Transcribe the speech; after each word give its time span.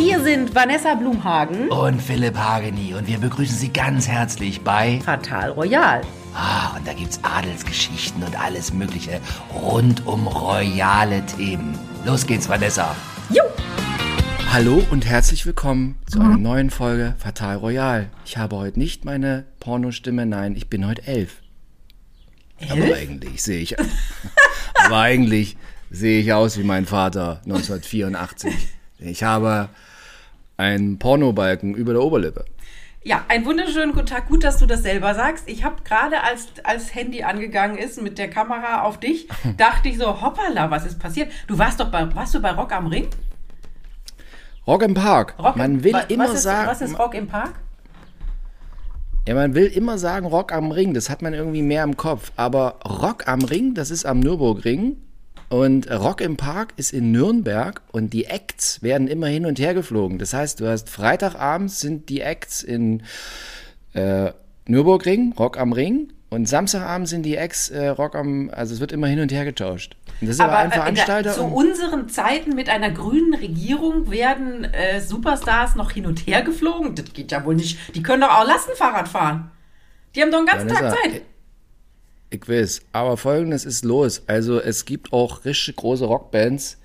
Hier 0.00 0.18
sind 0.22 0.54
Vanessa 0.54 0.94
Blumhagen 0.94 1.68
und 1.68 2.00
Philipp 2.00 2.34
Hageni 2.34 2.94
und 2.94 3.06
wir 3.06 3.18
begrüßen 3.18 3.54
Sie 3.54 3.70
ganz 3.70 4.08
herzlich 4.08 4.62
bei 4.62 4.98
Fatal 5.04 5.50
Royal. 5.50 6.00
Ah, 6.34 6.74
und 6.74 6.88
da 6.88 6.94
gibt's 6.94 7.20
Adelsgeschichten 7.22 8.22
und 8.22 8.40
alles 8.40 8.72
Mögliche 8.72 9.20
rund 9.52 10.06
um 10.06 10.26
royale 10.26 11.22
Themen. 11.26 11.78
Los 12.06 12.26
geht's, 12.26 12.48
Vanessa. 12.48 12.96
Jo! 13.28 13.42
Hallo 14.50 14.82
und 14.90 15.04
herzlich 15.04 15.44
willkommen 15.44 15.98
zu 16.10 16.18
einer 16.18 16.38
neuen 16.38 16.70
Folge 16.70 17.14
Fatal 17.18 17.56
Royal. 17.56 18.08
Ich 18.24 18.38
habe 18.38 18.56
heute 18.56 18.78
nicht 18.78 19.04
meine 19.04 19.44
Pornostimme, 19.60 20.24
nein, 20.24 20.56
ich 20.56 20.68
bin 20.70 20.86
heute 20.86 21.06
elf. 21.06 21.42
Elf? 22.56 22.72
Aber 22.72 22.96
eigentlich 22.96 23.42
sehe 23.42 23.60
ich, 23.60 23.76
aber 24.86 24.98
eigentlich 24.98 25.58
sehe 25.90 26.22
ich 26.22 26.32
aus 26.32 26.56
wie 26.56 26.64
mein 26.64 26.86
Vater 26.86 27.40
1984. 27.44 28.54
Ich 28.98 29.22
habe 29.22 29.68
einen 30.60 30.98
Pornobalken 30.98 31.74
über 31.74 31.92
der 31.94 32.02
Oberlippe. 32.02 32.44
Ja, 33.02 33.24
einen 33.28 33.46
wunderschönen 33.46 33.92
guten 33.94 34.06
Tag. 34.06 34.28
Gut, 34.28 34.44
dass 34.44 34.58
du 34.58 34.66
das 34.66 34.82
selber 34.82 35.14
sagst. 35.14 35.48
Ich 35.48 35.64
habe 35.64 35.76
gerade, 35.84 36.22
als 36.22 36.48
als 36.64 36.94
Handy 36.94 37.22
angegangen 37.22 37.78
ist 37.78 38.00
mit 38.02 38.18
der 38.18 38.28
Kamera 38.28 38.82
auf 38.82 39.00
dich, 39.00 39.26
dachte 39.56 39.88
ich 39.88 39.96
so, 39.96 40.20
hoppala, 40.20 40.70
was 40.70 40.84
ist 40.84 40.98
passiert? 40.98 41.32
Du 41.46 41.56
warst 41.58 41.80
doch 41.80 41.90
bei, 41.90 42.14
warst 42.14 42.34
du 42.34 42.40
bei 42.42 42.50
Rock 42.50 42.72
am 42.72 42.86
Ring? 42.88 43.08
Rock 44.66 44.82
im 44.82 44.92
Park. 44.94 45.34
Rock 45.38 45.56
man 45.56 45.76
im, 45.76 45.84
will 45.84 45.94
wa- 45.94 46.04
immer 46.08 46.32
ist, 46.32 46.42
sagen, 46.42 46.68
Was 46.68 46.82
ist 46.82 46.98
Rock 46.98 47.14
im 47.14 47.26
Park? 47.26 47.54
ja, 49.26 49.34
man 49.34 49.54
will 49.54 49.66
immer 49.66 49.96
sagen 49.96 50.26
Rock 50.26 50.52
am 50.52 50.70
Ring. 50.70 50.92
Das 50.92 51.08
hat 51.08 51.22
man 51.22 51.32
irgendwie 51.32 51.62
mehr 51.62 51.84
im 51.84 51.96
Kopf. 51.96 52.32
Aber 52.36 52.80
Rock 52.86 53.26
am 53.28 53.40
Ring, 53.40 53.72
das 53.74 53.90
ist 53.90 54.04
am 54.04 54.20
Nürburgring. 54.20 54.98
Und 55.50 55.90
Rock 55.90 56.20
im 56.20 56.36
Park 56.36 56.74
ist 56.76 56.92
in 56.92 57.10
Nürnberg 57.10 57.82
und 57.90 58.12
die 58.12 58.26
Acts 58.26 58.82
werden 58.82 59.08
immer 59.08 59.26
hin 59.26 59.44
und 59.46 59.58
her 59.58 59.74
geflogen. 59.74 60.18
Das 60.18 60.32
heißt, 60.32 60.60
du 60.60 60.68
hast 60.68 60.88
Freitagabends 60.88 61.80
sind 61.80 62.08
die 62.08 62.20
Acts 62.20 62.62
in 62.62 63.02
äh, 63.92 64.30
Nürburgring, 64.66 65.34
Rock 65.38 65.58
am 65.58 65.72
Ring. 65.72 66.12
Und 66.32 66.48
Samstagabend 66.48 67.08
sind 67.08 67.24
die 67.24 67.34
Acts 67.34 67.70
äh, 67.70 67.88
Rock 67.88 68.14
am, 68.14 68.50
also 68.54 68.72
es 68.72 68.78
wird 68.78 68.92
immer 68.92 69.08
hin 69.08 69.18
und 69.18 69.32
her 69.32 69.44
getauscht. 69.44 69.96
Und 70.20 70.28
das 70.28 70.36
ist 70.36 70.40
aber, 70.40 70.58
ein 70.58 70.60
äh, 70.60 70.64
in 70.66 70.70
der- 70.70 70.80
Veranstalter. 70.82 71.32
zu 71.32 71.42
unseren 71.42 72.08
Zeiten 72.08 72.54
mit 72.54 72.68
einer 72.68 72.92
grünen 72.92 73.34
Regierung 73.34 74.12
werden 74.12 74.62
äh, 74.72 75.00
Superstars 75.00 75.74
noch 75.74 75.90
hin 75.90 76.06
und 76.06 76.28
her 76.28 76.42
geflogen. 76.42 76.94
Das 76.94 77.12
geht 77.12 77.32
ja 77.32 77.44
wohl 77.44 77.56
nicht. 77.56 77.76
Die 77.96 78.04
können 78.04 78.20
doch 78.20 78.30
auch 78.30 78.46
Lastenfahrrad 78.46 79.08
fahren. 79.08 79.50
Die 80.14 80.22
haben 80.22 80.30
doch 80.30 80.38
einen 80.38 80.46
ganzen 80.46 80.68
Tag 80.68 80.90
Zeit. 81.02 81.22
Ich 82.30 82.48
weiß, 82.48 82.82
aber 82.92 83.16
folgendes 83.16 83.64
ist 83.64 83.84
los. 83.84 84.22
Also 84.28 84.60
es 84.60 84.84
gibt 84.84 85.12
auch 85.12 85.44
richtig 85.44 85.74
große 85.76 86.04
Rockbands, 86.04 86.78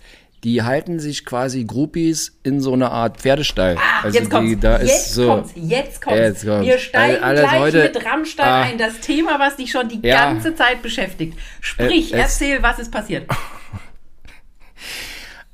die 0.43 0.61
halten 0.63 0.99
sich 0.99 1.25
quasi 1.25 1.65
Groupies 1.65 2.38
in 2.43 2.61
so 2.61 2.73
eine 2.73 2.91
Art 2.91 3.17
Pferdestall. 3.21 3.77
Ah, 3.77 4.03
also 4.03 4.17
jetzt 4.19 4.29
kommt's. 4.29 4.49
die, 4.49 4.59
da 4.59 4.79
jetzt 4.79 5.07
ist 5.07 5.13
so, 5.13 5.27
kommt's. 5.27 5.51
Jetzt 5.55 6.01
kommt's. 6.01 6.19
Jetzt 6.19 6.45
kommt's. 6.45 6.66
Wir 6.67 6.77
steigen 6.79 7.23
Alles 7.23 7.41
gleich 7.41 7.59
heute- 7.59 7.83
mit 7.83 8.05
Rammstein 8.05 8.45
Ah. 8.47 8.61
ein. 8.63 8.77
Das 8.77 8.99
Thema, 9.01 9.39
was 9.39 9.55
dich 9.57 9.71
schon 9.71 9.88
die 9.89 9.99
Ja. 10.07 10.25
ganze 10.25 10.53
Zeit 10.55 10.81
beschäftigt. 10.81 11.38
Sprich, 11.61 12.11
Äh, 12.13 12.17
es- 12.17 12.21
erzähl, 12.41 12.61
was 12.63 12.79
ist 12.79 12.91
passiert. 12.91 13.27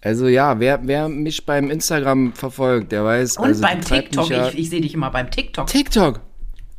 Also 0.03 0.28
ja, 0.28 0.59
wer, 0.59 0.80
wer 0.88 1.08
mich 1.09 1.45
beim 1.45 1.69
Instagram 1.69 2.34
verfolgt, 2.34 2.92
der 2.92 3.06
weiß. 3.06 3.38
Und 3.38 3.45
also, 3.45 3.62
beim 3.62 3.81
TikTok. 3.81 4.30
Ja, 4.31 4.47
Ich, 4.47 4.58
ich 4.58 4.69
sehe 4.72 4.81
dich 4.81 4.95
immer 4.95 5.12
beim 5.12 5.30
TikTok. 5.30 5.67
TikTok. 5.67 6.22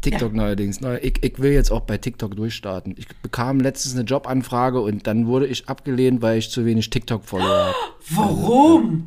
TikTok 0.03 0.35
neuerdings. 0.35 0.81
Neu- 0.81 0.99
Ich, 1.03 1.23
ich 1.23 1.39
will 1.39 1.53
jetzt 1.53 1.71
auch 1.73 1.81
bei 1.81 1.97
TikTok 1.99 2.37
durchstarten. 2.37 2.95
Ich 2.99 3.07
bekam 3.23 3.61
letztens 3.61 3.95
eine 3.95 4.05
Jobanfrage 4.05 4.81
und 4.81 5.07
dann 5.07 5.27
wurde 5.27 5.47
ich 5.47 5.69
abgelehnt, 5.69 6.21
weil 6.23 6.39
ich 6.39 6.51
zu 6.51 6.65
wenig 6.67 6.91
TikTok-Follower 6.91 7.49
habe. 7.67 7.75
Warum? 8.11 9.07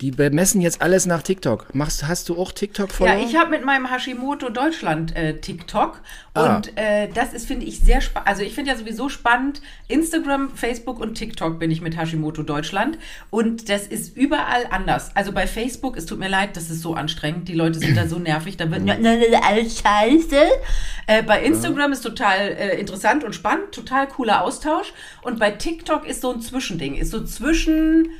Die 0.00 0.10
bemessen 0.10 0.60
jetzt 0.62 0.80
alles 0.80 1.04
nach 1.04 1.22
TikTok. 1.22 1.74
Machst, 1.74 2.08
hast 2.08 2.28
du 2.30 2.38
auch 2.38 2.52
TikTok-Follower? 2.52 3.18
Ja, 3.18 3.24
ich 3.26 3.36
habe 3.36 3.50
mit 3.50 3.64
meinem 3.64 3.90
Hashimoto 3.90 4.48
Deutschland 4.48 5.14
äh, 5.14 5.38
TikTok 5.38 6.00
Ah. 6.32 6.56
und 6.56 6.78
äh, 6.78 7.08
das 7.12 7.32
ist, 7.32 7.46
finde 7.48 7.66
ich, 7.66 7.80
sehr 7.80 8.00
spannend. 8.00 8.28
Also 8.28 8.42
ich 8.42 8.54
finde 8.54 8.70
ja 8.70 8.76
sowieso 8.76 9.08
spannend, 9.08 9.60
Instagram, 9.88 10.54
Facebook 10.54 11.00
und 11.00 11.14
TikTok 11.16 11.58
bin 11.58 11.72
ich 11.72 11.80
mit 11.80 11.98
Hashimoto 11.98 12.44
Deutschland 12.44 12.98
und 13.30 13.68
das 13.68 13.88
ist 13.88 14.16
überall 14.16 14.66
anders. 14.70 15.10
Also 15.16 15.32
bei 15.32 15.48
Facebook, 15.48 15.96
es 15.96 16.06
tut 16.06 16.20
mir 16.20 16.28
leid, 16.28 16.56
das 16.56 16.70
ist 16.70 16.82
so 16.82 16.94
anstrengend, 16.94 17.48
die 17.48 17.54
Leute 17.54 17.80
sind 17.80 17.96
da 17.96 18.06
so 18.06 18.18
nervig, 18.20 18.56
da 18.56 18.70
wird 18.70 18.88
alles 18.88 19.80
scheiße. 19.80 20.40
Äh, 21.08 21.22
bei 21.24 21.42
Instagram 21.42 21.92
ist 21.92 22.02
total 22.02 22.38
äh, 22.38 22.78
interessant 22.78 23.24
und 23.24 23.34
spannend, 23.34 23.72
total 23.72 24.06
cooler 24.06 24.44
Austausch 24.44 24.92
und 25.22 25.40
bei 25.40 25.50
TikTok 25.50 26.06
ist 26.06 26.20
so 26.22 26.32
ein 26.32 26.40
Zwischending, 26.40 26.94
ist 26.94 27.10
so 27.10 27.24
zwischen 27.24 28.10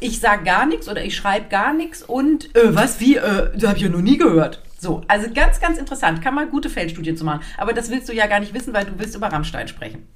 ich 0.00 0.20
sag 0.20 0.44
gar 0.44 0.66
nichts 0.66 0.88
oder 0.88 1.04
ich 1.04 1.16
schreibe 1.16 1.48
gar 1.48 1.72
nichts 1.72 2.02
und 2.02 2.54
äh, 2.56 2.74
was, 2.74 3.00
wie, 3.00 3.16
äh, 3.16 3.50
das 3.54 3.68
habe 3.68 3.76
ich 3.76 3.82
ja 3.84 3.88
noch 3.88 4.00
nie 4.00 4.18
gehört. 4.18 4.62
So, 4.78 5.02
also 5.08 5.32
ganz, 5.32 5.60
ganz 5.60 5.78
interessant. 5.78 6.22
Kann 6.22 6.34
man 6.34 6.50
gute 6.50 6.68
Feldstudie 6.68 7.14
zu 7.14 7.24
machen. 7.24 7.40
Aber 7.56 7.72
das 7.72 7.90
willst 7.90 8.08
du 8.08 8.12
ja 8.12 8.26
gar 8.26 8.40
nicht 8.40 8.52
wissen, 8.52 8.74
weil 8.74 8.84
du 8.84 8.92
willst 8.98 9.16
über 9.16 9.28
Rammstein 9.28 9.68
sprechen. 9.68 10.06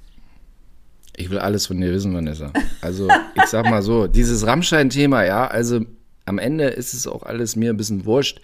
Ich 1.17 1.29
will 1.29 1.39
alles 1.39 1.67
von 1.67 1.81
dir 1.81 1.91
wissen, 1.91 2.13
Vanessa. 2.13 2.53
Also, 2.81 3.09
ich 3.35 3.45
sag 3.45 3.69
mal 3.69 3.81
so, 3.81 4.07
dieses 4.07 4.45
Rammstein-Thema, 4.45 5.25
ja, 5.25 5.47
also 5.47 5.81
am 6.25 6.39
Ende 6.39 6.65
ist 6.65 6.93
es 6.93 7.05
auch 7.05 7.23
alles 7.23 7.55
mir 7.55 7.71
ein 7.71 7.77
bisschen 7.77 8.05
wurscht, 8.05 8.39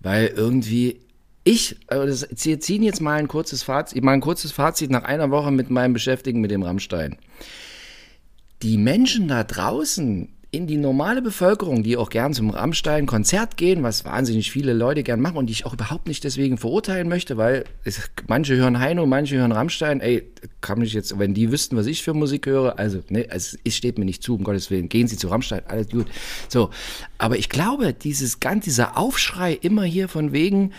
weil 0.00 0.26
irgendwie 0.26 1.00
ich, 1.44 1.76
also 1.88 2.06
das, 2.06 2.44
wir 2.44 2.60
ziehen 2.60 2.82
jetzt 2.82 3.00
mal 3.00 3.18
ein 3.18 3.28
kurzes 3.28 3.62
Fazit, 3.62 4.02
mal 4.02 4.12
ein 4.12 4.20
kurzes 4.20 4.52
Fazit 4.52 4.90
nach 4.90 5.04
einer 5.04 5.30
Woche 5.30 5.50
mit 5.50 5.70
meinem 5.70 5.92
Beschäftigen 5.92 6.40
mit 6.40 6.50
dem 6.50 6.62
Rammstein. 6.62 7.18
Die 8.62 8.78
Menschen 8.78 9.26
da 9.26 9.42
draußen 9.42 10.28
in 10.54 10.66
die 10.66 10.76
normale 10.76 11.22
Bevölkerung, 11.22 11.82
die 11.82 11.96
auch 11.96 12.10
gern 12.10 12.34
zum 12.34 12.50
Rammstein-Konzert 12.50 13.56
gehen, 13.56 13.82
was 13.82 14.04
wahnsinnig 14.04 14.50
viele 14.50 14.74
Leute 14.74 15.02
gern 15.02 15.18
machen 15.18 15.38
und 15.38 15.46
die 15.46 15.54
ich 15.54 15.64
auch 15.64 15.72
überhaupt 15.72 16.06
nicht 16.06 16.22
deswegen 16.24 16.58
verurteilen 16.58 17.08
möchte, 17.08 17.38
weil 17.38 17.64
es, 17.84 18.10
manche 18.28 18.54
hören 18.56 18.78
Heino, 18.78 19.06
manche 19.06 19.38
hören 19.38 19.52
Rammstein. 19.52 20.00
Ey, 20.00 20.30
kann 20.60 20.82
ich 20.82 20.92
jetzt, 20.92 21.18
wenn 21.18 21.32
die 21.32 21.50
wüssten, 21.50 21.74
was 21.78 21.86
ich 21.86 22.02
für 22.02 22.12
Musik 22.12 22.44
höre, 22.44 22.78
also, 22.78 23.02
ne, 23.08 23.30
es, 23.30 23.58
es 23.64 23.74
steht 23.74 23.98
mir 23.98 24.04
nicht 24.04 24.22
zu, 24.22 24.34
um 24.34 24.44
Gottes 24.44 24.70
Willen. 24.70 24.90
Gehen 24.90 25.08
Sie 25.08 25.16
zu 25.16 25.28
Rammstein, 25.28 25.62
alles 25.66 25.88
gut. 25.88 26.06
So. 26.48 26.68
Aber 27.16 27.38
ich 27.38 27.48
glaube, 27.48 27.94
dieses 27.94 28.38
ganz, 28.38 28.64
dieser 28.64 28.98
Aufschrei 28.98 29.54
immer 29.54 29.84
hier 29.84 30.08
von 30.08 30.32
wegen, 30.32 30.72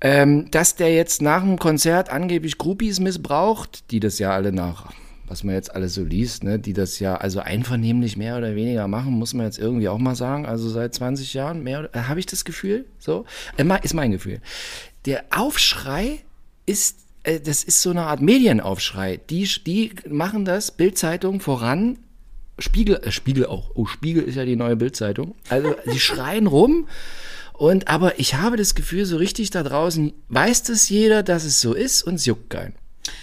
ähm, 0.00 0.50
dass 0.50 0.74
der 0.74 0.94
jetzt 0.94 1.20
nach 1.20 1.42
dem 1.42 1.58
Konzert 1.58 2.08
angeblich 2.08 2.56
Groupies 2.56 2.98
missbraucht, 3.00 3.90
die 3.90 4.00
das 4.00 4.18
ja 4.18 4.30
alle 4.30 4.52
nach, 4.52 4.90
was 5.26 5.44
man 5.44 5.54
jetzt 5.54 5.74
alles 5.74 5.94
so 5.94 6.04
liest, 6.04 6.44
ne, 6.44 6.58
die 6.58 6.72
das 6.72 6.98
ja 6.98 7.16
also 7.16 7.40
einvernehmlich 7.40 8.16
mehr 8.16 8.36
oder 8.36 8.54
weniger 8.54 8.86
machen, 8.88 9.12
muss 9.12 9.34
man 9.34 9.46
jetzt 9.46 9.58
irgendwie 9.58 9.88
auch 9.88 9.98
mal 9.98 10.14
sagen. 10.14 10.46
Also 10.46 10.68
seit 10.68 10.94
20 10.94 11.34
Jahren 11.34 11.62
mehr 11.62 11.80
oder, 11.80 11.94
äh, 11.94 12.02
habe 12.04 12.20
ich 12.20 12.26
das 12.26 12.44
Gefühl, 12.44 12.86
so, 12.98 13.24
äh, 13.56 13.64
ist 13.82 13.94
mein 13.94 14.10
Gefühl. 14.10 14.40
Der 15.04 15.24
Aufschrei 15.30 16.20
ist, 16.64 16.98
äh, 17.24 17.40
das 17.40 17.64
ist 17.64 17.82
so 17.82 17.90
eine 17.90 18.02
Art 18.02 18.20
Medienaufschrei. 18.20 19.20
Die, 19.30 19.48
die 19.66 19.92
machen 20.08 20.44
das, 20.44 20.70
Bildzeitung 20.70 21.40
voran, 21.40 21.98
Spiegel, 22.58 22.96
äh, 23.02 23.10
Spiegel 23.10 23.46
auch. 23.46 23.70
Oh, 23.74 23.86
Spiegel 23.86 24.22
ist 24.22 24.36
ja 24.36 24.44
die 24.44 24.56
neue 24.56 24.76
Bildzeitung. 24.76 25.34
Also, 25.48 25.74
sie 25.86 26.00
schreien 26.00 26.46
rum. 26.46 26.88
Und, 27.52 27.88
aber 27.88 28.18
ich 28.18 28.34
habe 28.34 28.56
das 28.56 28.74
Gefühl, 28.74 29.06
so 29.06 29.16
richtig 29.16 29.50
da 29.50 29.62
draußen 29.62 30.12
weiß 30.28 30.64
das 30.64 30.88
jeder, 30.88 31.22
dass 31.22 31.44
es 31.44 31.60
so 31.60 31.72
ist 31.72 32.02
und 32.02 32.16
es 32.16 32.26
juckt 32.26 32.50
keinen. 32.50 32.74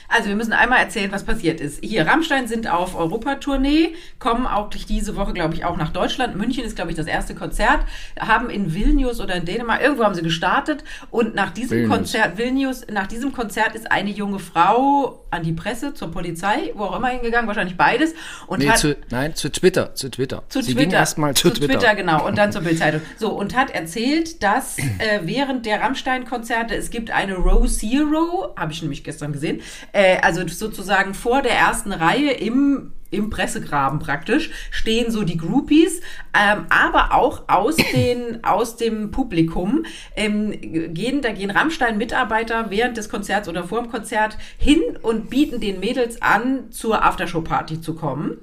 Also 0.07 0.29
wir 0.29 0.35
müssen 0.35 0.53
einmal 0.53 0.79
erzählen, 0.79 1.11
was 1.11 1.23
passiert 1.23 1.59
ist. 1.59 1.83
Hier, 1.83 2.05
Rammstein 2.07 2.47
sind 2.47 2.67
auf 2.69 2.95
Europatournee, 2.95 3.95
kommen 4.19 4.45
auch 4.45 4.69
diese 4.69 5.15
Woche, 5.15 5.33
glaube 5.33 5.53
ich, 5.55 5.65
auch 5.65 5.77
nach 5.77 5.91
Deutschland. 5.91 6.35
München 6.35 6.63
ist, 6.63 6.75
glaube 6.75 6.91
ich, 6.91 6.97
das 6.97 7.07
erste 7.07 7.35
Konzert. 7.35 7.79
Haben 8.19 8.49
in 8.49 8.73
Vilnius 8.73 9.19
oder 9.19 9.35
in 9.35 9.45
Dänemark, 9.45 9.81
irgendwo 9.81 10.03
haben 10.03 10.15
sie 10.15 10.21
gestartet. 10.21 10.83
Und 11.09 11.35
nach 11.35 11.51
diesem 11.51 11.77
Vilnius. 11.79 11.89
Konzert, 11.95 12.37
Vilnius, 12.37 12.85
nach 12.91 13.07
diesem 13.07 13.31
Konzert 13.33 13.75
ist 13.75 13.91
eine 13.91 14.09
junge 14.11 14.39
Frau 14.39 15.25
an 15.31 15.43
die 15.43 15.53
Presse, 15.53 15.93
zur 15.93 16.11
Polizei, 16.11 16.71
wo 16.75 16.83
auch 16.85 16.97
immer 16.97 17.07
hingegangen, 17.07 17.47
wahrscheinlich 17.47 17.75
beides. 17.77 18.13
Und 18.47 18.59
Nee, 18.59 18.69
hat, 18.69 18.77
zu, 18.77 18.95
nein, 19.09 19.35
zu 19.35 19.51
Twitter, 19.51 19.95
zu 19.95 20.09
Twitter. 20.09 20.43
zu 20.49 20.61
Sie 20.61 20.75
Twitter. 20.75 20.97
erstmal 20.97 21.33
zu, 21.33 21.49
zu 21.49 21.61
Twitter. 21.61 21.95
genau. 21.95 22.25
Und 22.27 22.37
dann 22.37 22.51
zur 22.51 22.61
Bildzeitung. 22.61 23.01
So, 23.17 23.31
und 23.31 23.55
hat 23.55 23.71
erzählt, 23.71 24.43
dass 24.43 24.77
äh, 24.77 25.21
während 25.23 25.65
der 25.65 25.81
Rammstein-Konzerte, 25.81 26.75
es 26.75 26.91
gibt 26.91 27.09
eine 27.11 27.35
Row 27.35 27.67
Zero, 27.67 28.53
habe 28.55 28.71
ich 28.71 28.81
nämlich 28.81 29.03
gestern 29.03 29.31
gesehen, 29.33 29.61
äh, 29.91 30.17
also 30.21 30.47
sozusagen 30.47 31.13
vor 31.13 31.41
der 31.41 31.53
ersten 31.53 31.91
Reihe 31.91 32.31
im 32.31 32.93
im 33.13 33.29
Pressegraben 33.29 33.99
praktisch 33.99 34.49
stehen 34.71 35.11
so 35.11 35.23
die 35.23 35.37
Groupies, 35.37 36.01
ähm, 36.33 36.65
aber 36.69 37.13
auch 37.13 37.43
aus 37.47 37.75
den 37.93 38.43
aus 38.43 38.75
dem 38.75 39.11
Publikum 39.11 39.85
ähm, 40.15 40.51
gehen 40.93 41.21
da 41.21 41.31
gehen 41.31 41.51
Rammstein-Mitarbeiter 41.51 42.69
während 42.69 42.97
des 42.97 43.09
Konzerts 43.09 43.47
oder 43.47 43.63
vor 43.63 43.81
dem 43.81 43.91
Konzert 43.91 44.37
hin 44.57 44.81
und 45.01 45.29
bieten 45.29 45.59
den 45.59 45.79
Mädels 45.79 46.21
an, 46.21 46.71
zur 46.71 47.03
Aftershow-Party 47.03 47.81
zu 47.81 47.93
kommen. 47.93 48.39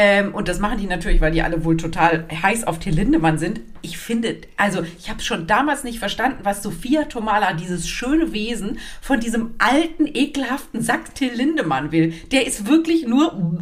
Ähm, 0.00 0.32
und 0.32 0.46
das 0.46 0.60
machen 0.60 0.78
die 0.78 0.86
natürlich, 0.86 1.20
weil 1.20 1.32
die 1.32 1.42
alle 1.42 1.64
wohl 1.64 1.76
total 1.76 2.24
heiß 2.30 2.68
auf 2.68 2.78
Till 2.78 2.94
Lindemann 2.94 3.36
sind. 3.36 3.60
Ich 3.82 3.98
finde, 3.98 4.36
also 4.56 4.84
ich 4.96 5.10
habe 5.10 5.20
schon 5.20 5.48
damals 5.48 5.82
nicht 5.82 5.98
verstanden, 5.98 6.38
was 6.44 6.62
Sophia 6.62 7.06
Tomala, 7.06 7.52
dieses 7.54 7.88
schöne 7.88 8.32
Wesen, 8.32 8.78
von 9.00 9.18
diesem 9.18 9.56
alten, 9.58 10.06
ekelhaften 10.06 10.82
Sack 10.82 11.16
Till 11.16 11.32
Lindemann 11.32 11.90
will. 11.90 12.14
Der 12.30 12.46
ist 12.46 12.68
wirklich 12.68 13.08
nur 13.08 13.58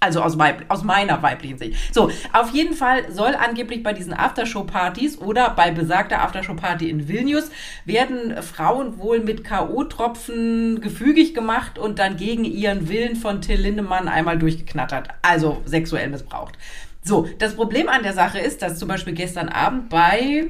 also 0.00 0.20
aus, 0.22 0.36
aus 0.68 0.84
meiner 0.84 1.22
weiblichen 1.22 1.58
Sicht. 1.58 1.94
So, 1.94 2.10
auf 2.32 2.50
jeden 2.52 2.74
Fall 2.74 3.10
soll 3.10 3.34
angeblich 3.34 3.82
bei 3.82 3.92
diesen 3.92 4.12
Aftershow-Partys 4.12 5.18
oder 5.18 5.50
bei 5.50 5.70
besagter 5.70 6.22
Aftershow-Party 6.22 6.90
in 6.90 7.08
Vilnius 7.08 7.50
werden 7.84 8.40
Frauen 8.42 8.98
wohl 8.98 9.20
mit 9.20 9.44
K.O.-Tropfen 9.44 10.80
gefügig 10.80 11.34
gemacht 11.34 11.78
und 11.78 11.98
dann 11.98 12.16
gegen 12.16 12.44
ihren 12.44 12.88
Willen 12.88 13.16
von 13.16 13.40
Till 13.40 13.60
Lindemann 13.60 14.08
einmal 14.08 14.38
durchgeknattert. 14.38 15.08
Also 15.22 15.55
sexuell 15.64 16.08
missbraucht. 16.08 16.56
So, 17.02 17.28
das 17.38 17.54
Problem 17.54 17.88
an 17.88 18.02
der 18.02 18.12
Sache 18.14 18.38
ist, 18.38 18.62
dass 18.62 18.78
zum 18.78 18.88
Beispiel 18.88 19.12
gestern 19.12 19.48
Abend 19.48 19.88
bei, 19.88 20.46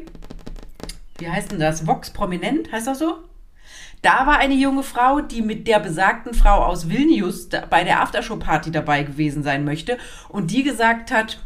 wie 1.18 1.28
heißt 1.28 1.52
denn 1.52 1.60
das, 1.60 1.86
Vox 1.86 2.10
Prominent, 2.10 2.72
heißt 2.72 2.86
das 2.86 2.98
so? 2.98 3.18
Da 4.02 4.26
war 4.26 4.38
eine 4.38 4.54
junge 4.54 4.82
Frau, 4.82 5.20
die 5.20 5.42
mit 5.42 5.66
der 5.66 5.80
besagten 5.80 6.32
Frau 6.32 6.64
aus 6.64 6.88
Vilnius 6.88 7.48
bei 7.70 7.84
der 7.84 8.00
Aftershow-Party 8.02 8.70
dabei 8.70 9.02
gewesen 9.02 9.42
sein 9.42 9.64
möchte 9.64 9.98
und 10.28 10.50
die 10.50 10.62
gesagt 10.62 11.10
hat, 11.10 11.40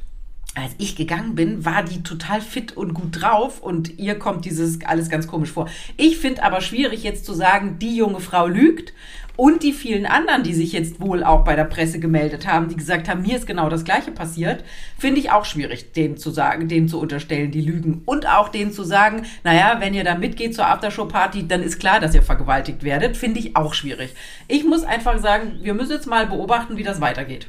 als 0.57 0.73
ich 0.79 0.97
gegangen 0.97 1.37
bin, 1.37 1.65
war 1.65 1.85
die 1.85 2.03
total 2.03 2.41
fit 2.41 2.77
und 2.77 2.93
gut 2.93 3.23
drauf 3.23 3.61
und 3.61 3.99
ihr 3.99 4.19
kommt 4.19 4.45
dieses 4.45 4.85
alles 4.85 5.09
ganz 5.09 5.29
komisch 5.29 5.53
vor. 5.53 5.69
Ich 5.97 6.19
finde 6.19 6.43
aber 6.43 6.61
schwierig 6.61 7.05
jetzt 7.05 7.25
zu 7.25 7.35
sagen, 7.35 7.79
die 7.79 7.97
junge 7.97 8.19
Frau 8.19 8.49
lügt, 8.49 8.93
und 9.41 9.63
die 9.63 9.73
vielen 9.73 10.05
anderen, 10.05 10.43
die 10.43 10.53
sich 10.53 10.75
jetzt 10.75 11.01
wohl 11.01 11.25
auch 11.25 11.45
bei 11.45 11.57
der 11.57 11.65
Presse 11.65 11.99
gemeldet 11.99 12.47
haben, 12.47 12.69
die 12.69 12.77
gesagt 12.77 13.09
haben, 13.09 13.23
mir 13.23 13.39
ist 13.39 13.47
genau 13.47 13.71
das 13.71 13.87
Gleiche 13.87 14.11
passiert, 14.11 14.63
finde 14.99 15.19
ich 15.19 15.31
auch 15.31 15.47
schwierig, 15.47 15.95
denen 15.95 16.19
zu 16.19 16.31
sagen, 16.31 16.69
denen 16.69 16.89
zu 16.89 17.01
unterstellen, 17.01 17.51
die 17.51 17.63
lügen. 17.63 18.03
Und 18.05 18.29
auch 18.29 18.51
denen 18.51 18.71
zu 18.71 18.85
sagen, 18.85 19.25
naja, 19.43 19.77
wenn 19.79 19.95
ihr 19.95 20.05
da 20.05 20.15
mitgeht 20.15 20.55
zur 20.55 20.67
Aftershow-Party, 20.67 21.49
dann 21.49 21.63
ist 21.63 21.81
klar, 21.81 22.01
dass 22.01 22.15
ihr 22.15 22.23
vergewaltigt 22.23 22.85
werdet, 22.85 23.17
finde 23.17 23.41
ich 23.41 23.57
auch 23.57 23.73
schwierig. 23.73 24.15
Ich 24.47 24.63
muss 24.63 24.85
einfach 24.85 25.19
sagen, 25.21 25.61
wir 25.63 25.73
müssen 25.73 25.93
jetzt 25.93 26.07
mal 26.07 26.27
beobachten, 26.27 26.77
wie 26.77 26.83
das 26.83 27.01
weitergeht. 27.01 27.47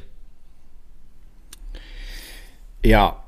Ja, 2.82 3.22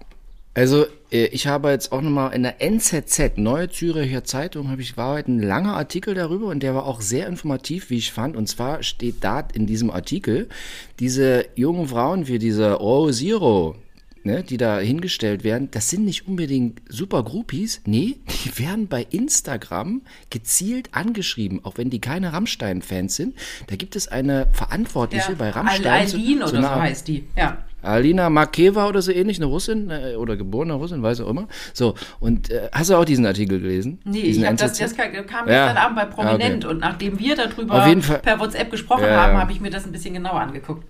also 0.54 0.86
ich 1.32 1.46
habe 1.46 1.70
jetzt 1.70 1.92
auch 1.92 2.00
nochmal 2.00 2.32
in 2.34 2.42
der 2.42 2.60
NZZ, 2.60 3.36
Neue 3.36 3.68
Züricher 3.70 4.24
Zeitung, 4.24 4.70
habe 4.70 4.82
ich, 4.82 4.96
war 4.96 5.14
heute 5.14 5.30
ein 5.32 5.40
langer 5.42 5.76
Artikel 5.76 6.14
darüber 6.14 6.46
und 6.46 6.62
der 6.62 6.74
war 6.74 6.86
auch 6.86 7.00
sehr 7.00 7.26
informativ, 7.28 7.90
wie 7.90 7.96
ich 7.98 8.12
fand. 8.12 8.36
Und 8.36 8.48
zwar 8.48 8.82
steht 8.82 9.16
da 9.22 9.40
in 9.54 9.66
diesem 9.66 9.90
Artikel, 9.90 10.48
diese 10.98 11.46
jungen 11.54 11.88
Frauen 11.88 12.24
für 12.26 12.38
diese 12.38 12.80
Oh 12.80 13.10
Zero, 13.10 13.76
ne, 14.24 14.42
die 14.42 14.56
da 14.56 14.78
hingestellt 14.78 15.44
werden, 15.44 15.68
das 15.70 15.90
sind 15.90 16.04
nicht 16.04 16.26
unbedingt 16.26 16.80
super 16.88 17.22
Groupies. 17.22 17.80
Nee, 17.84 18.16
die 18.44 18.58
werden 18.58 18.88
bei 18.88 19.06
Instagram 19.10 20.02
gezielt 20.30 20.88
angeschrieben, 20.92 21.64
auch 21.64 21.76
wenn 21.78 21.90
die 21.90 22.00
keine 22.00 22.32
Rammstein-Fans 22.32 23.14
sind. 23.14 23.34
Da 23.68 23.76
gibt 23.76 23.94
es 23.96 24.08
eine 24.08 24.48
Verantwortliche 24.52 25.32
Ja, 25.32 25.38
bei 25.38 25.50
Rammstein. 25.50 25.86
Aline 26.08 26.08
so- 26.08 26.16
oder 26.38 26.46
so 26.48 26.56
so 26.56 26.56
eine- 26.56 26.82
heißt 26.82 27.06
die. 27.08 27.24
Ja. 27.36 27.58
Alina 27.84 28.30
Makeva 28.30 28.88
oder 28.88 29.02
so 29.02 29.12
ähnlich, 29.12 29.38
eine 29.38 29.46
Russin 29.46 29.90
äh, 29.90 30.14
oder 30.16 30.36
geborene 30.36 30.74
Russin, 30.74 31.02
weiß 31.02 31.20
auch 31.20 31.28
immer. 31.30 31.46
So, 31.72 31.94
und 32.20 32.50
äh, 32.50 32.68
hast 32.72 32.90
du 32.90 32.96
auch 32.96 33.04
diesen 33.04 33.26
Artikel 33.26 33.60
gelesen? 33.60 34.00
Nee, 34.04 34.22
diesen 34.22 34.42
ich 34.42 34.48
hab 34.48 34.56
das, 34.56 34.78
das 34.78 34.94
kam 34.96 35.12
Ja. 35.12 35.66
gestern 35.66 35.76
Abend 35.76 35.96
bei 35.96 36.04
Prominent 36.06 36.64
Ja, 36.64 36.68
okay. 36.68 36.74
und 36.74 36.78
nachdem 36.80 37.18
wir 37.18 37.36
darüber 37.36 37.94
per 38.22 38.40
WhatsApp 38.40 38.70
gesprochen 38.70 39.04
Ja, 39.04 39.22
haben, 39.22 39.38
habe 39.38 39.52
ich 39.52 39.60
mir 39.60 39.70
das 39.70 39.84
ein 39.84 39.92
bisschen 39.92 40.14
genauer 40.14 40.40
angeguckt. 40.40 40.84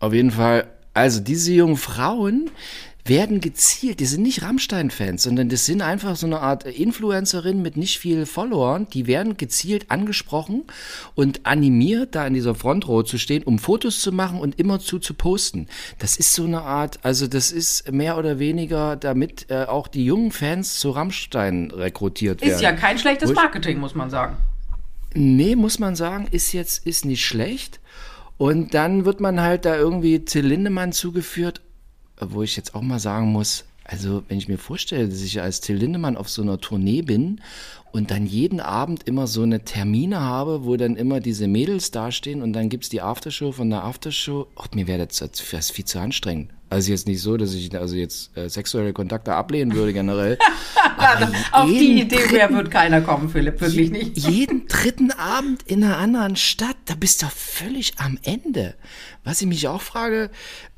Auf 0.00 0.12
jeden 0.12 0.30
Fall, 0.30 0.64
also 0.94 1.20
diese 1.20 1.52
jungen 1.52 1.76
Frauen 1.76 2.50
werden 3.08 3.40
gezielt, 3.40 4.00
die 4.00 4.06
sind 4.06 4.22
nicht 4.22 4.42
Rammstein-Fans, 4.42 5.22
sondern 5.22 5.48
das 5.48 5.66
sind 5.66 5.82
einfach 5.82 6.16
so 6.16 6.26
eine 6.26 6.40
Art 6.40 6.64
Influencerin 6.64 7.62
mit 7.62 7.76
nicht 7.76 7.98
viel 7.98 8.26
Followern, 8.26 8.86
die 8.92 9.06
werden 9.06 9.36
gezielt 9.36 9.90
angesprochen 9.90 10.64
und 11.14 11.46
animiert, 11.46 12.14
da 12.14 12.26
in 12.26 12.34
dieser 12.34 12.54
Frontrow 12.54 13.04
zu 13.04 13.18
stehen, 13.18 13.42
um 13.42 13.58
Fotos 13.58 14.00
zu 14.00 14.12
machen 14.12 14.40
und 14.40 14.58
immerzu 14.58 14.98
zu 14.98 15.14
posten. 15.14 15.68
Das 15.98 16.16
ist 16.16 16.34
so 16.34 16.44
eine 16.44 16.62
Art, 16.62 17.00
also 17.02 17.26
das 17.26 17.52
ist 17.52 17.90
mehr 17.90 18.18
oder 18.18 18.38
weniger, 18.38 18.96
damit 18.96 19.46
äh, 19.50 19.64
auch 19.64 19.88
die 19.88 20.04
jungen 20.04 20.32
Fans 20.32 20.78
zu 20.78 20.90
Rammstein 20.90 21.70
rekrutiert 21.70 22.40
werden. 22.40 22.54
Ist 22.54 22.60
ja 22.60 22.72
kein 22.72 22.98
schlechtes 22.98 23.32
Marketing, 23.32 23.78
muss 23.78 23.94
man 23.94 24.10
sagen. 24.10 24.36
Nee, 25.14 25.56
muss 25.56 25.78
man 25.78 25.96
sagen, 25.96 26.28
ist 26.30 26.52
jetzt 26.52 26.86
ist 26.86 27.04
nicht 27.04 27.24
schlecht. 27.24 27.80
Und 28.36 28.72
dann 28.74 29.04
wird 29.04 29.20
man 29.20 29.40
halt 29.40 29.64
da 29.64 29.76
irgendwie 29.76 30.24
Till 30.24 30.46
Lindemann 30.46 30.92
zugeführt, 30.92 31.60
wo 32.20 32.42
ich 32.42 32.56
jetzt 32.56 32.74
auch 32.74 32.82
mal 32.82 32.98
sagen 32.98 33.32
muss, 33.32 33.64
also 33.84 34.22
wenn 34.28 34.36
ich 34.36 34.48
mir 34.48 34.58
vorstelle, 34.58 35.08
dass 35.08 35.22
ich 35.22 35.40
als 35.40 35.60
Till 35.60 35.76
Lindemann 35.76 36.16
auf 36.16 36.28
so 36.28 36.42
einer 36.42 36.60
Tournee 36.60 37.02
bin 37.02 37.40
und 37.90 38.10
dann 38.10 38.26
jeden 38.26 38.60
Abend 38.60 39.04
immer 39.04 39.26
so 39.26 39.42
eine 39.42 39.64
Termine 39.64 40.20
habe, 40.20 40.64
wo 40.64 40.76
dann 40.76 40.96
immer 40.96 41.20
diese 41.20 41.48
Mädels 41.48 41.90
dastehen 41.90 42.42
und 42.42 42.52
dann 42.52 42.68
gibt's 42.68 42.90
die 42.90 43.00
Aftershow 43.00 43.52
von 43.52 43.70
der 43.70 43.84
Aftershow. 43.84 44.46
Ach, 44.56 44.68
mir 44.74 44.86
wäre 44.86 45.06
das, 45.06 45.18
das 45.50 45.70
viel 45.70 45.86
zu 45.86 45.98
anstrengend. 45.98 46.50
Also 46.70 46.90
jetzt 46.90 47.06
nicht 47.06 47.20
so, 47.20 47.36
dass 47.36 47.54
ich 47.54 47.74
also 47.76 47.96
jetzt 47.96 48.36
äh, 48.36 48.48
sexuelle 48.48 48.92
Kontakte 48.92 49.34
ablehnen 49.34 49.74
würde 49.74 49.92
generell. 49.92 50.38
Also, 51.00 51.32
auf 51.52 51.68
die 51.68 52.00
Idee 52.00 52.24
wer 52.30 52.52
wird 52.52 52.72
keiner 52.72 53.00
kommen, 53.00 53.28
Philipp, 53.28 53.60
wirklich 53.60 53.92
nicht. 53.92 54.18
jeden 54.18 54.66
dritten 54.66 55.12
Abend 55.12 55.62
in 55.64 55.84
einer 55.84 55.96
anderen 55.96 56.34
Stadt, 56.34 56.76
da 56.86 56.94
bist 56.96 57.22
du 57.22 57.26
völlig 57.26 57.92
am 57.98 58.18
Ende. 58.24 58.74
Was 59.22 59.40
ich 59.40 59.46
mich 59.46 59.68
auch 59.68 59.80
frage, 59.80 60.28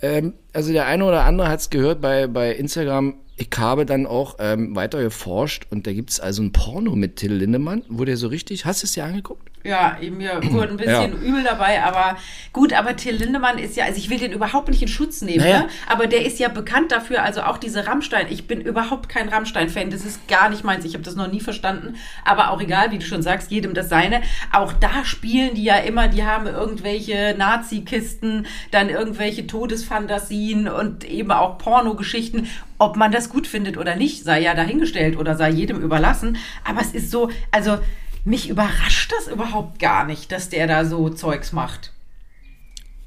ähm, 0.03 0.35
also 0.53 0.73
der 0.73 0.87
eine 0.87 1.07
oder 1.07 1.25
andere 1.25 1.49
hat 1.49 1.61
es 1.61 1.71
gehört 1.71 2.03
bei, 2.03 2.27
bei 2.27 2.55
Instagram, 2.55 3.15
ich 3.37 3.49
habe 3.57 3.87
dann 3.87 4.07
auch 4.07 4.37
ähm, 4.39 4.77
weiter 4.77 5.03
geforscht 5.03 5.67
und 5.71 5.87
da 5.87 5.95
gibt 5.95 6.11
es 6.11 6.21
also 6.21 6.43
ein 6.43 6.53
Porno 6.53 6.95
mit 6.95 7.17
Till 7.17 7.33
Lindemann, 7.33 7.83
wo 7.89 8.05
der 8.05 8.19
so 8.19 8.29
richtig, 8.29 8.67
hast 8.67 8.83
du 8.83 8.87
es 8.87 8.93
dir 8.93 9.05
angeguckt? 9.05 9.50
Ja, 9.63 9.99
mir 10.01 10.41
wurde 10.53 10.71
ein 10.71 10.77
bisschen 10.79 11.13
Ja. 11.23 11.29
übel 11.29 11.45
dabei, 11.45 11.83
aber 11.83 12.17
gut, 12.53 12.73
aber 12.73 12.97
Till 12.97 13.15
Lindemann 13.17 13.59
ist 13.59 13.77
ja, 13.77 13.85
also 13.85 13.99
ich 13.99 14.09
will 14.09 14.19
den 14.19 14.33
überhaupt 14.33 14.69
nicht 14.71 14.81
in 14.81 14.89
Schutz 14.89 15.21
nehmen, 15.21 15.45
Naja. 15.45 15.59
ne? 15.61 15.69
aber 15.87 16.07
der 16.07 16.25
ist 16.25 16.39
ja 16.39 16.49
bekannt 16.49 16.93
dafür, 16.93 17.23
also 17.23 17.43
auch 17.43 17.59
diese 17.59 17.87
Rammstein, 17.87 18.27
ich 18.31 18.47
bin 18.47 18.63
überhaupt 18.63 19.11
kein 19.11 19.29
Rammstein-Fan, 19.29 19.91
das 19.91 20.07
ist 20.07 20.27
gar 20.29 20.49
nicht 20.49 20.65
meins, 20.65 20.87
ich 20.87 20.95
habe 20.95 21.05
das 21.05 21.15
noch 21.15 21.31
nie 21.31 21.41
verstanden, 21.41 21.97
aber 22.25 22.51
auch 22.53 22.61
egal, 22.63 22.91
wie 22.91 22.99
du 22.99 23.05
schon 23.05 23.21
sagst, 23.21 23.51
jedem 23.51 23.75
das 23.75 23.91
seine, 23.91 24.23
auch 24.51 24.73
da 24.73 25.05
spielen 25.05 25.55
die 25.55 25.65
ja 25.65 25.77
immer, 25.77 26.09
die 26.09 26.25
haben 26.25 26.47
irgendwelche 26.47 27.35
Nazi-Kisten, 27.37 28.47
dann 28.71 28.89
irgendwelche 28.89 29.47
Todesfantasien 29.47 30.69
und 30.69 31.05
eben 31.05 31.33
auch 31.33 31.59
Pornogeschichten, 31.59 32.49
ob 32.79 32.97
man 32.97 33.13
das 33.13 33.29
gut 33.29 33.47
findet 33.47 33.77
oder 33.77 33.95
nicht, 33.97 34.25
sei 34.25 34.41
ja 34.41 34.55
dahingestellt 34.55 35.19
oder 35.19 35.37
sei 35.37 35.51
jedem 35.51 35.83
überlassen, 35.83 36.39
aber 36.65 36.81
es 36.81 36.93
ist 36.93 37.11
so, 37.11 37.29
also 37.51 37.79
mich 38.25 38.49
überrascht 38.49 39.13
das 39.13 39.29
überhaupt 39.33 39.79
gar 39.79 40.05
nicht, 40.05 40.31
dass 40.33 40.49
der 40.49 40.67
da 40.67 40.85
so 40.85 41.09
Zeugs 41.11 41.53
macht. 41.53 41.93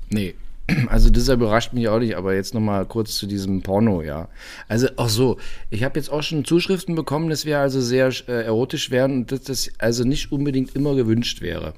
Nee. 0.10 0.36
Also 0.88 1.10
das 1.10 1.27
überrascht 1.27 1.74
mich 1.74 1.89
auch 1.89 2.00
nicht, 2.00 2.15
aber 2.15 2.33
jetzt 2.36 2.54
nochmal 2.54 2.86
kurz 2.86 3.15
zu 3.15 3.27
diesem 3.27 3.62
Porno, 3.63 4.01
ja. 4.01 4.30
Also 4.69 4.88
auch 4.95 5.10
so, 5.10 5.38
ich 5.70 5.84
habe 5.84 6.00
jetzt 6.00 6.10
auch 6.10 6.24
schon 6.24 6.46
Zuschriften 6.46 6.96
bekommen, 6.96 7.29
dass 7.29 7.46
wir 7.46 7.60
also 7.60 7.82
sehr 7.82 8.08
äh, 8.29 8.46
erotisch 8.46 8.89
wären 8.89 9.12
und 9.12 9.32
dass 9.34 9.41
das 9.43 9.70
also 9.77 10.05
nicht 10.05 10.32
unbedingt 10.32 10.74
immer 10.74 10.96
gewünscht 10.96 11.41
wäre. 11.41 11.74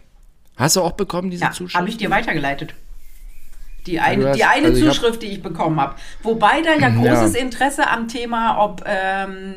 Hast 0.56 0.76
du 0.76 0.82
auch 0.82 0.92
bekommen, 0.92 1.32
diese 1.32 1.46
Ja, 1.46 1.52
Zuschriften? 1.52 1.80
habe 1.80 1.90
ich 1.90 1.98
dir 1.98 2.12
weitergeleitet. 2.12 2.76
Die 3.88 4.00
eine, 4.00 4.30
hast- 4.30 4.38
die 4.38 4.44
eine 4.46 4.68
also 4.68 4.78
ich 4.80 4.86
hab- 4.88 4.94
Zuschrift, 4.94 5.22
die 5.24 5.28
ich 5.28 5.42
bekommen 5.42 5.82
habe. 5.82 5.96
Wobei 6.22 6.62
da 6.62 6.76
ja 6.80 6.90
großes 6.90 7.34
Interesse 7.36 7.88
am 7.90 8.08
Thema, 8.08 8.64
ob 8.64 8.84
ähm, 8.86 9.56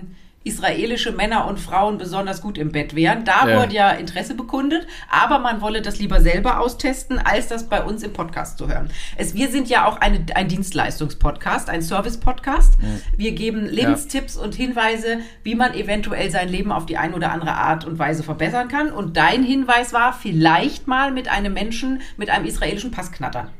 israelische 0.49 1.13
Männer 1.13 1.47
und 1.47 1.61
Frauen 1.61 1.99
besonders 1.99 2.41
gut 2.43 2.59
im 2.59 2.73
Bett 2.73 2.95
wären. 2.97 3.25
Da 3.25 3.47
Ja. 3.47 3.61
wurde 3.61 3.75
ja 3.75 3.91
Interesse 3.91 4.35
bekundet, 4.35 4.87
aber 5.11 5.39
man 5.39 5.61
wolle 5.61 5.83
das 5.83 5.99
lieber 5.99 6.21
selber 6.21 6.59
austesten, 6.61 7.19
als 7.19 7.49
das 7.49 7.69
bei 7.69 7.83
uns 7.83 8.03
im 8.03 8.13
Podcast 8.13 8.59
zu 8.59 8.69
hören. 8.69 8.91
Es, 9.17 9.35
wir 9.35 9.49
sind 9.51 9.69
ja 9.69 9.87
auch 9.87 9.99
eine, 10.01 10.25
ein 10.35 10.49
Dienstleistungspodcast, 10.49 11.69
ein 11.71 11.83
Service-Podcast. 11.83 12.75
Wir 13.17 13.33
geben 13.33 13.67
Lebenstipps 13.67 14.37
und 14.37 14.55
Hinweise, 14.55 15.19
wie 15.45 15.55
man 15.55 15.75
eventuell 15.75 16.31
sein 16.31 16.49
Leben 16.49 16.73
auf 16.73 16.87
die 16.87 16.97
eine 16.97 17.15
oder 17.15 17.31
andere 17.33 17.53
Art 17.55 17.85
und 17.85 17.99
Weise 17.99 18.23
verbessern 18.23 18.69
kann. 18.69 18.91
Und 18.91 19.17
dein 19.17 19.43
Hinweis 19.45 19.93
war, 19.93 20.13
vielleicht 20.13 20.87
mal 20.87 21.13
mit 21.13 21.29
einem 21.29 21.53
Menschen 21.53 22.01
mit 22.17 22.31
einem 22.31 22.47
israelischen 22.47 22.91
Pass 22.91 23.13
knattern. 23.13 23.51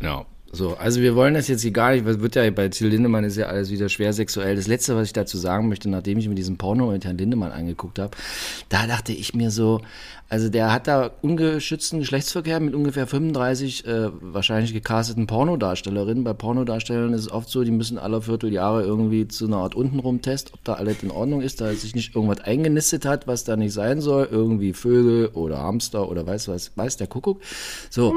Ja. 0.00 0.24
So, 0.50 0.76
also 0.76 1.02
wir 1.02 1.14
wollen 1.14 1.34
das 1.34 1.46
jetzt 1.48 1.60
hier 1.60 1.72
gar 1.72 1.92
nicht, 1.92 2.06
wird 2.06 2.34
ja 2.34 2.50
bei 2.50 2.68
Till 2.68 2.88
Lindemann 2.88 3.22
ist 3.22 3.36
ja 3.36 3.46
alles 3.46 3.70
wieder 3.70 3.90
schwer 3.90 4.14
sexuell. 4.14 4.56
Das 4.56 4.66
letzte, 4.66 4.96
was 4.96 5.08
ich 5.08 5.12
dazu 5.12 5.36
sagen 5.36 5.68
möchte, 5.68 5.90
nachdem 5.90 6.18
ich 6.18 6.26
mir 6.26 6.34
diesen 6.34 6.56
Porno 6.56 6.90
mit 6.90 7.04
Herrn 7.04 7.18
Lindemann 7.18 7.52
angeguckt 7.52 7.98
habe, 7.98 8.16
da 8.70 8.86
dachte 8.86 9.12
ich 9.12 9.34
mir 9.34 9.50
so, 9.50 9.82
also 10.30 10.50
der 10.50 10.72
hat 10.72 10.86
da 10.86 11.10
ungeschützten 11.22 12.00
Geschlechtsverkehr 12.00 12.60
mit 12.60 12.74
ungefähr 12.74 13.06
35 13.06 13.86
äh, 13.86 14.10
wahrscheinlich 14.20 14.74
gecasteten 14.74 15.26
Pornodarstellerinnen. 15.26 16.22
Bei 16.22 16.34
Pornodarstellern 16.34 17.14
ist 17.14 17.22
es 17.22 17.30
oft 17.30 17.48
so, 17.48 17.64
die 17.64 17.70
müssen 17.70 17.98
alle 17.98 18.20
Vierteljahre 18.20 18.82
irgendwie 18.82 19.26
zu 19.26 19.46
einer 19.46 19.58
Art 19.58 19.74
untenrum-Test, 19.74 20.52
ob 20.52 20.62
da 20.64 20.74
alles 20.74 21.02
in 21.02 21.10
Ordnung 21.10 21.40
ist, 21.40 21.62
da 21.62 21.72
sich 21.72 21.94
nicht 21.94 22.14
irgendwas 22.14 22.40
eingenistet 22.40 23.06
hat, 23.06 23.26
was 23.26 23.44
da 23.44 23.56
nicht 23.56 23.72
sein 23.72 24.02
soll, 24.02 24.28
irgendwie 24.30 24.74
Vögel 24.74 25.28
oder 25.28 25.58
Hamster 25.58 26.10
oder 26.10 26.26
weiß 26.26 26.48
was, 26.48 26.72
weiß 26.76 26.98
der 26.98 27.06
Kuckuck. 27.06 27.40
So, 27.88 28.14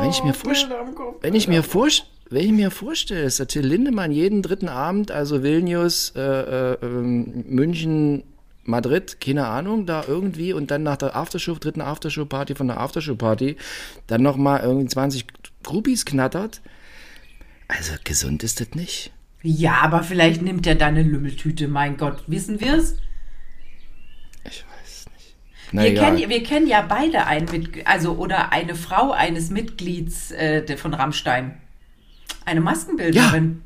wenn 0.00 0.10
ich 0.10 0.22
mir 0.22 0.34
vorstelle, 0.34 0.74
wenn 1.22 1.34
ich 1.34 1.48
mir 1.48 1.62
vorstelle, 1.62 2.10
wenn 2.30 2.44
ich 2.46 2.52
mir 2.52 2.70
vorstelle, 2.70 3.22
dass 3.24 3.36
der 3.36 3.46
Till 3.46 3.66
Lindemann 3.66 4.10
jeden 4.10 4.42
dritten 4.42 4.68
Abend, 4.68 5.10
also 5.10 5.42
Vilnius, 5.42 6.12
äh, 6.16 6.20
äh, 6.20 6.76
ähm, 6.82 7.44
München, 7.48 8.24
Madrid, 8.64 9.20
keine 9.20 9.46
Ahnung, 9.46 9.86
da 9.86 10.04
irgendwie 10.06 10.52
und 10.52 10.70
dann 10.70 10.82
nach 10.82 10.96
der 10.96 11.16
Aftershow, 11.16 11.54
dritten 11.54 11.80
Aftershow-Party 11.80 12.54
von 12.54 12.68
der 12.68 12.80
Aftershow-Party, 12.80 13.56
dann 14.06 14.22
nochmal 14.22 14.60
irgendwie 14.60 14.86
20 14.86 15.26
Groupies 15.62 16.04
knattert. 16.04 16.60
Also 17.68 17.94
gesund 18.04 18.42
ist 18.42 18.60
das 18.60 18.70
nicht. 18.74 19.12
Ja, 19.42 19.80
aber 19.82 20.02
vielleicht 20.02 20.42
nimmt 20.42 20.66
er 20.66 20.74
deine 20.74 21.02
Lümmeltüte, 21.02 21.68
mein 21.68 21.96
Gott, 21.96 22.22
wissen 22.26 22.60
wir 22.60 22.74
es? 22.74 22.96
Ich 24.44 24.64
weiß 24.64 25.06
nicht. 25.14 25.36
Na, 25.72 25.84
Wir 25.84 25.94
kennen, 25.94 26.28
wir 26.28 26.42
kennen 26.42 26.66
ja 26.66 26.80
beide 26.82 27.26
einen 27.26 27.50
Mitglied, 27.50 27.86
also 27.86 28.16
oder 28.16 28.52
eine 28.52 28.74
Frau 28.74 29.12
eines 29.12 29.50
Mitglieds 29.50 30.30
äh, 30.30 30.76
von 30.76 30.94
Rammstein. 30.94 31.60
Eine 32.46 32.60
Maskenbildnerin. 32.60 33.62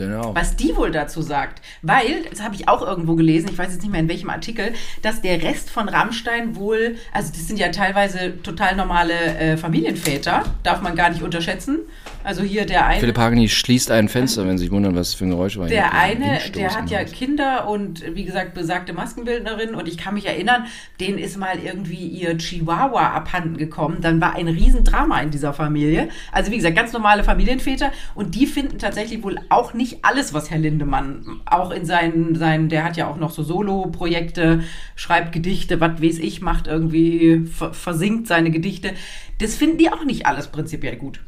Genau. 0.00 0.34
Was 0.34 0.56
die 0.56 0.74
wohl 0.76 0.90
dazu 0.90 1.20
sagt. 1.20 1.60
Weil, 1.82 2.24
das 2.30 2.42
habe 2.42 2.54
ich 2.54 2.68
auch 2.68 2.80
irgendwo 2.80 3.16
gelesen, 3.16 3.50
ich 3.52 3.58
weiß 3.58 3.70
jetzt 3.70 3.82
nicht 3.82 3.90
mehr 3.90 4.00
in 4.00 4.08
welchem 4.08 4.30
Artikel, 4.30 4.72
dass 5.02 5.20
der 5.20 5.42
Rest 5.42 5.68
von 5.68 5.90
Rammstein 5.90 6.56
wohl, 6.56 6.96
also 7.12 7.30
das 7.30 7.46
sind 7.46 7.58
ja 7.58 7.68
teilweise 7.68 8.42
total 8.42 8.76
normale 8.76 9.12
äh, 9.12 9.56
Familienväter, 9.58 10.44
darf 10.62 10.80
man 10.80 10.96
gar 10.96 11.10
nicht 11.10 11.22
unterschätzen. 11.22 11.80
Also 12.24 12.42
hier 12.42 12.64
der 12.64 12.86
eine. 12.86 13.00
Philipp 13.00 13.18
Hageni 13.18 13.48
schließt 13.48 13.90
ein 13.90 14.08
Fenster, 14.08 14.46
wenn 14.46 14.56
Sie 14.56 14.64
sich 14.64 14.72
wundern, 14.72 14.94
was 14.94 15.14
für 15.14 15.24
ein 15.24 15.30
Geräusch 15.30 15.58
war. 15.58 15.68
Der 15.68 15.92
eine, 15.92 16.38
der 16.54 16.74
hat 16.74 16.90
ja. 16.90 17.04
Kinder 17.04 17.68
und 17.68 18.02
wie 18.14 18.24
gesagt 18.24 18.54
besagte 18.54 18.92
Maskenbildnerin 18.92 19.74
und 19.74 19.88
ich 19.88 19.98
kann 19.98 20.14
mich 20.14 20.26
erinnern, 20.26 20.66
denen 20.98 21.18
ist 21.18 21.36
mal 21.38 21.58
irgendwie 21.58 22.06
ihr 22.06 22.36
Chihuahua 22.36 23.10
abhanden 23.10 23.56
gekommen. 23.56 23.98
Dann 24.00 24.20
war 24.20 24.34
ein 24.34 24.48
Riesendrama 24.48 25.20
in 25.20 25.30
dieser 25.30 25.52
Familie. 25.52 26.08
Also 26.32 26.50
wie 26.50 26.56
gesagt, 26.56 26.76
ganz 26.76 26.92
normale 26.92 27.24
Familienväter 27.24 27.92
und 28.14 28.34
die 28.34 28.46
finden 28.46 28.78
tatsächlich 28.78 29.22
wohl 29.22 29.38
auch 29.48 29.74
nicht 29.74 29.89
alles, 30.02 30.32
was 30.34 30.50
Herr 30.50 30.58
Lindemann 30.58 31.40
auch 31.46 31.70
in 31.70 31.84
seinen, 31.84 32.34
seinen 32.34 32.68
der 32.68 32.84
hat 32.84 32.96
ja 32.96 33.08
auch 33.08 33.16
noch 33.16 33.30
so 33.30 33.42
Solo-Projekte, 33.42 34.62
schreibt 34.96 35.32
Gedichte, 35.32 35.80
was 35.80 36.00
weiß 36.02 36.18
ich, 36.18 36.40
macht 36.40 36.66
irgendwie, 36.66 37.46
ver 37.46 37.72
versinkt 37.74 38.26
seine 38.26 38.50
Gedichte. 38.50 38.92
Das 39.38 39.54
finden 39.54 39.78
die 39.78 39.90
auch 39.90 40.04
nicht 40.04 40.26
alles 40.26 40.48
prinzipiell 40.48 40.96
gut. 40.96 41.20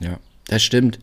Ja, 0.00 0.18
das 0.48 0.62
stimmt. 0.62 0.98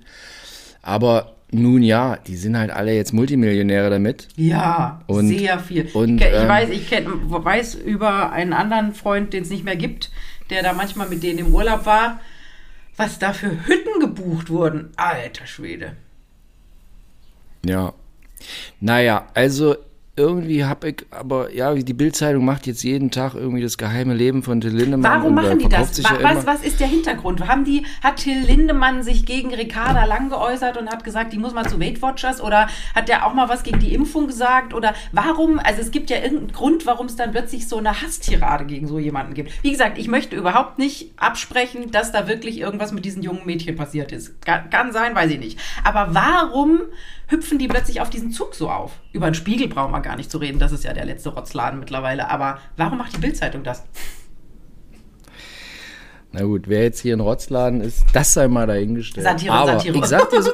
Aber 0.82 1.36
nun 1.52 1.82
ja, 1.82 2.18
die 2.18 2.36
sind 2.36 2.58
halt 2.58 2.72
alle 2.72 2.94
jetzt 2.94 3.14
Multimillionäre 3.14 3.90
damit. 3.90 4.28
Ja, 4.36 5.02
Und- 5.08 5.30
sehr 5.30 5.60
viel. 5.60 5.90
und, 5.94 6.20
ich 6.22 6.28
ich 6.28 6.34
ähm, 6.34 6.48
weiß, 6.48 6.70
ich 6.70 6.90
kenn, 6.90 7.06
weiß 7.08 7.76
über 7.76 8.32
einen 8.32 8.54
anderen 8.54 8.94
Freund, 8.94 9.34
den 9.34 9.44
es 9.44 9.50
nicht 9.50 9.64
mehr 9.64 9.76
gibt, 9.76 10.12
der 10.50 10.62
da 10.64 10.74
manchmal 10.74 11.10
mit 11.10 11.24
denen 11.24 11.40
im 11.40 11.54
Urlaub 11.54 11.86
war, 11.86 12.20
was 13.00 13.18
da 13.18 13.32
für 13.32 13.66
Hütten 13.66 14.02
gebucht 14.02 14.50
wurden. 14.50 14.92
Alter 14.98 15.48
Schwede. 15.48 15.96
Ja. 17.66 17.94
Naja, 18.82 19.28
also 19.34 19.78
irgendwie 20.20 20.66
habe 20.66 20.90
ich, 20.90 21.06
aber 21.12 21.54
ja, 21.54 21.74
die 21.74 21.94
Bildzeitung 21.94 22.44
macht 22.44 22.68
jetzt 22.68 22.84
jeden 22.84 23.10
Tag 23.10 23.36
irgendwie 23.36 23.62
das 23.62 23.78
geheime 23.78 24.14
Leben 24.14 24.44
von 24.44 24.60
Till 24.60 24.76
Lindemann. 24.76 25.22
Warum 25.22 25.38
äh, 25.38 25.42
machen 25.42 25.60
die 25.60 25.70
das? 25.70 25.98
ja 25.98 26.20
was, 26.22 26.46
was 26.46 26.62
ist 26.62 26.82
der 26.82 26.88
Hintergrund? 26.88 27.48
Haben 27.48 27.64
die, 27.64 27.86
hat 28.04 28.18
Till 28.18 28.38
Lindemann 28.38 29.02
sich 29.02 29.26
gegen 29.26 29.54
Ricarda 29.54 30.04
Lang 30.04 30.30
geäußert 30.30 30.76
und 30.76 30.90
hat 30.90 31.06
gesagt, 31.06 31.32
die 31.32 31.38
muss 31.38 31.54
mal 31.54 31.68
zu 31.68 31.80
Weight 31.80 32.02
Watchers? 32.02 32.42
Oder 32.42 32.68
hat 32.94 33.08
der 33.08 33.26
auch 33.26 33.34
mal 33.34 33.48
was 33.48 33.64
gegen 33.64 33.80
die 33.80 33.94
Impfung 33.94 34.28
gesagt? 34.28 34.74
Oder 34.74 34.94
warum? 35.14 35.58
Also 35.58 35.82
es 35.82 35.92
gibt 35.92 36.10
ja 36.10 36.18
irgendeinen 36.18 36.52
Grund, 36.52 36.86
warum 36.86 37.06
es 37.06 37.16
dann 37.16 37.32
plötzlich 37.32 37.70
so 37.70 37.78
eine 37.78 38.02
Hasstirade 38.02 38.66
gegen 38.66 38.88
so 38.88 39.00
jemanden 39.00 39.34
gibt. 39.34 39.64
Wie 39.64 39.72
gesagt, 39.72 39.98
ich 39.98 40.10
möchte 40.10 40.36
überhaupt 40.36 40.80
nicht 40.80 41.14
absprechen, 41.16 41.92
dass 41.92 42.12
da 42.12 42.28
wirklich 42.28 42.60
irgendwas 42.60 42.92
mit 42.92 43.06
diesen 43.06 43.24
jungen 43.24 43.46
Mädchen 43.46 43.78
passiert 43.78 44.12
ist. 44.12 44.42
Kann, 44.42 44.70
kann 44.70 44.92
sein, 44.92 45.16
weiß 45.16 45.32
ich 45.32 45.40
nicht. 45.40 45.60
Aber 45.86 46.10
warum 46.14 46.82
hüpfen 47.30 47.58
die 47.60 47.68
plötzlich 47.68 48.02
auf 48.02 48.10
diesen 48.10 48.32
Zug 48.32 48.56
so 48.56 48.70
auf? 48.70 48.92
Über 49.14 49.30
den 49.30 49.36
Spiegel 49.36 49.68
brauchen 49.68 49.92
wir 49.92 50.02
gar 50.02 50.16
nicht 50.16 50.30
zu 50.30 50.38
reden. 50.38 50.60
Das 50.60 50.72
ist 50.72 50.84
ja 50.84 50.94
der 50.94 51.06
letzte 51.06 51.30
Rotzladen 51.30 51.80
mittlerweile. 51.80 52.30
Aber 52.30 52.60
warum 52.78 52.98
macht 52.98 53.16
die 53.16 53.20
Bildzeitung 53.20 53.64
das? 53.64 53.84
Na 56.32 56.44
gut, 56.44 56.68
wer 56.68 56.84
jetzt 56.84 57.00
hier 57.00 57.14
in 57.14 57.22
Rotzladen 57.22 57.82
ist, 57.82 58.04
das 58.14 58.34
sei 58.34 58.48
mal 58.48 58.68
dahingestellt. 58.68 59.26
Satire, 59.26 59.54
Aber 59.54 59.74
Satire. 59.74 59.98
ich 59.98 60.06
sag 60.06 60.30
dir 60.30 60.44
so, 60.44 60.52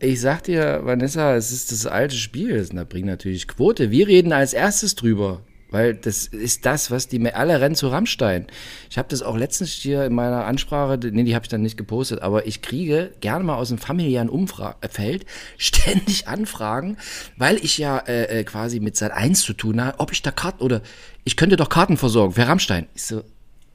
ich 0.00 0.20
sag 0.20 0.42
dir, 0.44 0.80
Vanessa, 0.84 1.36
es 1.36 1.52
ist 1.52 1.70
das 1.70 1.86
alte 1.86 2.16
Spiel. 2.16 2.56
Das 2.56 2.70
bringt 2.88 3.06
natürlich 3.06 3.46
Quote. 3.46 3.90
Wir 3.90 4.08
reden 4.08 4.32
als 4.32 4.52
erstes 4.52 4.94
drüber. 4.94 5.42
Weil 5.72 5.94
das 5.94 6.26
ist 6.26 6.66
das, 6.66 6.90
was 6.90 7.08
die 7.08 7.32
alle 7.32 7.60
rennen 7.60 7.74
zu 7.74 7.88
Rammstein. 7.88 8.46
Ich 8.90 8.98
habe 8.98 9.08
das 9.08 9.22
auch 9.22 9.36
letztens 9.36 9.72
hier 9.72 10.04
in 10.04 10.14
meiner 10.14 10.44
Ansprache, 10.44 10.98
nee, 11.10 11.24
die 11.24 11.34
habe 11.34 11.44
ich 11.44 11.48
dann 11.48 11.62
nicht 11.62 11.76
gepostet, 11.76 12.20
aber 12.20 12.46
ich 12.46 12.62
kriege 12.62 13.10
gerne 13.20 13.42
mal 13.42 13.56
aus 13.56 13.70
dem 13.70 13.78
familiären 13.78 14.28
Umfeld 14.28 15.24
ständig 15.58 16.28
Anfragen, 16.28 16.98
weil 17.36 17.56
ich 17.56 17.78
ja 17.78 17.98
äh, 17.98 18.40
äh, 18.40 18.44
quasi 18.44 18.80
mit 18.80 18.96
Sat 18.96 19.12
1 19.12 19.40
zu 19.40 19.54
tun 19.54 19.82
habe, 19.82 19.98
ob 19.98 20.12
ich 20.12 20.22
da 20.22 20.30
Karten 20.30 20.62
oder 20.62 20.82
ich 21.24 21.36
könnte 21.36 21.56
doch 21.56 21.68
Karten 21.68 21.96
versorgen 21.96 22.34
für 22.34 22.46
Rammstein. 22.46 22.86
Ich 22.94 23.04
so, 23.04 23.22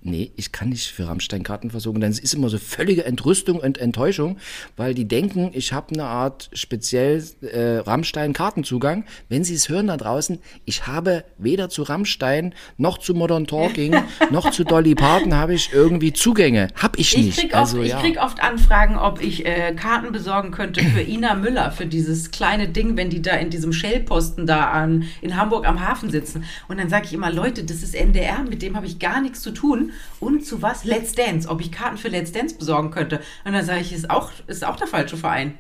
nee, 0.01 0.31
ich 0.35 0.51
kann 0.51 0.69
nicht 0.69 0.87
für 0.91 1.07
Rammstein 1.07 1.43
Karten 1.43 1.71
versorgen. 1.71 2.01
Dann 2.01 2.11
ist 2.11 2.33
immer 2.33 2.49
so 2.49 2.57
völlige 2.57 3.05
Entrüstung 3.05 3.59
und 3.59 3.77
Enttäuschung, 3.77 4.37
weil 4.75 4.93
die 4.93 5.07
denken, 5.07 5.51
ich 5.53 5.73
habe 5.73 5.93
eine 5.93 6.05
Art 6.05 6.49
speziell 6.53 7.23
äh, 7.41 7.77
Rammstein-Kartenzugang. 7.79 9.05
Wenn 9.29 9.43
sie 9.43 9.55
es 9.55 9.69
hören 9.69 9.87
da 9.87 9.97
draußen, 9.97 10.39
ich 10.65 10.87
habe 10.87 11.23
weder 11.37 11.69
zu 11.69 11.83
Rammstein 11.83 12.53
noch 12.77 12.97
zu 12.97 13.13
Modern 13.13 13.47
Talking 13.47 13.95
noch 14.31 14.51
zu 14.51 14.63
Dolly 14.63 14.95
Parton 14.95 15.33
habe 15.35 15.53
ich 15.53 15.71
irgendwie 15.73 16.13
Zugänge. 16.13 16.69
Hab 16.75 16.97
ich 16.97 17.15
Ich 17.17 17.25
nicht. 17.25 17.39
krieg, 17.39 17.55
also 17.55 17.79
oft, 17.79 17.87
ja. 17.87 17.97
ich 17.97 18.03
krieg 18.03 18.21
oft 18.21 18.41
Anfragen, 18.41 18.97
ob 18.97 19.21
ich 19.21 19.45
äh, 19.45 19.73
Karten 19.73 20.11
besorgen 20.11 20.51
könnte 20.51 20.83
für 20.83 21.01
Ina 21.07 21.35
Müller, 21.35 21.71
für 21.71 21.85
dieses 21.85 22.31
kleine 22.31 22.69
Ding, 22.69 22.97
wenn 22.97 23.09
die 23.09 23.21
da 23.21 23.35
in 23.35 23.49
diesem 23.49 23.73
Shellposten 23.73 24.45
da 24.45 24.69
an, 24.69 25.05
in 25.21 25.35
Hamburg 25.35 25.67
am 25.67 25.85
Hafen 25.85 26.09
sitzen. 26.09 26.45
Und 26.67 26.79
dann 26.79 26.89
sage 26.89 27.05
ich 27.05 27.13
immer, 27.13 27.31
Leute, 27.31 27.63
das 27.63 27.83
ist 27.83 27.95
NDR, 27.95 28.43
mit 28.43 28.61
dem 28.61 28.75
habe 28.75 28.85
ich 28.85 28.99
gar 28.99 29.21
nichts 29.21 29.41
zu 29.41 29.51
tun. 29.51 29.86
Und 30.19 30.45
zu 30.45 30.61
was? 30.61 30.83
Let's 30.83 31.13
Dance, 31.13 31.47
ob 31.49 31.61
ich 31.61 31.71
Karten 31.71 31.97
für 31.97 32.09
Let's 32.09 32.31
Dance 32.31 32.55
besorgen 32.55 32.91
könnte. 32.91 33.21
Und 33.45 33.53
dann 33.53 33.65
sage 33.65 33.81
ich, 33.81 33.93
ist 33.93 34.09
auch, 34.09 34.31
ist 34.47 34.65
auch 34.65 34.75
der 34.75 34.87
falsche 34.87 35.17
Verein. 35.17 35.57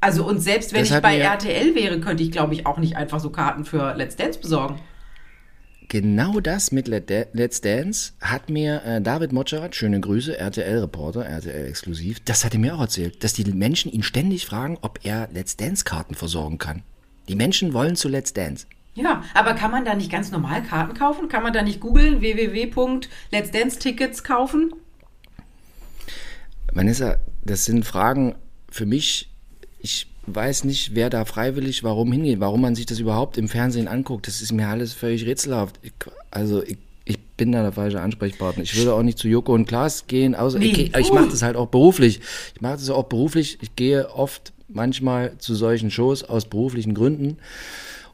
Also 0.00 0.24
und 0.26 0.40
selbst 0.40 0.72
wenn 0.72 0.80
Das 0.82 0.90
ich 0.90 1.02
bei 1.02 1.18
RTL 1.18 1.74
wäre, 1.74 2.00
könnte 2.00 2.22
ich, 2.22 2.30
glaube 2.30 2.54
ich, 2.54 2.66
auch 2.66 2.78
nicht 2.78 2.96
einfach 2.96 3.18
so 3.20 3.30
Karten 3.30 3.64
für 3.64 3.94
Let's 3.94 4.16
Dance 4.16 4.38
besorgen. 4.38 4.78
Genau 5.90 6.38
das 6.40 6.70
mit 6.70 6.86
Let- 6.86 7.28
Let's 7.32 7.62
Dance 7.62 8.12
hat 8.20 8.50
mir 8.50 8.82
äh, 8.84 9.00
David 9.00 9.32
Motscherat, 9.32 9.74
schöne 9.74 9.98
Grüße, 10.00 10.36
RTL-Reporter, 10.38 11.24
RTL-Exklusiv, 11.24 12.20
das 12.20 12.44
hat 12.44 12.52
er 12.52 12.60
mir 12.60 12.74
auch 12.76 12.80
erzählt, 12.82 13.24
dass 13.24 13.32
die 13.32 13.44
Menschen 13.50 13.90
ihn 13.90 14.02
ständig 14.02 14.44
fragen, 14.44 14.76
ob 14.82 15.00
er 15.04 15.28
Let's 15.32 15.56
Dance-Karten 15.56 16.14
versorgen 16.14 16.58
kann. 16.58 16.82
Die 17.28 17.36
Menschen 17.36 17.72
wollen 17.72 17.96
zu 17.96 18.08
Let's 18.08 18.34
Dance. 18.34 18.66
Ja, 18.98 19.22
aber 19.32 19.54
kann 19.54 19.70
man 19.70 19.84
da 19.84 19.94
nicht 19.94 20.10
ganz 20.10 20.32
normal 20.32 20.62
Karten 20.64 20.94
kaufen? 20.94 21.28
Kann 21.28 21.44
man 21.44 21.52
da 21.52 21.62
nicht 21.62 21.78
googeln, 21.80 22.20
www.let'sdance-Tickets 22.20 24.24
kaufen? 24.24 24.72
Vanessa, 26.72 27.16
das 27.44 27.64
sind 27.64 27.84
Fragen 27.84 28.34
für 28.70 28.86
mich, 28.86 29.30
ich 29.78 30.08
weiß 30.26 30.64
nicht, 30.64 30.94
wer 30.94 31.10
da 31.10 31.24
freiwillig 31.24 31.84
warum 31.84 32.12
hingeht, 32.12 32.40
warum 32.40 32.60
man 32.60 32.74
sich 32.74 32.86
das 32.86 32.98
überhaupt 32.98 33.38
im 33.38 33.48
Fernsehen 33.48 33.88
anguckt. 33.88 34.26
Das 34.26 34.42
ist 34.42 34.52
mir 34.52 34.68
alles 34.68 34.92
völlig 34.92 35.24
rätselhaft. 35.26 35.78
Ich, 35.82 35.92
also 36.30 36.62
ich, 36.64 36.76
ich 37.04 37.18
bin 37.36 37.52
da 37.52 37.62
der 37.62 37.72
falsche 37.72 38.00
Ansprechpartner. 38.00 38.64
Ich 38.64 38.76
würde 38.76 38.94
auch 38.94 39.02
nicht 39.02 39.18
zu 39.18 39.28
Joko 39.28 39.54
und 39.54 39.66
Klaas 39.66 40.06
gehen, 40.08 40.34
außer 40.34 40.58
Nee. 40.58 40.66
ich, 40.66 40.94
ich 40.94 41.12
mache 41.12 41.28
das 41.28 41.42
halt 41.42 41.56
auch 41.56 41.68
beruflich. 41.68 42.20
Ich 42.54 42.60
mache 42.60 42.74
das 42.74 42.90
auch 42.90 43.04
beruflich. 43.04 43.58
Ich 43.62 43.76
gehe 43.76 44.10
oft 44.10 44.52
manchmal 44.68 45.38
zu 45.38 45.54
solchen 45.54 45.90
Shows 45.90 46.24
aus 46.24 46.44
beruflichen 46.46 46.94
Gründen 46.94 47.38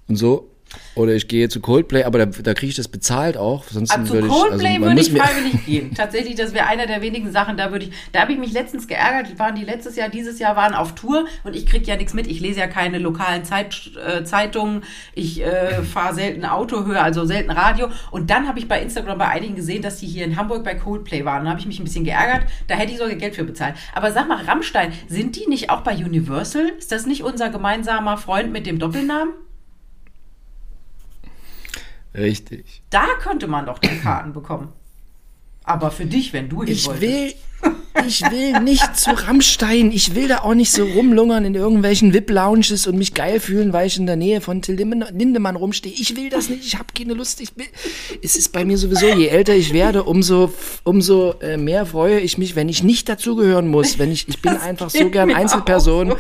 und 0.06 0.16
so. 0.16 0.50
Oder 0.94 1.14
ich 1.14 1.28
gehe 1.28 1.48
zu 1.48 1.60
Coldplay, 1.60 2.04
aber 2.04 2.18
da, 2.18 2.26
da 2.26 2.54
kriege 2.54 2.70
ich 2.70 2.76
das 2.76 2.88
bezahlt 2.88 3.36
auch. 3.36 3.64
Sonst 3.64 3.90
Ah, 3.90 4.04
zu 4.04 4.12
würde 4.12 4.26
ich, 4.28 4.32
Coldplay 4.32 4.74
also 4.74 4.82
würde 4.82 5.00
ich 5.00 5.12
freiwillig 5.12 5.64
gehen. 5.66 5.94
Tatsächlich, 5.94 6.34
das 6.36 6.54
wäre 6.54 6.66
einer 6.66 6.86
der 6.86 7.02
wenigen 7.02 7.32
Sachen, 7.32 7.56
da 7.56 7.72
würde 7.72 7.86
ich, 7.86 7.92
da 8.12 8.20
habe 8.20 8.32
ich 8.32 8.38
mich 8.38 8.52
letztens 8.52 8.86
geärgert, 8.86 9.32
die 9.32 9.38
waren 9.38 9.54
die 9.54 9.64
letztes 9.64 9.96
Jahr, 9.96 10.08
dieses 10.08 10.38
Jahr 10.38 10.56
waren 10.56 10.74
auf 10.74 10.94
Tour 10.94 11.26
und 11.42 11.56
ich 11.56 11.66
kriege 11.66 11.84
ja 11.86 11.96
nichts 11.96 12.14
mit. 12.14 12.26
Ich 12.26 12.40
lese 12.40 12.60
ja 12.60 12.66
keine 12.66 12.98
lokalen 12.98 13.44
Zeit, 13.44 13.90
äh, 14.06 14.24
Zeitungen, 14.24 14.82
ich 15.14 15.42
äh, 15.42 15.82
fahre 15.82 16.14
selten 16.14 16.44
Auto, 16.44 16.84
höre 16.84 17.02
also 17.02 17.24
selten 17.24 17.50
Radio 17.50 17.88
und 18.10 18.30
dann 18.30 18.46
habe 18.46 18.58
ich 18.58 18.68
bei 18.68 18.80
Instagram 18.80 19.18
bei 19.18 19.28
einigen 19.28 19.56
gesehen, 19.56 19.82
dass 19.82 19.98
die 19.98 20.06
hier 20.06 20.24
in 20.24 20.36
Hamburg 20.36 20.64
bei 20.64 20.74
Coldplay 20.74 21.24
waren. 21.24 21.44
Da 21.44 21.50
habe 21.50 21.60
ich 21.60 21.66
mich 21.66 21.80
ein 21.80 21.84
bisschen 21.84 22.04
geärgert, 22.04 22.46
da 22.68 22.74
hätte 22.74 22.92
ich 22.92 22.98
sogar 22.98 23.14
Geld 23.14 23.34
für 23.34 23.44
bezahlt. 23.44 23.74
Aber 23.94 24.12
sag 24.12 24.28
mal, 24.28 24.44
Rammstein, 24.44 24.92
sind 25.08 25.36
die 25.36 25.46
nicht 25.48 25.70
auch 25.70 25.80
bei 25.80 25.94
Universal? 25.94 26.70
Ist 26.78 26.92
das 26.92 27.06
nicht 27.06 27.22
unser 27.22 27.50
gemeinsamer 27.50 28.16
Freund 28.16 28.52
mit 28.52 28.66
dem 28.66 28.78
Doppelnamen? 28.78 29.32
Richtig. 32.16 32.82
Da 32.90 33.06
könnte 33.20 33.46
man 33.46 33.66
doch 33.66 33.78
die 33.78 33.98
Karten 33.98 34.32
bekommen. 34.32 34.68
Aber 35.64 35.90
für 35.90 36.04
dich, 36.06 36.32
wenn 36.32 36.48
du 36.48 36.62
hin 36.62 36.72
Ich 36.72 36.86
wolltest. 36.86 37.02
will, 37.02 37.32
ich 38.06 38.20
will 38.30 38.60
nicht 38.60 38.96
zu 38.98 39.10
Rammstein. 39.12 39.90
Ich 39.92 40.14
will 40.14 40.28
da 40.28 40.40
auch 40.40 40.52
nicht 40.52 40.70
so 40.70 40.84
rumlungern 40.84 41.46
in 41.46 41.54
irgendwelchen 41.54 42.12
VIP-Lounges 42.12 42.86
und 42.86 42.98
mich 42.98 43.14
geil 43.14 43.40
fühlen, 43.40 43.72
weil 43.72 43.86
ich 43.86 43.96
in 43.96 44.04
der 44.04 44.16
Nähe 44.16 44.42
von 44.42 44.60
Till 44.60 44.74
Lindemann 44.76 45.56
rumstehe. 45.56 45.92
Ich 45.92 46.14
will 46.16 46.28
das 46.28 46.50
nicht. 46.50 46.66
Ich 46.66 46.74
habe 46.74 46.88
keine 46.96 47.14
Lust. 47.14 47.40
Ich 47.40 47.56
will. 47.56 47.64
Es 48.22 48.36
ist 48.36 48.52
bei 48.52 48.66
mir 48.66 48.76
sowieso, 48.76 49.06
je 49.08 49.28
älter 49.28 49.54
ich 49.54 49.72
werde, 49.72 50.04
umso, 50.04 50.52
umso 50.84 51.32
äh, 51.40 51.56
mehr 51.56 51.86
freue 51.86 52.20
ich 52.20 52.36
mich, 52.36 52.54
wenn 52.56 52.68
ich 52.68 52.82
nicht 52.82 53.08
dazugehören 53.08 53.68
muss. 53.68 53.98
Wenn 53.98 54.12
ich, 54.12 54.28
ich 54.28 54.42
bin 54.42 54.54
einfach 54.58 54.90
so 54.90 55.08
gern 55.08 55.32
Einzelperson 55.34 56.14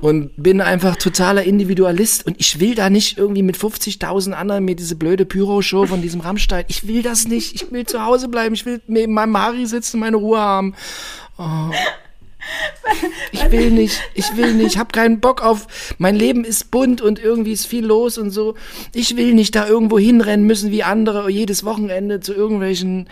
und 0.00 0.30
bin 0.36 0.60
einfach 0.60 0.96
totaler 0.96 1.42
Individualist 1.44 2.26
und 2.26 2.36
ich 2.38 2.60
will 2.60 2.74
da 2.74 2.90
nicht 2.90 3.18
irgendwie 3.18 3.42
mit 3.42 3.56
50.000 3.56 4.32
anderen 4.32 4.64
mir 4.64 4.76
diese 4.76 4.96
blöde 4.96 5.26
Pyro-Show 5.26 5.86
von 5.86 6.02
diesem 6.02 6.20
Rammstein. 6.20 6.64
Ich 6.68 6.86
will 6.86 7.02
das 7.02 7.26
nicht. 7.28 7.54
Ich 7.54 7.70
will 7.70 7.84
zu 7.86 8.04
Hause 8.04 8.28
bleiben. 8.28 8.54
Ich 8.54 8.64
will 8.66 8.80
neben 8.86 9.12
meinem 9.12 9.32
Mari 9.32 9.66
sitzen, 9.66 10.00
meine 10.00 10.16
Ruhe 10.16 10.38
haben. 10.38 10.74
Oh. 11.38 11.70
Ich 13.32 13.50
will 13.50 13.70
nicht, 13.70 14.00
ich 14.14 14.36
will 14.36 14.54
nicht, 14.54 14.74
ich 14.74 14.78
habe 14.78 14.92
keinen 14.92 15.20
Bock 15.20 15.42
auf, 15.42 15.66
mein 15.98 16.16
Leben 16.16 16.44
ist 16.44 16.70
bunt 16.70 17.00
und 17.00 17.18
irgendwie 17.18 17.52
ist 17.52 17.66
viel 17.66 17.84
los 17.84 18.18
und 18.18 18.30
so. 18.30 18.54
Ich 18.92 19.16
will 19.16 19.34
nicht 19.34 19.54
da 19.54 19.66
irgendwo 19.66 19.98
hinrennen 19.98 20.46
müssen 20.46 20.70
wie 20.70 20.82
andere 20.82 21.30
jedes 21.30 21.64
Wochenende 21.64 22.20
zu 22.20 22.34
irgendwelchen 22.34 23.08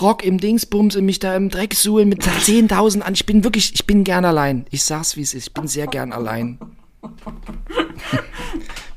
Rock 0.00 0.24
im 0.24 0.38
Dingsbums 0.38 0.96
und 0.96 1.04
mich 1.04 1.18
da 1.18 1.34
im 1.36 1.48
Dreck 1.48 1.74
suhlen 1.74 2.08
mit 2.08 2.22
10.000 2.22 3.00
an. 3.00 3.14
Ich 3.14 3.26
bin 3.26 3.44
wirklich, 3.44 3.74
ich 3.74 3.86
bin 3.86 4.04
gern 4.04 4.24
allein. 4.24 4.66
Ich 4.70 4.84
sag's 4.84 5.16
wie 5.16 5.22
es 5.22 5.34
ist, 5.34 5.48
ich 5.48 5.54
bin 5.54 5.68
sehr 5.68 5.86
gern 5.86 6.12
allein. 6.12 6.58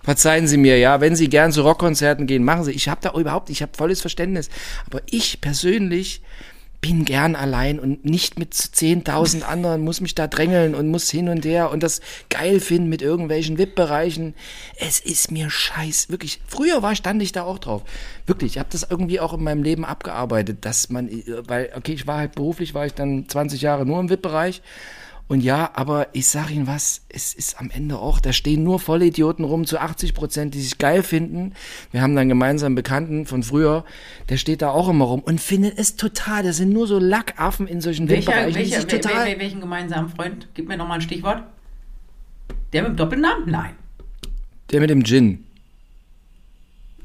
Verzeihen 0.04 0.48
Sie 0.48 0.58
mir, 0.58 0.78
ja, 0.78 1.02
wenn 1.02 1.16
Sie 1.16 1.30
gern 1.30 1.52
zu 1.52 1.64
Rockkonzerten 1.64 2.28
gehen, 2.28 2.44
machen 2.44 2.64
Sie. 2.64 2.72
Ich 2.72 2.88
habe 2.88 3.02
da 3.02 3.14
überhaupt, 3.20 3.50
ich 3.50 3.64
habe 3.64 3.72
volles 3.76 4.02
Verständnis. 4.02 4.50
Aber 4.86 5.02
ich 5.10 5.42
persönlich 5.42 6.22
bin 6.86 7.04
gern 7.04 7.36
allein 7.36 7.80
und 7.80 8.06
nicht 8.06 8.38
mit 8.38 8.54
10.000 8.54 9.42
anderen, 9.48 9.82
muss 9.82 10.02
mich 10.02 10.14
da 10.14 10.28
drängeln 10.28 10.76
und 10.76 10.88
muss 10.88 11.10
hin 11.10 11.30
und 11.30 11.44
her 11.44 11.72
und 11.72 11.82
das 11.82 12.00
geil 12.30 12.60
finden 12.60 12.90
mit 12.90 13.02
irgendwelchen 13.02 13.58
VIP-Bereichen. 13.58 14.36
Es 14.78 15.00
ist 15.00 15.32
mir 15.32 15.50
scheiß, 15.50 16.10
wirklich. 16.10 16.42
Früher 16.46 16.84
war, 16.84 16.96
stand 16.96 17.24
ich 17.24 17.32
da 17.32 17.44
auch 17.44 17.58
drauf. 17.58 17.82
Wirklich, 18.28 18.54
ich 18.54 18.60
habe 18.60 18.70
das 18.72 18.86
irgendwie 18.88 19.20
auch 19.20 19.34
in 19.34 19.44
meinem 19.44 19.64
Leben 19.64 19.84
abgearbeitet, 19.84 20.60
dass 20.62 20.92
man, 20.92 21.10
weil, 21.48 21.72
okay, 21.76 21.94
ich 21.94 22.06
war 22.06 22.20
halt 22.20 22.36
beruflich, 22.36 22.76
war 22.76 22.86
ich 22.86 22.94
dann 22.94 23.28
20 23.28 23.62
Jahre 23.62 23.88
nur 23.88 24.00
im 24.00 24.12
VIP-Bereich 24.12 24.62
und 25.28 25.42
ja, 25.42 25.72
aber 25.74 26.08
ich 26.14 26.28
sag 26.28 26.52
Ihnen 26.52 26.68
was, 26.68 27.02
es 27.10 27.34
ist 27.34 27.60
am 27.60 27.72
Ende 27.72 27.98
auch, 27.98 28.20
da 28.20 28.32
stehen 28.32 28.64
nur 28.64 28.80
Vollidioten 28.80 29.44
rum 29.44 29.66
zu 29.66 29.80
80 29.80 30.14
Prozent, 30.14 30.54
die 30.54 30.62
sich 30.62 30.78
geil 30.78 31.02
finden. 31.02 31.54
Wir 31.92 32.02
haben 32.02 32.16
dann 32.16 32.30
gemeinsam 32.30 32.76
Bekannten 32.76 33.26
von 33.26 33.42
früher, 33.42 33.86
der 34.30 34.38
steht 34.38 34.62
da 34.62 34.70
auch 34.70 34.88
immer 34.88 35.06
rum 35.06 35.22
und 35.22 35.42
findet 35.42 35.80
es 35.80 35.96
total, 35.96 36.44
das 36.44 36.58
sind 36.58 36.72
nur 36.74 36.86
so 36.88 37.00
Lackaffen 37.00 37.68
in 37.68 37.82
solchen 37.82 38.08
welcher, 38.08 38.28
Windbereichen. 38.34 38.56
welcher, 38.56 38.76
sich 38.82 38.88
total, 38.88 39.26
wel- 39.28 39.40
welchen 39.40 39.62
gemeinsamen 39.62 40.10
Freund? 40.10 40.48
Gib 40.54 40.68
mir 40.68 40.78
nochmal 40.78 41.00
ein 41.00 41.02
Stichwort. 41.02 41.44
Der 42.74 42.84
mit 42.84 42.92
dem 42.92 42.98
Doppelnamen? 42.98 43.50
Nein. 43.50 43.72
der 44.72 44.82
mit 44.82 44.90
dem 44.90 45.04
Gin. 45.04 45.46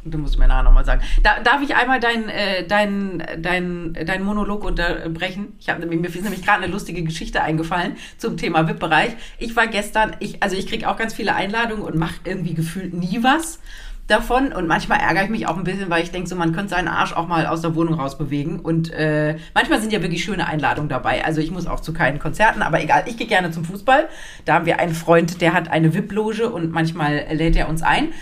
Du 0.05 0.17
musst 0.17 0.39
mir 0.39 0.49
nachher 0.49 0.63
nochmal 0.63 0.85
sagen. 0.85 1.03
Da, 1.23 1.41
darf 1.41 1.61
ich 1.63 1.75
einmal 1.75 2.01
deinen 2.01 2.29
äh, 2.29 2.67
dein, 2.67 3.23
dein, 3.39 3.93
dein 3.93 4.23
Monolog 4.23 4.65
unterbrechen? 4.65 5.55
Ich 5.59 5.69
habe 5.69 5.85
mir 5.85 6.09
ist 6.09 6.23
nämlich 6.23 6.45
gerade 6.45 6.63
eine 6.63 6.73
lustige 6.73 7.03
Geschichte 7.03 7.43
eingefallen 7.43 7.97
zum 8.17 8.37
Thema 8.37 8.67
VIP-Bereich. 8.67 9.17
Ich 9.39 9.55
war 9.57 9.67
gestern, 9.67 10.17
ich, 10.21 10.43
also 10.43 10.57
ich 10.57 10.67
kriege 10.67 10.89
auch 10.89 10.97
ganz 10.97 11.13
viele 11.13 11.35
Einladungen 11.35 11.85
und 11.85 11.97
mache 11.97 12.15
irgendwie 12.25 12.55
gefühlt 12.55 12.95
nie 12.95 13.23
was 13.23 13.59
davon. 14.11 14.53
Und 14.53 14.67
manchmal 14.67 15.01
ärgere 15.01 15.25
ich 15.25 15.31
mich 15.31 15.47
auch 15.47 15.57
ein 15.57 15.65
bisschen, 15.65 15.91
weil 15.91 16.03
ich 16.03 16.11
denke, 16.11 16.29
so 16.29 16.35
man 16.35 16.53
könnte 16.53 16.71
seinen 16.71 16.89
Arsch 16.89 17.13
auch 17.13 17.29
mal 17.29 17.47
aus 17.47 17.61
der 17.61 17.75
Wohnung 17.75 17.95
rausbewegen. 17.95 18.61
Und 18.61 18.91
äh, 18.93 19.37
manchmal 19.55 19.81
sind 19.81 19.93
ja 19.93 20.03
wirklich 20.03 20.25
schöne 20.25 20.47
Einladungen 20.47 20.89
dabei. 20.89 21.25
Also 21.25 21.41
ich 21.41 21.51
muss 21.51 21.67
auch 21.67 21.81
zu 21.81 21.93
keinen 21.93 22.19
Konzerten, 22.19 22.63
aber 22.63 22.83
egal, 22.83 23.05
ich 23.07 23.17
gehe 23.17 23.27
gerne 23.27 23.51
zum 23.51 23.65
Fußball. 23.65 24.09
Da 24.45 24.55
haben 24.55 24.67
wir 24.67 24.81
einen 24.81 24.95
Freund, 24.95 25.41
der 25.41 25.53
hat 25.53 25.71
eine 25.71 25.95
VIP-Loge 25.95 26.49
und 26.49 26.73
manchmal 26.73 27.27
lädt 27.33 27.57
er 27.57 27.69
uns 27.69 27.83
ein. 27.83 28.13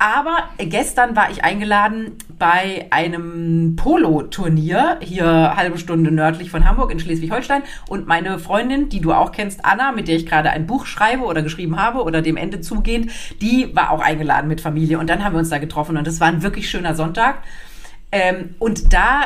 Aber 0.00 0.44
gestern 0.56 1.14
war 1.14 1.30
ich 1.30 1.44
eingeladen 1.44 2.16
bei 2.38 2.86
einem 2.88 3.76
Polo-Turnier, 3.76 4.96
hier 5.02 5.54
halbe 5.56 5.76
Stunde 5.76 6.10
nördlich 6.10 6.50
von 6.50 6.66
Hamburg 6.66 6.90
in 6.90 6.98
Schleswig-Holstein. 6.98 7.64
Und 7.86 8.06
meine 8.06 8.38
Freundin, 8.38 8.88
die 8.88 9.02
du 9.02 9.12
auch 9.12 9.30
kennst, 9.30 9.62
Anna, 9.62 9.92
mit 9.92 10.08
der 10.08 10.16
ich 10.16 10.24
gerade 10.24 10.48
ein 10.48 10.66
Buch 10.66 10.86
schreibe 10.86 11.24
oder 11.24 11.42
geschrieben 11.42 11.78
habe 11.78 12.02
oder 12.02 12.22
dem 12.22 12.38
Ende 12.38 12.62
zugehend, 12.62 13.10
die 13.42 13.76
war 13.76 13.90
auch 13.90 14.00
eingeladen 14.00 14.48
mit 14.48 14.62
Familie. 14.62 14.98
Und 14.98 15.10
dann 15.10 15.22
haben 15.22 15.34
wir 15.34 15.38
uns 15.38 15.50
da 15.50 15.58
getroffen 15.58 15.98
und 15.98 16.06
das 16.06 16.18
war 16.18 16.28
ein 16.28 16.42
wirklich 16.42 16.70
schöner 16.70 16.94
Sonntag. 16.94 17.42
Ähm, 18.10 18.54
und 18.58 18.94
da 18.94 19.24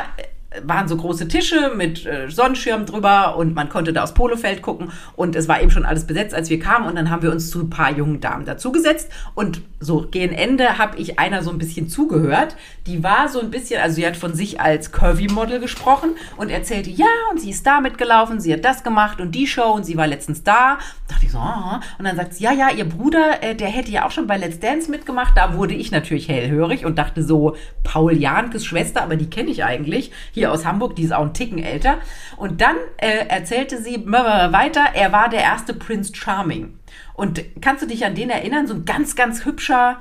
waren 0.63 0.87
so 0.87 0.97
große 0.97 1.27
Tische 1.27 1.71
mit 1.75 2.05
äh, 2.05 2.29
Sonnenschirm 2.29 2.85
drüber 2.85 3.37
und 3.37 3.55
man 3.55 3.69
konnte 3.69 3.93
da 3.93 4.03
aufs 4.03 4.13
Polofeld 4.13 4.61
gucken 4.61 4.91
und 5.15 5.35
es 5.35 5.47
war 5.47 5.61
eben 5.61 5.71
schon 5.71 5.85
alles 5.85 6.05
besetzt, 6.05 6.33
als 6.33 6.49
wir 6.49 6.59
kamen 6.59 6.87
und 6.87 6.95
dann 6.95 7.09
haben 7.09 7.21
wir 7.21 7.31
uns 7.31 7.49
zu 7.49 7.61
ein 7.61 7.69
paar 7.69 7.91
jungen 7.91 8.21
Damen 8.21 8.45
dazugesetzt 8.45 9.09
und 9.33 9.61
so 9.79 10.07
gegen 10.09 10.33
Ende 10.33 10.77
habe 10.77 10.97
ich 10.97 11.19
einer 11.19 11.43
so 11.43 11.51
ein 11.51 11.57
bisschen 11.57 11.89
zugehört. 11.89 12.55
Die 12.87 13.03
war 13.03 13.29
so 13.29 13.39
ein 13.39 13.51
bisschen, 13.51 13.81
also 13.81 13.95
sie 13.95 14.05
hat 14.05 14.17
von 14.17 14.33
sich 14.33 14.59
als 14.59 14.91
Curvy-Model 14.91 15.59
gesprochen 15.59 16.11
und 16.37 16.49
erzählte, 16.49 16.89
ja, 16.89 17.05
und 17.31 17.39
sie 17.39 17.51
ist 17.51 17.65
da 17.65 17.81
mitgelaufen, 17.81 18.39
sie 18.39 18.53
hat 18.53 18.65
das 18.65 18.83
gemacht 18.83 19.21
und 19.21 19.33
die 19.33 19.47
Show 19.47 19.73
und 19.73 19.85
sie 19.85 19.97
war 19.97 20.07
letztens 20.07 20.43
da. 20.43 20.79
Dachte 21.07 21.25
ich 21.25 21.31
so, 21.31 21.37
ah. 21.37 21.81
und 21.99 22.05
dann 22.05 22.15
sagt 22.15 22.33
sie, 22.33 22.43
ja, 22.43 22.51
ja, 22.51 22.69
ihr 22.71 22.85
Bruder, 22.85 23.43
äh, 23.43 23.55
der 23.55 23.67
hätte 23.67 23.91
ja 23.91 24.05
auch 24.05 24.11
schon 24.11 24.27
bei 24.27 24.37
Let's 24.37 24.59
Dance 24.59 24.89
mitgemacht. 24.89 25.35
Da 25.35 25.55
wurde 25.55 25.73
ich 25.73 25.91
natürlich 25.91 26.29
hellhörig 26.29 26.85
und 26.85 26.97
dachte 26.97 27.23
so, 27.23 27.55
Paul 27.83 28.13
Jankes 28.17 28.65
Schwester, 28.65 29.03
aber 29.03 29.15
die 29.15 29.29
kenne 29.29 29.51
ich 29.51 29.63
eigentlich. 29.63 30.11
Hier 30.31 30.44
aus 30.51 30.65
Hamburg, 30.65 30.95
die 30.95 31.03
ist 31.03 31.13
auch 31.13 31.23
ein 31.23 31.33
Ticken 31.33 31.59
älter. 31.59 31.97
Und 32.37 32.61
dann 32.61 32.75
äh, 32.97 33.27
erzählte 33.27 33.81
sie 33.81 34.05
weiter, 34.05 34.85
er 34.93 35.11
war 35.11 35.29
der 35.29 35.41
erste 35.41 35.73
Prince 35.73 36.13
Charming. 36.15 36.79
Und 37.13 37.43
kannst 37.61 37.83
du 37.83 37.87
dich 37.87 38.05
an 38.05 38.15
den 38.15 38.29
erinnern? 38.29 38.67
So 38.67 38.73
ein 38.73 38.85
ganz, 38.85 39.15
ganz 39.15 39.45
hübscher, 39.45 39.99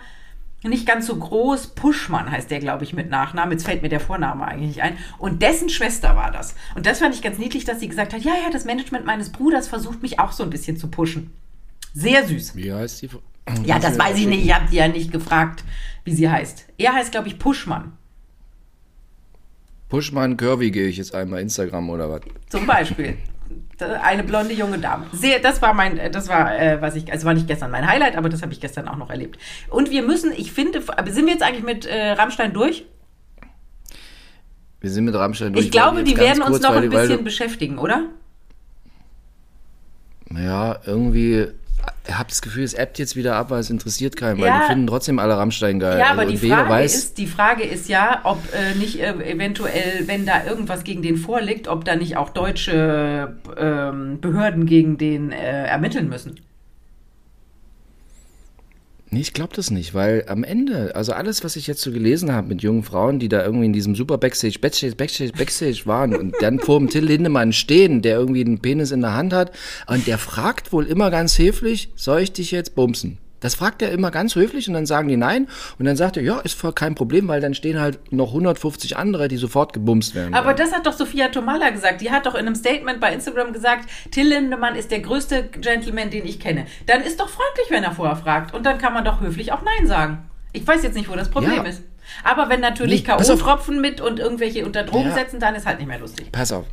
nicht 0.69 0.87
ganz 0.87 1.07
so 1.07 1.17
groß, 1.17 1.69
Puschmann 1.69 2.31
heißt 2.31 2.51
der, 2.51 2.59
glaube 2.59 2.85
ich, 2.85 2.95
mit 2.95 3.11
Nachnamen. 3.11 3.53
Jetzt 3.53 3.67
fällt 3.67 3.83
mir 3.83 3.91
der 3.91 4.01
Vorname 4.01 4.47
eigentlich 4.47 4.83
ein. 4.83 4.97
Und 5.19 5.43
dessen 5.43 5.69
Schwester 5.69 6.17
war 6.17 6.31
das. 6.31 6.55
Und 6.75 6.87
das 6.87 7.01
fand 7.01 7.15
ich 7.15 7.21
ganz 7.21 7.39
niedlich, 7.39 7.65
dass 7.65 7.81
sie 7.81 7.89
gesagt 7.89 8.15
hat, 8.15 8.23
ja, 8.23 8.33
ja, 8.33 8.51
das 8.51 8.65
Management 8.65 9.05
meines 9.05 9.31
Bruders 9.31 9.69
versucht 9.69 10.01
mich 10.01 10.19
auch 10.19 10.33
so 10.33 10.43
ein 10.43 10.51
bisschen 10.51 10.79
zu 10.79 10.89
pushen. 10.89 11.31
Sehr 11.93 12.27
süß. 12.27 12.57
Wie 12.57 12.73
heißt 12.73 13.03
die? 13.03 13.11
Ja, 13.65 13.79
das 13.79 13.99
weiß 13.99 14.17
ich 14.17 14.27
nicht. 14.27 14.45
Ich 14.45 14.55
habe 14.55 14.67
die 14.71 14.77
ja 14.77 14.89
nicht 14.89 15.13
gefragt, 15.13 15.65
wie 16.05 16.15
sie 16.15 16.31
heißt. 16.31 16.65
Er 16.79 16.95
heißt, 16.95 17.13
glaube 17.13 17.29
ich, 17.29 17.39
Puschmann. 17.39 17.93
Pushman 19.95 20.37
Curvy 20.37 20.73
gehe 20.73 20.89
ich 20.89 20.97
jetzt 20.97 21.15
einmal 21.15 21.41
Instagram 21.41 21.89
oder 21.89 22.11
was? 22.11 22.23
Zum 22.49 22.67
Beispiel. 22.67 23.17
Eine 24.03 24.25
blonde 24.25 24.53
junge 24.53 24.81
Dame. 24.81 25.07
Sehr, 25.13 25.39
das 25.39 25.63
war 25.63 25.73
mein, 25.73 26.01
das 26.11 26.29
war, 26.29 26.59
äh, 26.59 26.83
was 26.83 26.97
ich, 26.97 27.13
also 27.13 27.27
war 27.27 27.35
nicht 27.35 27.47
gestern 27.47 27.71
mein 27.71 27.87
Highlight, 27.87 28.17
aber 28.17 28.29
das 28.29 28.43
habe 28.43 28.53
ich 28.53 28.61
gestern 28.61 28.89
auch 28.89 28.97
noch 28.97 29.09
erlebt. 29.09 29.39
Und 29.71 29.93
wir 29.93 30.03
müssen, 30.03 30.33
ich 30.33 30.51
finde, 30.51 30.83
sind 30.83 31.27
wir 31.27 31.33
jetzt 31.33 31.45
eigentlich 31.45 31.63
mit 31.63 31.87
äh, 31.87 32.11
Rammstein 32.11 32.53
durch? 32.53 32.87
Wir 34.81 34.91
sind 34.91 35.05
mit 35.05 35.15
Rammstein 35.15 35.53
durch. 35.53 35.67
Ich 35.67 35.71
glaube, 35.71 36.03
die 36.03 36.17
werden 36.17 36.43
uns 36.43 36.51
kurz, 36.51 36.63
noch 36.65 36.75
weil 36.75 36.83
ein 36.83 36.91
bisschen 36.91 37.23
beschäftigen, 37.23 37.79
oder? 37.79 38.09
Ja, 40.37 40.77
irgendwie. 40.87 41.47
Ich 42.07 42.15
habe 42.15 42.29
das 42.29 42.43
Gefühl, 42.43 42.65
es 42.65 42.75
ebbt 42.75 42.99
jetzt 42.99 43.17
wieder 43.17 43.35
ab, 43.37 43.51
weil 43.51 43.61
es 43.61 43.71
interessiert 43.71 44.17
keinen, 44.17 44.39
weil 44.39 44.49
Ja. 44.49 44.61
die 44.61 44.67
finden 44.67 44.87
trotzdem 44.87 45.19
alle 45.19 45.37
Rammstein 45.39 45.81
geil. 45.81 45.99
Ja, 45.99 46.11
Also, 46.11 46.21
aber 46.21 46.31
die 46.31 46.37
und 46.37 46.43
wer 46.43 46.57
Frage, 46.57 46.69
weiß, 46.71 46.95
ist, 46.95 47.19
die 47.19 47.27
Frage 47.27 47.63
ist 47.65 47.89
ja, 47.89 48.21
ob 48.25 48.39
äh, 48.55 48.75
nicht 48.79 49.01
äh, 49.01 49.13
eventuell, 49.31 50.03
wenn 50.07 50.27
da 50.27 50.45
irgendwas 50.45 50.85
gegen 50.85 51.03
den 51.03 51.17
vorliegt, 51.17 51.67
ob 51.67 51.85
da 51.85 51.97
nicht 51.97 52.17
auch 52.17 52.31
deutsche 52.31 53.37
ähm, 53.57 54.21
Behörden 54.21 54.67
gegen 54.67 54.99
den 54.99 55.33
äh, 55.33 55.65
ermitteln 55.67 56.09
müssen. 56.09 56.41
Nee, 59.15 59.21
ich 59.21 59.33
glaube 59.33 59.55
das 59.55 59.71
nicht, 59.71 59.95
weil 59.95 60.25
am 60.27 60.43
Ende, 60.43 60.97
also 60.97 61.13
alles, 61.13 61.45
was 61.45 61.55
ich 61.55 61.69
jetzt 61.69 61.83
so 61.83 61.93
gelesen 61.93 62.33
habe 62.33 62.49
mit 62.49 62.65
jungen 62.65 62.83
Frauen, 62.83 63.21
die 63.21 63.29
da 63.29 63.45
irgendwie 63.45 63.67
in 63.67 63.73
diesem 63.73 63.95
super 63.95 64.19
Backstage, 64.19 64.59
Backstage, 64.59 64.97
Backstage, 64.97 65.31
Backstage 65.31 65.83
waren 65.85 66.17
und 66.17 66.35
dann 66.41 66.59
vor 66.59 66.81
dem 66.81 66.91
Till 66.91 67.05
Lindemann 67.05 67.53
stehen, 67.53 68.03
der 68.03 68.19
irgendwie 68.19 68.45
einen 68.45 68.59
Penis 68.59 68.91
in 68.91 69.03
der 69.03 69.15
Hand 69.15 69.33
hat 69.33 69.53
und 69.87 70.09
der 70.09 70.19
fragt 70.19 70.73
wohl 70.73 70.85
immer 70.87 71.13
ganz 71.13 71.39
höflich, 71.39 71.91
soll 71.95 72.23
ich 72.23 72.33
dich 72.33 72.51
jetzt 72.51 72.75
bumsen? 72.75 73.19
Das 73.45 73.55
fragt 73.57 73.83
er 73.83 73.91
immer 73.93 74.11
ganz 74.11 74.35
höflich 74.37 74.69
und 74.69 74.75
dann 74.75 74.87
sagen 74.87 75.07
die 75.09 75.19
nein 75.19 75.49
und 75.79 75.85
dann 75.85 75.97
sagt 75.97 76.17
er, 76.17 76.23
ja, 76.23 76.41
ist 76.41 76.55
voll 76.59 76.73
kein 76.73 76.95
Problem, 76.95 77.29
weil 77.29 77.43
dann 77.43 77.53
stehen 77.53 77.79
halt 77.79 78.11
noch 78.11 78.29
150 78.29 78.97
andere, 78.97 79.29
die 79.29 79.37
sofort 79.37 79.75
gebumst 79.75 80.15
werden. 80.15 80.33
Aber 80.35 80.47
wollen. 80.47 80.57
das 80.57 80.73
hat 80.73 80.87
doch 80.87 80.95
Sophia 80.95 81.29
Tomala 81.29 81.69
gesagt. 81.69 82.01
Die 82.01 82.11
hat 82.11 82.25
doch 82.25 82.35
in 82.35 82.47
einem 82.47 82.55
Statement 82.55 83.01
bei 83.01 83.13
Instagram 83.13 83.53
gesagt, 83.53 83.89
Till 84.11 84.29
Lindemann 84.29 84.77
ist 84.77 84.91
der 84.91 85.01
größte 85.01 85.45
Gentleman, 85.61 86.09
den 86.09 86.25
ich 86.25 86.41
kenne. 86.41 86.65
Dann 86.87 87.03
ist 87.03 87.21
doch 87.21 87.29
freundlich, 87.29 87.67
wenn 87.69 87.85
er 87.85 87.93
vorher 87.93 88.17
fragt. 88.17 88.55
Und 88.55 88.65
dann 88.65 88.79
kann 88.79 88.95
man 88.95 89.05
doch 89.05 89.21
höflich 89.21 89.53
auch 89.53 89.61
Nein 89.63 89.87
sagen. 89.87 90.25
Ich 90.53 90.67
weiß 90.67 90.83
jetzt 90.83 90.95
nicht, 90.95 91.11
wo 91.11 91.15
das 91.15 91.31
Problem 91.31 91.57
Ja. 91.57 91.63
ist. 91.65 91.83
Aber 92.23 92.49
wenn 92.49 92.61
natürlich 92.61 93.03
Nee. 93.03 93.07
K.O.-Tropfen 93.15 93.79
mit 93.81 94.01
und 94.01 94.19
irgendwelche 94.21 94.65
unter 94.65 94.85
Drogen 94.85 95.09
Ja. 95.09 95.15
setzen, 95.15 95.39
dann 95.39 95.55
ist 95.55 95.67
halt 95.67 95.79
nicht 95.81 95.89
mehr 95.89 95.99
lustig. 95.99 96.33
Pass 96.33 96.51
auf. 96.51 96.65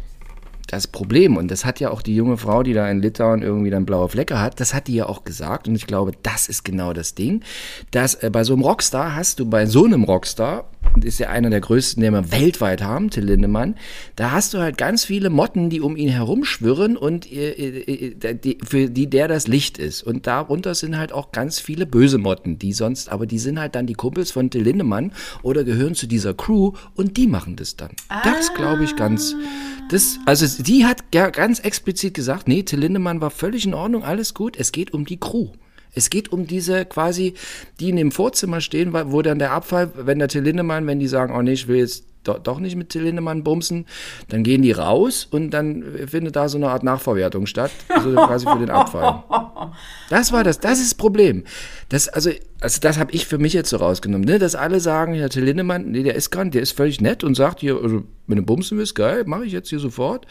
Das 0.71 0.87
Problem, 0.87 1.35
und 1.35 1.51
das 1.51 1.65
hat 1.65 1.81
ja 1.81 1.91
auch 1.91 2.01
die 2.01 2.15
junge 2.15 2.37
Frau, 2.37 2.63
die 2.63 2.71
da 2.71 2.89
in 2.89 3.01
Litauen 3.01 3.41
irgendwie 3.41 3.69
dann 3.69 3.85
blaue 3.85 4.07
Flecke 4.07 4.39
hat, 4.39 4.61
das 4.61 4.73
hat 4.73 4.87
die 4.87 4.95
ja 4.95 5.05
auch 5.05 5.25
gesagt. 5.25 5.67
Und 5.67 5.75
ich 5.75 5.85
glaube, 5.85 6.13
das 6.23 6.47
ist 6.47 6.63
genau 6.63 6.93
das 6.93 7.13
Ding, 7.13 7.43
dass 7.91 8.15
äh, 8.15 8.29
bei 8.31 8.45
so 8.45 8.53
einem 8.53 8.61
Rockstar 8.61 9.13
hast 9.13 9.41
du, 9.41 9.45
bei 9.45 9.65
so 9.65 9.83
einem 9.83 10.05
Rockstar, 10.05 10.69
ist 11.03 11.19
ja 11.19 11.29
einer 11.29 11.49
der 11.49 11.61
größten, 11.61 12.01
den 12.01 12.13
wir 12.13 12.31
weltweit 12.31 12.81
haben, 12.81 13.09
Till 13.09 13.25
Lindemann, 13.25 13.75
da 14.15 14.31
hast 14.31 14.53
du 14.53 14.59
halt 14.59 14.77
ganz 14.77 15.05
viele 15.05 15.29
Motten, 15.29 15.69
die 15.69 15.81
um 15.81 15.95
ihn 15.95 16.09
herumschwirren 16.09 16.97
und 16.97 17.31
äh, 17.31 17.51
äh, 17.51 18.35
die, 18.35 18.57
für 18.63 18.89
die 18.89 19.09
der 19.09 19.27
das 19.27 19.47
Licht 19.47 19.77
ist. 19.77 20.03
Und 20.03 20.27
darunter 20.27 20.75
sind 20.75 20.97
halt 20.97 21.13
auch 21.13 21.31
ganz 21.31 21.59
viele 21.59 21.85
böse 21.85 22.17
Motten, 22.17 22.59
die 22.59 22.73
sonst, 22.73 23.09
aber 23.09 23.25
die 23.25 23.39
sind 23.39 23.59
halt 23.59 23.75
dann 23.75 23.87
die 23.87 23.93
Kumpels 23.93 24.31
von 24.31 24.49
Till 24.49 24.63
Lindemann 24.63 25.13
oder 25.43 25.63
gehören 25.63 25.95
zu 25.95 26.07
dieser 26.07 26.33
Crew 26.33 26.73
und 26.95 27.17
die 27.17 27.27
machen 27.27 27.55
das 27.55 27.75
dann. 27.75 27.91
Ah. 28.09 28.21
Das 28.23 28.53
glaube 28.53 28.83
ich 28.83 28.95
ganz. 28.95 29.35
Das, 29.89 30.19
also 30.25 30.63
die 30.63 30.85
hat 30.85 31.03
ja 31.13 31.29
ganz 31.29 31.59
explizit 31.59 32.13
gesagt, 32.13 32.47
nee, 32.47 32.63
Till 32.63 32.79
Lindemann 32.79 33.21
war 33.21 33.31
völlig 33.31 33.65
in 33.65 33.73
Ordnung, 33.73 34.03
alles 34.03 34.33
gut, 34.33 34.57
es 34.57 34.71
geht 34.71 34.93
um 34.93 35.05
die 35.05 35.17
Crew. 35.17 35.49
Es 35.93 36.09
geht 36.09 36.31
um 36.31 36.47
diese 36.47 36.85
quasi, 36.85 37.33
die 37.79 37.89
in 37.89 37.97
dem 37.97 38.11
Vorzimmer 38.11 38.61
stehen, 38.61 38.93
wo 38.93 39.21
dann 39.21 39.39
der 39.39 39.51
Abfall, 39.51 39.91
wenn 39.95 40.19
der 40.19 40.27
Till 40.27 40.43
Lindemann, 40.43 40.87
wenn 40.87 40.99
die 40.99 41.07
sagen, 41.07 41.35
oh 41.35 41.41
nee, 41.41 41.53
ich 41.53 41.67
will 41.67 41.77
jetzt 41.77 42.05
do, 42.23 42.37
doch 42.37 42.59
nicht 42.59 42.75
mit 42.75 42.89
Till 42.89 43.03
Lindemann 43.03 43.43
bumsen, 43.43 43.85
dann 44.29 44.43
gehen 44.43 44.61
die 44.61 44.71
raus 44.71 45.27
und 45.29 45.51
dann 45.51 45.83
findet 46.07 46.35
da 46.35 46.49
so 46.49 46.57
eine 46.57 46.69
Art 46.69 46.83
Nachverwertung 46.83 47.45
statt, 47.45 47.71
also 47.89 48.11
quasi 48.13 48.45
für 48.47 48.59
den 48.59 48.69
Abfall. 48.69 49.23
Das 50.09 50.31
war 50.31 50.43
das, 50.43 50.59
das 50.59 50.79
ist 50.79 50.91
das 50.91 50.95
Problem. 50.95 51.43
Das, 51.89 52.07
also, 52.09 52.31
also 52.59 52.79
das 52.81 52.99
habe 52.99 53.11
ich 53.11 53.25
für 53.25 53.37
mich 53.37 53.53
jetzt 53.53 53.69
so 53.69 53.77
rausgenommen, 53.77 54.25
ne? 54.25 54.39
dass 54.39 54.55
alle 54.55 54.79
sagen, 54.79 55.13
ja, 55.13 55.29
Till 55.29 55.43
Lindemann, 55.43 55.91
nee, 55.91 56.03
der 56.03 56.15
ist 56.15 56.29
gar 56.29 56.45
der 56.45 56.61
ist 56.61 56.75
völlig 56.75 57.01
nett 57.01 57.23
und 57.23 57.35
sagt 57.35 57.59
hier, 57.59 57.79
also, 57.81 58.03
wenn 58.27 58.37
du 58.37 58.43
bumsen 58.43 58.77
willst, 58.77 58.95
geil, 58.95 59.23
mache 59.25 59.45
ich 59.45 59.51
jetzt 59.51 59.69
hier 59.69 59.79
sofort. 59.79 60.25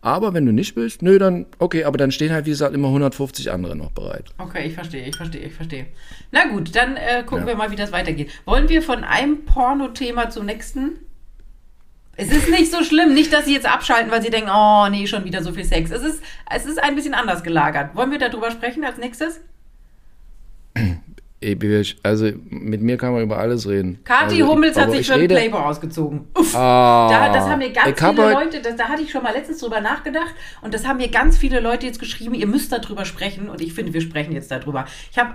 Aber 0.00 0.34
wenn 0.34 0.46
du 0.46 0.52
nicht 0.52 0.74
willst, 0.76 1.02
nö, 1.02 1.18
dann, 1.18 1.46
okay, 1.58 1.84
aber 1.84 1.98
dann 1.98 2.10
stehen 2.10 2.32
halt, 2.32 2.46
wie 2.46 2.50
gesagt, 2.50 2.74
immer 2.74 2.88
150 2.88 3.50
andere 3.50 3.76
noch 3.76 3.92
bereit. 3.92 4.24
Okay, 4.38 4.66
ich 4.66 4.74
verstehe, 4.74 5.06
ich 5.06 5.16
verstehe, 5.16 5.42
ich 5.42 5.52
verstehe. 5.52 5.86
Na 6.30 6.48
gut, 6.48 6.74
dann 6.74 6.96
äh, 6.96 7.22
gucken 7.22 7.46
ja. 7.46 7.48
wir 7.48 7.56
mal, 7.56 7.70
wie 7.70 7.76
das 7.76 7.92
weitergeht. 7.92 8.30
Wollen 8.44 8.68
wir 8.68 8.82
von 8.82 9.04
einem 9.04 9.44
Porno-Thema 9.44 10.30
zum 10.30 10.46
nächsten? 10.46 10.98
Es 12.22 12.30
ist 12.30 12.48
nicht 12.48 12.70
so 12.70 12.84
schlimm, 12.84 13.14
nicht, 13.14 13.32
dass 13.32 13.46
sie 13.46 13.54
jetzt 13.54 13.66
abschalten, 13.66 14.12
weil 14.12 14.22
sie 14.22 14.30
denken, 14.30 14.50
oh 14.54 14.86
nee, 14.88 15.08
schon 15.08 15.24
wieder 15.24 15.42
so 15.42 15.50
viel 15.52 15.64
Sex. 15.64 15.90
Es 15.90 16.02
ist, 16.02 16.22
es 16.54 16.66
ist 16.66 16.80
ein 16.80 16.94
bisschen 16.94 17.14
anders 17.14 17.42
gelagert. 17.42 17.96
Wollen 17.96 18.12
wir 18.12 18.18
darüber 18.18 18.52
sprechen 18.52 18.84
als 18.84 18.96
nächstes? 18.98 19.40
Also 22.04 22.30
mit 22.48 22.80
mir 22.80 22.96
kann 22.96 23.12
man 23.12 23.22
über 23.22 23.38
alles 23.38 23.68
reden. 23.68 23.98
Kathi 24.04 24.40
also, 24.40 24.52
Hummels 24.52 24.78
hat 24.78 24.92
sich 24.92 25.04
für 25.04 25.14
einen 25.14 25.26
Playboy 25.26 25.60
ausgezogen. 25.60 26.28
Uff. 26.38 26.54
Ah, 26.54 27.08
da, 27.10 27.32
das 27.32 27.48
haben 27.48 27.58
mir 27.58 27.72
ganz 27.72 27.98
viele 27.98 28.32
Leute, 28.32 28.62
das, 28.62 28.76
da 28.76 28.84
hatte 28.88 29.02
ich 29.02 29.10
schon 29.10 29.24
mal 29.24 29.32
letztens 29.32 29.58
drüber 29.58 29.80
nachgedacht 29.80 30.32
und 30.60 30.72
das 30.72 30.86
haben 30.86 30.98
mir 30.98 31.08
ganz 31.08 31.36
viele 31.36 31.58
Leute 31.58 31.86
jetzt 31.86 31.98
geschrieben, 31.98 32.34
ihr 32.34 32.46
müsst 32.46 32.70
darüber 32.70 33.04
sprechen 33.04 33.50
und 33.50 33.60
ich 33.60 33.72
finde, 33.72 33.92
wir 33.92 34.00
sprechen 34.00 34.32
jetzt 34.32 34.52
darüber. 34.52 34.84
Ich 35.10 35.18
habe 35.18 35.34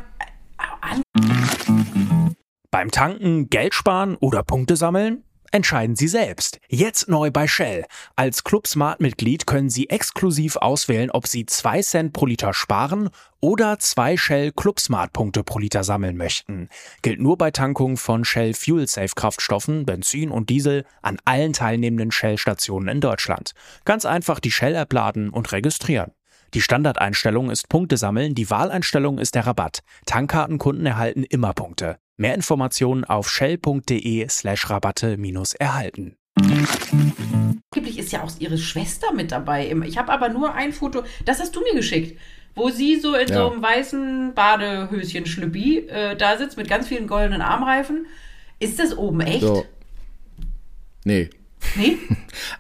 beim 2.72 2.90
Tanken 2.90 3.50
Geld 3.50 3.74
sparen 3.74 4.16
oder 4.16 4.44
Punkte 4.44 4.78
sammeln? 4.78 5.24
Entscheiden 5.58 5.96
Sie 5.96 6.08
selbst. 6.08 6.60
Jetzt 6.70 7.10
neu 7.10 7.32
bei 7.32 7.48
Shell. 7.48 7.86
Als 8.16 8.44
Club 8.44 8.68
Smart 8.68 9.02
Mitglied 9.02 9.48
können 9.48 9.72
Sie 9.72 9.90
exklusiv 9.90 10.56
auswählen, 10.56 11.10
ob 11.10 11.26
Sie 11.26 11.48
2 11.48 11.82
Cent 11.82 12.14
pro 12.14 12.28
Liter 12.28 12.54
sparen 12.54 13.10
oder 13.40 13.80
2 13.80 14.18
Shell 14.18 14.52
Club 14.52 14.80
Smart 14.80 15.14
Punkte 15.14 15.44
pro 15.44 15.58
Liter 15.58 15.84
sammeln 15.84 16.16
möchten. 16.16 16.70
Gilt 17.02 17.20
nur 17.20 17.40
bei 17.40 17.50
Tankungen 17.50 17.98
von 17.98 18.24
Shell 18.24 18.54
Fuel 18.54 18.88
Safe 18.88 19.16
Kraftstoffen, 19.16 19.88
Benzin 19.88 20.30
und 20.30 20.52
Diesel 20.52 20.86
an 21.02 21.18
allen 21.26 21.54
teilnehmenden 21.54 22.12
Shell 22.12 22.38
Stationen 22.38 22.88
in 22.90 23.02
Deutschland. 23.02 23.54
Ganz 23.84 24.06
einfach 24.06 24.40
die 24.40 24.52
Shell 24.52 24.76
App 24.76 24.94
laden 24.94 25.32
und 25.32 25.52
registrieren. 25.54 26.12
Die 26.54 26.62
Standardeinstellung 26.62 27.50
ist 27.50 27.68
Punkte 27.68 27.98
sammeln, 27.98 28.36
die 28.36 28.52
Wahleinstellung 28.52 29.18
ist 29.18 29.34
der 29.34 29.48
Rabatt. 29.48 29.80
Tankkartenkunden 30.06 30.86
erhalten 30.86 31.24
immer 31.24 31.54
Punkte. 31.54 31.98
Mehr 32.20 32.34
Informationen 32.34 33.04
auf 33.04 33.30
shell.de 33.30 34.28
slash 34.28 34.72
Rabatte 34.72 35.18
minus 35.18 35.54
erhalten. 35.54 36.16
Angeblich 36.36 38.00
ist 38.00 38.12
ja 38.12 38.24
auch 38.24 38.32
ihre 38.40 38.58
Schwester 38.58 39.14
mit 39.14 39.32
dabei. 39.32 39.72
Ich 39.86 40.00
habe 40.00 40.12
aber 40.12 40.30
nur 40.30 40.56
ein 40.56 40.74
Foto, 40.74 41.04
das 41.26 41.40
hast 41.40 41.56
du 41.56 41.62
mir 41.62 41.76
geschickt, 41.76 42.20
wo 42.56 42.70
sie 42.72 43.00
so 43.00 43.14
in 43.14 43.28
ja. 43.28 43.36
so 43.36 43.52
einem 43.52 43.62
weißen 43.62 44.34
Badehöschen-Schlüppi 44.34 45.90
äh, 45.90 46.16
da 46.16 46.40
sitzt 46.40 46.58
mit 46.58 46.68
ganz 46.68 46.88
vielen 46.88 47.06
goldenen 47.06 47.42
Armreifen. 47.42 48.08
Ist 48.58 48.80
das 48.80 48.98
oben 48.98 49.22
echt? 49.22 49.42
So. 49.42 49.66
Nee. 51.06 51.30
Nee? 51.76 51.98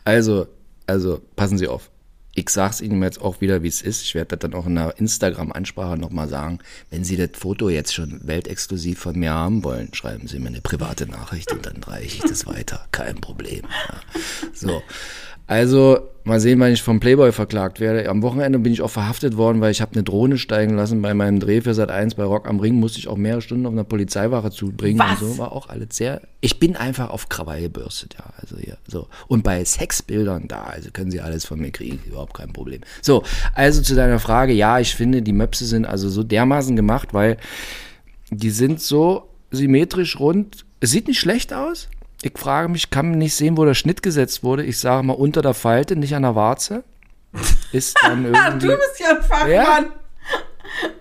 Also, 0.03 0.47
also, 0.85 1.21
passen 1.35 1.57
Sie 1.57 1.67
auf 1.67 1.89
ich 2.37 2.51
sage 2.51 2.69
es 2.69 2.81
Ihnen 2.81 3.01
jetzt 3.01 3.19
auch 3.19 3.41
wieder, 3.41 3.63
wie 3.63 3.67
es 3.67 3.81
ist. 3.81 4.03
Ich 4.03 4.13
werde 4.13 4.37
das 4.37 4.39
dann 4.39 4.53
auch 4.53 4.67
in 4.67 4.77
einer 4.77 4.95
Instagram-Ansprache 4.99 5.97
nochmal 5.97 6.29
sagen. 6.29 6.59
Wenn 6.91 7.03
Sie 7.03 7.17
das 7.17 7.31
Foto 7.33 7.67
jetzt 7.67 7.95
schon 7.95 8.19
weltexklusiv 8.27 8.99
von 8.99 9.17
mir 9.17 9.33
haben 9.33 9.63
wollen, 9.63 9.91
schreiben 9.95 10.27
Sie 10.27 10.37
mir 10.37 10.49
eine 10.49 10.61
private 10.61 11.07
Nachricht 11.07 11.51
und 11.51 11.65
dann 11.65 11.81
reiche 11.81 12.17
ich 12.17 12.29
das 12.29 12.45
weiter. 12.45 12.85
Kein 12.91 13.19
Problem. 13.21 13.63
Ja. 13.63 14.01
So. 14.53 14.83
Also, 15.47 15.99
mal 16.25 16.41
sehen, 16.41 16.59
wann 16.59 16.73
ich 16.73 16.83
vom 16.83 16.99
Playboy 16.99 17.31
verklagt 17.31 17.79
werde. 17.79 18.09
Am 18.09 18.21
Wochenende 18.21 18.59
bin 18.59 18.73
ich 18.73 18.81
auch 18.81 18.89
verhaftet 18.89 19.37
worden, 19.37 19.61
weil 19.61 19.71
ich 19.71 19.81
habe 19.81 19.93
eine 19.93 20.03
Drohne 20.03 20.37
steigen 20.37 20.75
lassen 20.75 21.01
bei 21.01 21.13
meinem 21.13 21.39
Dreh 21.39 21.61
für 21.61 21.73
Sat 21.73 21.89
1 21.89 22.15
bei 22.15 22.25
Rock 22.25 22.49
am 22.49 22.59
Ring. 22.59 22.75
Musste 22.75 22.99
ich 22.99 23.07
auch 23.07 23.15
mehrere 23.15 23.41
Stunden 23.41 23.65
auf 23.65 23.71
einer 23.71 23.85
Polizeiwache 23.85 24.51
zubringen. 24.51 24.99
Was? 24.99 25.21
Und 25.21 25.29
so 25.29 25.37
war 25.37 25.53
auch 25.53 25.69
alles 25.69 25.95
sehr. 25.95 26.21
Ich 26.41 26.59
bin 26.59 26.75
einfach 26.75 27.09
auf 27.09 27.29
Krawall 27.29 27.61
gebürstet, 27.61 28.17
ja. 28.19 28.25
Also 28.41 28.57
hier, 28.57 28.77
so. 28.87 29.07
Und 29.29 29.43
bei 29.43 29.63
Sexbildern 29.63 30.49
da, 30.49 30.63
also 30.63 30.91
können 30.91 31.11
Sie 31.11 31.21
alles 31.21 31.45
von 31.45 31.59
mir 31.59 31.71
kriegen, 31.71 31.99
überhaupt 32.05 32.33
kein 32.33 32.51
Problem. 32.51 32.81
So, 33.01 33.23
also 33.55 33.81
zu 33.81 33.95
deiner 33.95 34.19
Frage, 34.19 34.51
ja, 34.51 34.79
ich 34.79 34.95
finde, 34.95 35.21
die 35.21 35.33
Möpse 35.33 35.65
sind 35.65 35.85
also 35.85 36.09
so 36.09 36.23
dermaßen 36.23 36.75
gemacht, 36.75 37.13
weil 37.13 37.37
die 38.29 38.49
sind 38.49 38.81
so 38.81 39.29
symmetrisch 39.51 40.19
rund. 40.19 40.65
Es 40.81 40.91
sieht 40.91 41.07
nicht 41.07 41.19
schlecht 41.19 41.53
aus 41.53 41.87
ich 42.21 42.37
frage 42.37 42.69
mich, 42.69 42.89
kann 42.89 43.11
man 43.11 43.19
nicht 43.19 43.35
sehen, 43.35 43.57
wo 43.57 43.65
der 43.65 43.75
Schnitt 43.75 44.01
gesetzt 44.01 44.43
wurde. 44.43 44.63
Ich 44.63 44.79
sage 44.79 45.03
mal 45.03 45.13
unter 45.13 45.41
der 45.41 45.53
Falte, 45.53 45.95
nicht 45.95 46.15
an 46.15 46.23
der 46.23 46.35
Warze. 46.35 46.83
Ist 47.71 47.97
dann 48.01 48.25
irgendwie. 48.33 48.67
du 48.67 48.75
bist 48.75 48.99
ja 48.99 49.09
ein 49.09 49.23
Fachmann. 49.23 49.49
Ja, 49.51 49.85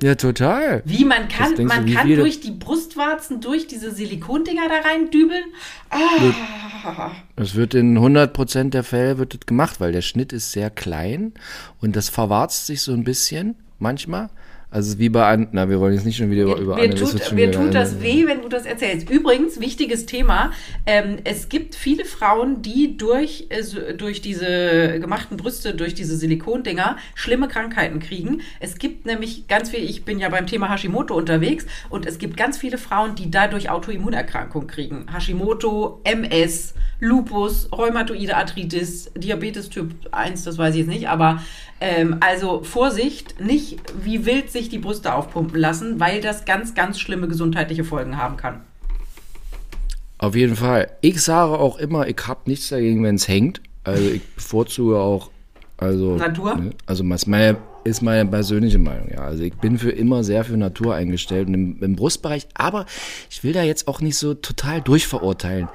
ja 0.03 0.15
total. 0.15 0.83
Wie 0.85 1.05
man 1.05 1.29
kann, 1.29 1.55
man 1.65 1.91
kann 1.91 2.15
durch 2.15 2.41
die 2.41 2.51
Brustwarzen, 2.51 3.41
durch 3.41 3.67
diese 3.67 3.93
Silikondinger 3.93 4.69
da 4.69 4.89
rein 4.89 5.11
dübeln. 5.11 5.45
Ah. 5.91 7.13
Das 7.37 7.55
wird 7.55 7.75
in 7.75 7.99
100% 7.99 8.71
der 8.71 8.85
Fälle 8.85 9.19
wird 9.19 9.35
das 9.35 9.41
gemacht, 9.47 9.81
weil 9.81 9.93
der 9.93 10.03
Schnitt 10.03 10.33
ist 10.33 10.53
sehr 10.53 10.71
klein 10.71 11.33
und 11.81 11.97
das 11.97 12.09
verwarzt 12.09 12.67
sich 12.67 12.83
so 12.83 12.93
ein 12.93 13.05
bisschen 13.05 13.57
manchmal. 13.79 14.29
Also 14.77 14.99
wie 14.99 15.09
bei, 15.09 15.25
An 15.27 15.49
na, 15.53 15.71
wir 15.71 15.81
wollen 15.81 15.95
jetzt 15.95 16.05
nicht 16.05 16.19
schon 16.19 16.31
wieder 16.31 16.43
über, 16.43 16.59
über 16.59 16.77
mir 16.77 16.95
tut, 16.95 17.33
mir 17.33 17.51
tut 17.51 17.73
das 17.73 18.03
weh, 18.03 18.27
wenn 18.27 18.43
du 18.43 18.49
das 18.51 18.67
erzählst. 18.67 19.09
Übrigens, 19.09 19.59
wichtiges 19.59 20.05
Thema, 20.05 20.53
ähm, 20.85 21.17
es 21.25 21.49
gibt 21.49 21.75
viele 21.75 22.05
Frauen, 22.05 22.61
die 22.61 22.99
durch, 22.99 23.47
äh, 23.49 23.95
durch 23.95 24.21
diese 24.21 25.01
gemachten 25.01 25.39
Brüste, 25.39 25.75
durch 25.75 25.95
diese 25.95 26.15
Silikondinger 26.15 26.99
schlimme 27.15 27.49
Krankheiten 27.49 28.01
kriegen. 28.01 28.43
Es 28.61 28.77
gibt 28.77 29.07
nämlich 29.07 29.49
ganz 29.49 29.71
viel, 29.71 29.83
ich 29.83 30.05
bin 30.05 30.19
ja 30.19 30.29
beim 30.29 30.47
Thema 30.47 30.71
Hashimoto 30.71 31.17
unterwegs 31.17 31.65
und 31.89 32.05
es 32.05 32.19
gibt 32.19 32.37
ganz 32.37 32.59
viele 32.59 32.77
Frauen, 32.77 33.15
die 33.15 33.31
dadurch 33.31 33.71
Autoimmunerkrankungen 33.71 34.69
kriegen. 34.69 35.07
Hashimoto, 35.11 36.03
MS, 36.05 36.75
Lupus, 37.01 37.69
Rheumatoide 37.73 38.37
Arthritis, 38.37 39.11
Diabetes 39.15 39.69
Typ 39.69 39.93
1, 40.13 40.45
das 40.45 40.57
weiß 40.57 40.75
ich 40.75 40.81
jetzt 40.81 40.89
nicht, 40.89 41.09
aber 41.09 41.43
ähm, 41.81 42.17
also 42.21 42.63
Vorsicht, 42.63 43.41
nicht 43.41 43.81
wie 44.03 44.25
wild 44.25 44.51
sich 44.51 44.69
die 44.69 44.79
Brüste 44.79 45.15
aufpumpen 45.15 45.61
lassen, 45.61 46.01
weil 46.01 46.21
das 46.21 46.45
ganz, 46.45 46.75
ganz 46.75 46.99
schlimme 46.99 47.29
gesundheitliche 47.29 47.85
Folgen 47.85 48.17
haben 48.17 48.37
kann. 48.37 48.63
Auf 50.19 50.35
jeden 50.35 50.57
Fall. 50.57 50.91
Ich 51.03 51.21
sage 51.21 51.59
auch 51.59 51.79
immer, 51.79 52.07
ich 52.09 52.17
habe 52.27 52.41
nichts 52.47 52.71
dagegen, 52.71 53.05
wenn 53.05 53.17
es 53.17 53.29
hängt. 53.29 53.61
Also 53.85 54.09
ich 54.09 54.23
bevorzuge 54.35 54.99
auch 54.99 55.31
also 55.77 56.17
Natur. 56.17 56.57
Ne, 56.57 56.71
also 56.87 57.05
meine 57.05 57.59
ist 57.87 58.03
meine 58.03 58.29
persönliche 58.29 58.79
Meinung, 58.79 59.09
ja. 59.11 59.21
Also 59.21 59.45
ich 59.45 59.55
bin 59.55 59.79
für 59.79 59.91
immer 59.91 60.25
sehr 60.25 60.45
für 60.45 60.57
Natur 60.57 60.95
eingestellt 60.95 61.47
und 61.47 61.55
im, 61.55 61.83
im, 61.83 61.97
Brustbereich, 61.97 62.49
aber 62.55 62.85
ich 63.31 63.45
will 63.45 63.53
da 63.53 63.63
jetzt 63.63 63.87
auch 63.87 64.01
nicht 64.01 64.19
so 64.19 64.35
total 64.35 64.81
durchverurteilen. 64.81 65.69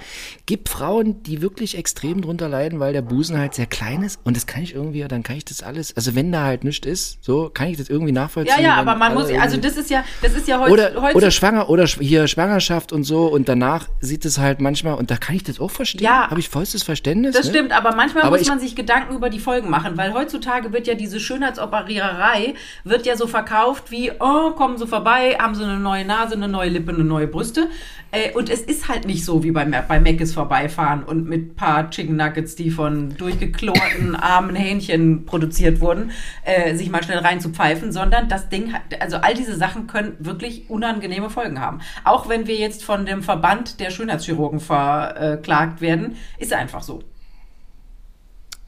Gibt 0.45 0.67
Frauen, 0.67 1.23
die 1.23 1.41
wirklich 1.41 1.77
extrem 1.77 2.21
drunter 2.21 2.49
leiden, 2.49 2.79
weil 2.79 2.91
der 2.91 3.01
Busen 3.01 3.37
halt 3.37 3.55
sehr 3.55 3.65
klein 3.65 4.03
ist 4.03 4.19
und 4.25 4.35
das 4.35 4.45
kann 4.45 4.61
ich 4.61 4.75
irgendwie, 4.75 5.01
dann 5.07 5.23
kann 5.23 5.37
ich 5.37 5.45
das 5.45 5.63
alles, 5.63 5.95
also 5.95 6.13
wenn 6.13 6.31
da 6.31 6.43
halt 6.43 6.65
nichts 6.65 6.85
ist, 6.85 7.23
so 7.23 7.49
kann 7.49 7.69
ich 7.69 7.77
das 7.77 7.89
irgendwie 7.89 8.11
nachvollziehen. 8.11 8.55
Ja, 8.57 8.61
ja, 8.61 8.75
aber 8.75 8.95
man 8.95 9.13
muss, 9.13 9.31
also 9.31 9.55
das 9.55 9.77
ist 9.77 9.89
ja, 9.89 10.03
das 10.21 10.33
ist 10.33 10.49
ja 10.49 10.59
heute, 10.59 10.73
oder, 10.73 11.01
heute 11.01 11.15
oder 11.15 11.31
schwanger 11.31 11.69
oder 11.69 11.85
hier 11.85 12.27
Schwangerschaft 12.27 12.91
und 12.91 13.05
so 13.05 13.27
und 13.27 13.47
danach 13.47 13.87
sieht 14.01 14.25
es 14.25 14.37
halt 14.37 14.59
manchmal 14.59 14.95
und 14.95 15.09
da 15.09 15.15
kann 15.15 15.37
ich 15.37 15.43
das 15.43 15.61
auch 15.61 15.71
verstehen. 15.71 16.03
Ja, 16.03 16.29
habe 16.29 16.41
ich 16.41 16.49
vollstes 16.49 16.83
Verständnis. 16.83 17.35
Das 17.35 17.45
ne? 17.45 17.51
stimmt, 17.51 17.71
aber 17.71 17.95
manchmal 17.95 18.23
aber 18.23 18.37
muss 18.37 18.47
man 18.47 18.59
sich 18.59 18.75
Gedanken 18.75 19.15
über 19.15 19.29
die 19.29 19.39
Folgen 19.39 19.69
machen, 19.69 19.95
weil 19.95 20.13
heutzutage 20.13 20.73
wird 20.73 20.87
ja 20.87 20.95
diese 20.95 21.21
Schönheitsoperierung 21.21 22.00
Operationiererei 22.01 22.55
wird 22.83 23.05
ja 23.05 23.15
so 23.15 23.27
verkauft 23.27 23.91
wie, 23.91 24.11
oh, 24.19 24.51
kommen 24.51 24.77
Sie 24.77 24.87
vorbei, 24.87 25.37
haben 25.39 25.55
Sie 25.55 25.63
eine 25.63 25.79
neue 25.79 26.05
Nase, 26.05 26.35
eine 26.35 26.47
neue 26.47 26.69
Lippe, 26.69 26.91
eine 26.91 27.03
neue 27.03 27.27
Brüste. 27.27 27.67
Äh, 28.11 28.31
und 28.33 28.49
es 28.49 28.61
ist 28.61 28.89
halt 28.89 29.05
nicht 29.05 29.23
so 29.23 29.43
wie 29.43 29.51
bei, 29.51 29.63
bei 29.65 29.99
Mc's 29.99 30.33
vorbeifahren 30.33 31.03
und 31.03 31.29
mit 31.29 31.55
paar 31.55 31.89
Chicken 31.89 32.17
Nuggets, 32.17 32.55
die 32.55 32.71
von 32.71 33.15
durchgeklorten 33.15 34.15
armen 34.19 34.55
Hähnchen 34.55 35.25
produziert 35.25 35.79
wurden, 35.79 36.11
äh, 36.43 36.75
sich 36.75 36.89
mal 36.89 37.03
schnell 37.03 37.19
reinzupfeifen, 37.19 37.91
sondern 37.91 38.27
das 38.27 38.49
Ding 38.49 38.73
hat, 38.73 38.81
also 38.99 39.17
all 39.17 39.33
diese 39.33 39.55
Sachen 39.55 39.87
können 39.87 40.15
wirklich 40.19 40.69
unangenehme 40.69 41.29
Folgen 41.29 41.61
haben. 41.61 41.79
Auch 42.03 42.27
wenn 42.27 42.47
wir 42.47 42.55
jetzt 42.55 42.83
von 42.83 43.05
dem 43.05 43.23
Verband 43.23 43.79
der 43.79 43.91
Schönheitschirurgen 43.91 44.59
verklagt 44.59 45.81
werden, 45.81 46.17
ist 46.37 46.53
einfach 46.53 46.81
so. 46.81 47.03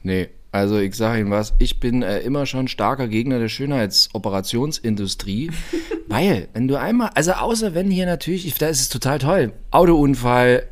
Nee, 0.02 0.28
also 0.54 0.78
ich 0.78 0.94
sage 0.94 1.18
Ihnen 1.18 1.32
was, 1.32 1.52
ich 1.58 1.80
bin 1.80 2.02
äh, 2.02 2.20
immer 2.20 2.46
schon 2.46 2.68
starker 2.68 3.08
Gegner 3.08 3.40
der 3.40 3.48
Schönheitsoperationsindustrie, 3.48 5.50
weil 6.06 6.46
wenn 6.52 6.68
du 6.68 6.78
einmal, 6.78 7.10
also 7.16 7.32
außer 7.32 7.74
wenn 7.74 7.90
hier 7.90 8.06
natürlich, 8.06 8.54
da 8.54 8.68
ist 8.68 8.80
es 8.80 8.88
total 8.88 9.18
toll, 9.18 9.52
Autounfall, 9.72 10.68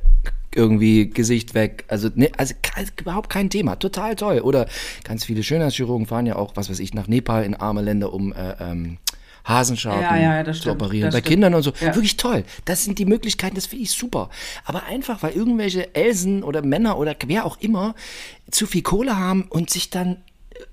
irgendwie 0.55 1.11
Gesicht 1.11 1.55
weg, 1.55 1.85
also 1.89 2.11
ne, 2.15 2.31
also 2.37 2.55
überhaupt 3.01 3.29
kein 3.29 3.51
Thema, 3.51 3.75
total 3.75 4.15
toll. 4.15 4.39
Oder 4.39 4.69
ganz 5.03 5.25
viele 5.25 5.43
Schönheitschirurgen 5.43 6.07
fahren 6.07 6.27
ja 6.27 6.37
auch, 6.37 6.53
was 6.55 6.71
weiß 6.71 6.79
ich, 6.79 6.95
nach 6.95 7.09
Nepal 7.09 7.43
in 7.43 7.57
arme 7.57 7.83
Länder, 7.83 8.13
um 8.13 8.33
äh, 8.33 8.55
ähm, 8.61 8.99
Hasenscharten 9.45 10.03
Ja, 10.03 10.43
ja, 10.43 10.53
zu 10.53 10.71
operieren. 10.71 11.11
Bei 11.11 11.19
stimmt. 11.19 11.27
Kindern 11.27 11.55
und 11.55 11.63
so. 11.63 11.73
Wirklich 11.81 12.17
toll. 12.17 12.45
Das 12.65 12.85
sind 12.85 12.99
die 12.99 13.07
Möglichkeiten, 13.07 13.55
das 13.55 13.67
finde 13.67 13.85
ich 13.85 13.91
super. 13.93 14.31
Aber 14.65 14.85
einfach, 14.85 15.23
weil 15.23 15.33
irgendwelche 15.33 15.95
Elsen 15.95 16.43
oder 16.43 16.63
Männer 16.63 16.99
oder 16.99 17.15
wer 17.27 17.45
auch 17.45 17.59
immer 17.61 17.95
zu 18.51 18.67
viel 18.67 18.83
Kohle 18.83 19.19
haben 19.19 19.47
und 19.49 19.71
sich 19.71 19.91
dann, 19.91 20.19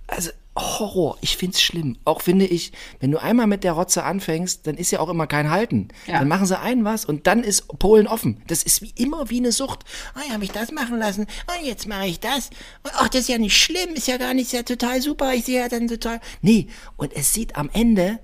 also 0.08 0.30
Horror, 0.60 1.18
ich 1.22 1.38
find's 1.38 1.62
schlimm. 1.62 1.98
Auch 2.06 2.22
finde 2.22 2.46
ich, 2.46 2.74
wenn 3.00 3.12
du 3.12 3.22
einmal 3.22 3.48
mit 3.48 3.64
der 3.64 3.74
Rotze 3.74 4.04
anfängst, 4.04 4.68
dann 4.68 4.76
ist 4.76 4.92
ja 4.92 5.00
auch 5.00 5.10
immer 5.10 5.26
kein 5.28 5.50
Halten. 5.50 5.88
Ja. 6.06 6.20
Dann 6.20 6.28
machen 6.28 6.46
sie 6.46 6.60
ein 6.60 6.84
was 6.84 7.06
und 7.06 7.28
dann 7.28 7.44
ist 7.44 7.68
Polen 7.80 8.08
offen. 8.08 8.42
Das 8.48 8.64
ist 8.64 8.82
wie 8.82 8.92
immer 8.96 9.30
wie 9.30 9.38
eine 9.38 9.52
Sucht. 9.52 9.86
Oh, 10.16 10.20
ja, 10.28 10.34
habe 10.34 10.44
ich 10.44 10.52
das 10.52 10.72
machen 10.72 11.00
lassen. 11.00 11.28
Oh, 11.48 11.66
jetzt 11.66 11.88
mache 11.88 12.08
ich 12.08 12.20
das. 12.20 12.50
Und, 12.84 12.92
Ach, 12.96 13.08
das 13.08 13.22
ist 13.22 13.30
ja 13.30 13.38
nicht 13.38 13.56
schlimm, 13.56 13.94
ist 13.94 14.08
ja 14.08 14.18
gar 14.18 14.34
nicht, 14.34 14.48
ist 14.48 14.54
ja 14.54 14.64
total 14.64 15.02
super. 15.02 15.34
Ich 15.34 15.46
sehe 15.46 15.62
ja 15.62 15.70
dann 15.70 15.88
total. 15.88 16.20
Nee, 16.42 16.68
und 16.98 17.16
es 17.16 17.34
sieht 17.34 17.56
am 17.56 17.70
Ende 17.72 18.20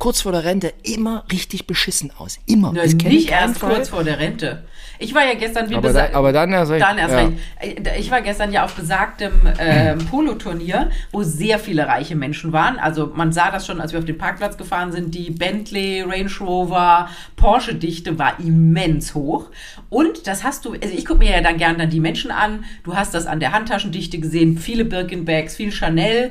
kurz 0.00 0.22
vor 0.22 0.32
der 0.32 0.42
Rente 0.42 0.72
immer 0.82 1.24
richtig 1.30 1.68
beschissen 1.68 2.10
aus. 2.18 2.38
Immer. 2.46 2.72
Na, 2.74 2.82
nicht 2.84 3.30
erst 3.30 3.58
Fall. 3.58 3.74
kurz 3.74 3.90
vor 3.90 4.02
der 4.02 4.18
Rente. 4.18 4.64
Ich 4.98 5.14
war 5.14 5.24
ja 5.24 5.32
gestern 5.34 5.70
wie 5.70 5.76
Aber 5.76 5.92
da- 5.94 6.10
aber 6.12 6.30
dann 6.32 6.52
erst 6.52 6.72
recht, 6.72 6.82
Dann 6.84 6.98
erst 6.98 7.14
ja. 7.14 7.20
recht. 7.20 7.86
Äh, 7.86 7.98
Ich 8.00 8.10
war 8.10 8.20
gestern 8.20 8.52
ja 8.52 8.64
auf 8.64 8.74
besagtem 8.74 9.32
ähm, 9.58 9.98
Polo-Turnier, 10.10 10.90
wo 11.12 11.22
sehr 11.22 11.58
viele 11.58 11.86
reiche 11.86 12.16
Menschen 12.16 12.52
waren. 12.52 12.78
Also 12.78 13.10
man 13.14 13.32
sah 13.32 13.50
das 13.50 13.66
schon, 13.66 13.80
als 13.80 13.92
wir 13.92 13.98
auf 13.98 14.04
den 14.04 14.18
Parkplatz 14.18 14.58
gefahren 14.58 14.90
sind. 14.92 15.14
Die 15.14 15.30
Bentley, 15.30 16.02
Range 16.02 16.30
Rover, 16.40 17.08
Porsche-Dichte 17.36 18.18
war 18.18 18.38
immens 18.40 19.14
hoch. 19.14 19.46
Und 19.88 20.26
das 20.26 20.44
hast 20.44 20.64
du, 20.66 20.72
also 20.72 20.94
ich 20.94 21.06
gucke 21.06 21.20
mir 21.20 21.30
ja 21.30 21.40
dann 21.40 21.56
gern 21.56 21.78
dann 21.78 21.88
die 21.90 22.00
Menschen 22.00 22.30
an. 22.30 22.64
Du 22.84 22.94
hast 22.94 23.14
das 23.14 23.26
an 23.26 23.40
der 23.40 23.52
Handtaschendichte 23.52 24.18
gesehen, 24.18 24.58
viele 24.58 24.84
Birkin-Bags, 24.84 25.56
viel 25.56 25.72
Chanel. 25.72 26.30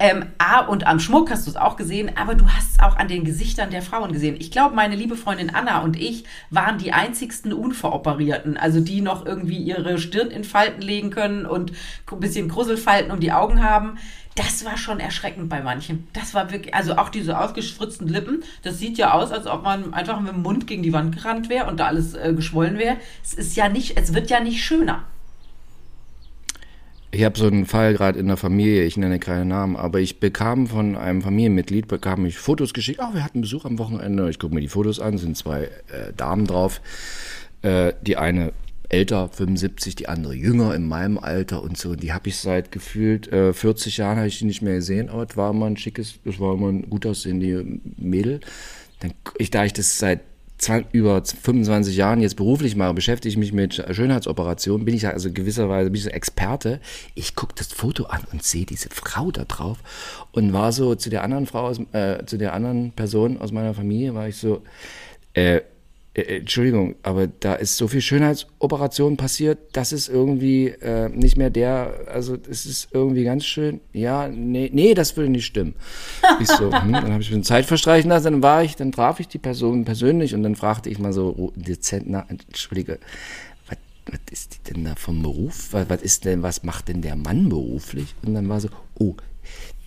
Ähm, 0.00 0.26
A, 0.38 0.60
und 0.60 0.86
am 0.86 1.00
Schmuck 1.00 1.28
hast 1.30 1.46
du 1.46 1.50
es 1.50 1.56
auch 1.56 1.76
gesehen, 1.76 2.12
aber 2.16 2.36
du 2.36 2.48
hast 2.48 2.72
es 2.72 2.78
auch 2.78 2.96
an 2.96 3.08
den 3.08 3.24
Gesichtern 3.24 3.70
der 3.70 3.82
Frauen 3.82 4.12
gesehen. 4.12 4.36
Ich 4.38 4.52
glaube, 4.52 4.76
meine 4.76 4.94
liebe 4.94 5.16
Freundin 5.16 5.52
Anna 5.52 5.80
und 5.80 6.00
ich 6.00 6.24
waren 6.50 6.78
die 6.78 6.92
einzigsten 6.92 7.52
Unveroperierten, 7.52 8.56
also 8.56 8.78
die 8.78 9.00
noch 9.00 9.26
irgendwie 9.26 9.58
ihre 9.58 9.98
Stirn 9.98 10.30
in 10.30 10.44
Falten 10.44 10.82
legen 10.82 11.10
können 11.10 11.46
und 11.46 11.72
ein 12.12 12.20
bisschen 12.20 12.48
Gruselfalten 12.48 13.10
um 13.10 13.18
die 13.18 13.32
Augen 13.32 13.60
haben. 13.64 13.98
Das 14.36 14.64
war 14.64 14.76
schon 14.76 15.00
erschreckend 15.00 15.48
bei 15.48 15.62
manchen. 15.62 16.06
Das 16.12 16.32
war 16.32 16.52
wirklich, 16.52 16.72
also 16.72 16.96
auch 16.96 17.08
diese 17.08 17.36
ausgespritzten 17.36 18.06
Lippen, 18.06 18.44
das 18.62 18.78
sieht 18.78 18.98
ja 18.98 19.14
aus, 19.14 19.32
als 19.32 19.48
ob 19.48 19.64
man 19.64 19.92
einfach 19.94 20.20
mit 20.20 20.32
dem 20.32 20.42
Mund 20.42 20.68
gegen 20.68 20.84
die 20.84 20.92
Wand 20.92 21.16
gerannt 21.16 21.48
wäre 21.48 21.66
und 21.66 21.80
da 21.80 21.86
alles 21.86 22.14
äh, 22.14 22.32
geschwollen 22.34 22.78
wäre. 22.78 22.98
Es 23.24 23.34
ist 23.34 23.56
ja 23.56 23.68
nicht, 23.68 23.96
es 23.98 24.14
wird 24.14 24.30
ja 24.30 24.38
nicht 24.38 24.62
schöner. 24.62 25.02
Ich 27.10 27.24
habe 27.24 27.38
so 27.38 27.46
einen 27.46 27.64
Fall 27.64 27.94
gerade 27.94 28.18
in 28.18 28.26
der 28.26 28.36
Familie, 28.36 28.84
ich 28.84 28.98
nenne 28.98 29.18
keine 29.18 29.46
Namen, 29.46 29.76
aber 29.76 29.98
ich 29.98 30.20
bekam 30.20 30.66
von 30.66 30.94
einem 30.94 31.22
Familienmitglied, 31.22 31.88
bekam 31.88 32.26
ich 32.26 32.38
Fotos 32.38 32.74
geschickt, 32.74 33.00
oh, 33.02 33.14
wir 33.14 33.24
hatten 33.24 33.40
Besuch 33.40 33.64
am 33.64 33.78
Wochenende, 33.78 34.28
ich 34.28 34.38
gucke 34.38 34.54
mir 34.54 34.60
die 34.60 34.68
Fotos 34.68 35.00
an, 35.00 35.16
sind 35.16 35.36
zwei 35.36 35.64
äh, 35.64 36.12
Damen 36.14 36.46
drauf, 36.46 36.82
äh, 37.62 37.94
die 38.02 38.18
eine 38.18 38.52
älter, 38.90 39.28
75, 39.28 39.96
die 39.96 40.08
andere 40.08 40.34
jünger 40.34 40.74
in 40.74 40.86
meinem 40.86 41.18
Alter 41.18 41.62
und 41.62 41.78
so, 41.78 41.94
die 41.94 42.12
habe 42.12 42.28
ich 42.28 42.36
seit 42.36 42.72
gefühlt 42.72 43.32
äh, 43.32 43.54
40 43.54 43.96
Jahren, 43.96 44.18
habe 44.18 44.28
ich 44.28 44.38
die 44.38 44.44
nicht 44.44 44.60
mehr 44.60 44.74
gesehen, 44.74 45.08
aber 45.08 45.26
es 45.28 45.36
war 45.36 45.50
immer 45.50 45.66
ein 45.66 45.78
schickes, 45.78 46.18
es 46.26 46.38
war 46.38 46.54
immer 46.54 46.68
ein 46.68 46.90
gut 46.90 47.06
aussehende 47.06 47.80
Mädel. 47.96 48.40
Dann, 49.00 49.12
ich, 49.38 49.50
da 49.50 49.64
ich 49.64 49.72
das 49.72 49.98
seit 49.98 50.20
20, 50.20 50.37
über 50.92 51.22
25 51.24 51.96
Jahren 51.96 52.20
jetzt 52.20 52.36
beruflich 52.36 52.76
mache, 52.76 52.94
beschäftige 52.94 53.30
ich 53.30 53.36
mich 53.36 53.52
mit 53.52 53.84
Schönheitsoperationen, 53.90 54.84
bin 54.84 54.94
ich 54.94 55.02
ja 55.02 55.10
also 55.10 55.32
gewisserweise 55.32 55.90
so 55.90 56.10
Experte. 56.10 56.80
Ich 57.14 57.34
gucke 57.34 57.54
das 57.56 57.68
Foto 57.68 58.04
an 58.04 58.22
und 58.32 58.42
sehe 58.42 58.66
diese 58.66 58.88
Frau 58.90 59.30
da 59.30 59.44
drauf 59.44 59.78
und 60.32 60.52
war 60.52 60.72
so 60.72 60.94
zu 60.94 61.10
der 61.10 61.22
anderen 61.22 61.46
Frau, 61.46 61.66
aus, 61.66 61.80
äh, 61.92 62.24
zu 62.26 62.38
der 62.38 62.54
anderen 62.54 62.92
Person 62.92 63.38
aus 63.38 63.52
meiner 63.52 63.74
Familie, 63.74 64.14
war 64.14 64.28
ich 64.28 64.36
so, 64.36 64.62
äh, 65.34 65.60
äh, 66.18 66.38
Entschuldigung, 66.38 66.96
aber 67.02 67.26
da 67.26 67.54
ist 67.54 67.76
so 67.76 67.88
viel 67.88 68.00
Schönheitsoperation 68.00 69.16
passiert, 69.16 69.58
das 69.72 69.92
ist 69.92 70.08
irgendwie 70.08 70.68
äh, 70.68 71.08
nicht 71.08 71.36
mehr 71.36 71.50
der, 71.50 71.94
also 72.12 72.36
es 72.48 72.66
ist 72.66 72.88
irgendwie 72.92 73.24
ganz 73.24 73.44
schön, 73.44 73.80
ja, 73.92 74.28
nee, 74.28 74.70
nee, 74.72 74.94
das 74.94 75.16
würde 75.16 75.30
nicht 75.30 75.46
stimmen. 75.46 75.74
Ich 76.40 76.48
so, 76.48 76.72
hm, 76.72 76.92
dann 76.92 77.12
habe 77.12 77.22
ich 77.22 77.30
mir 77.30 77.42
Zeit 77.42 77.66
verstreichen 77.66 78.10
lassen, 78.10 78.24
dann 78.24 78.42
war 78.42 78.62
ich, 78.62 78.76
dann 78.76 78.92
traf 78.92 79.18
ich 79.18 79.28
die 79.28 79.38
Person 79.38 79.84
persönlich 79.84 80.34
und 80.34 80.42
dann 80.42 80.54
fragte 80.54 80.88
ich 80.88 80.98
mal 80.98 81.12
so 81.12 81.34
oh, 81.36 81.52
dezent, 81.56 82.04
na, 82.08 82.24
entschuldige, 82.28 82.98
was, 83.68 83.78
was 84.06 84.20
ist 84.30 84.54
die 84.54 84.72
denn 84.72 84.84
da 84.84 84.94
vom 84.94 85.22
Beruf? 85.22 85.72
Was, 85.72 85.88
was 85.88 86.02
ist 86.02 86.24
denn, 86.24 86.42
was 86.42 86.62
macht 86.62 86.88
denn 86.88 87.02
der 87.02 87.16
Mann 87.16 87.48
beruflich? 87.48 88.14
Und 88.22 88.34
dann 88.34 88.48
war 88.48 88.60
so, 88.60 88.68
oh, 88.98 89.16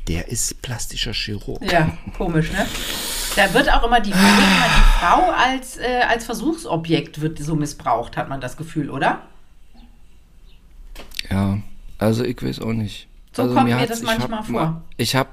der 0.07 0.27
ist 0.29 0.61
plastischer 0.61 1.13
Chirurg. 1.13 1.61
Ja, 1.71 1.91
komisch, 2.17 2.51
ne? 2.51 2.65
Da 3.35 3.53
wird 3.53 3.71
auch 3.71 3.83
immer 3.85 3.99
die, 4.01 4.11
immer 4.11 4.19
die 4.19 4.99
Frau 4.99 5.31
als, 5.31 5.77
äh, 5.77 6.01
als 6.07 6.25
Versuchsobjekt 6.25 7.21
wird 7.21 7.39
so 7.39 7.55
missbraucht, 7.55 8.17
hat 8.17 8.27
man 8.27 8.41
das 8.41 8.57
Gefühl, 8.57 8.89
oder? 8.89 9.21
Ja, 11.29 11.59
also 11.97 12.23
ich 12.23 12.41
weiß 12.41 12.59
auch 12.59 12.73
nicht. 12.73 13.07
So 13.33 13.43
also 13.43 13.55
kommt 13.55 13.67
mir 13.69 13.77
hat's- 13.79 13.89
das 13.89 13.99
ich 14.01 14.05
manchmal 14.05 14.39
hab, 14.39 14.47
vor. 14.47 14.81
Ich 14.97 15.15
habe, 15.15 15.29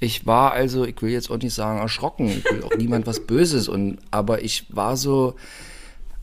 ich 0.00 0.26
war 0.26 0.52
also, 0.52 0.84
ich 0.84 1.00
will 1.00 1.10
jetzt 1.10 1.30
auch 1.30 1.38
nicht 1.38 1.54
sagen 1.54 1.78
erschrocken, 1.78 2.28
ich 2.28 2.44
will 2.44 2.62
auch 2.64 2.76
niemand 2.76 3.06
was 3.06 3.26
Böses 3.26 3.68
und, 3.68 3.98
aber 4.10 4.42
ich 4.42 4.66
war 4.68 4.96
so, 4.98 5.34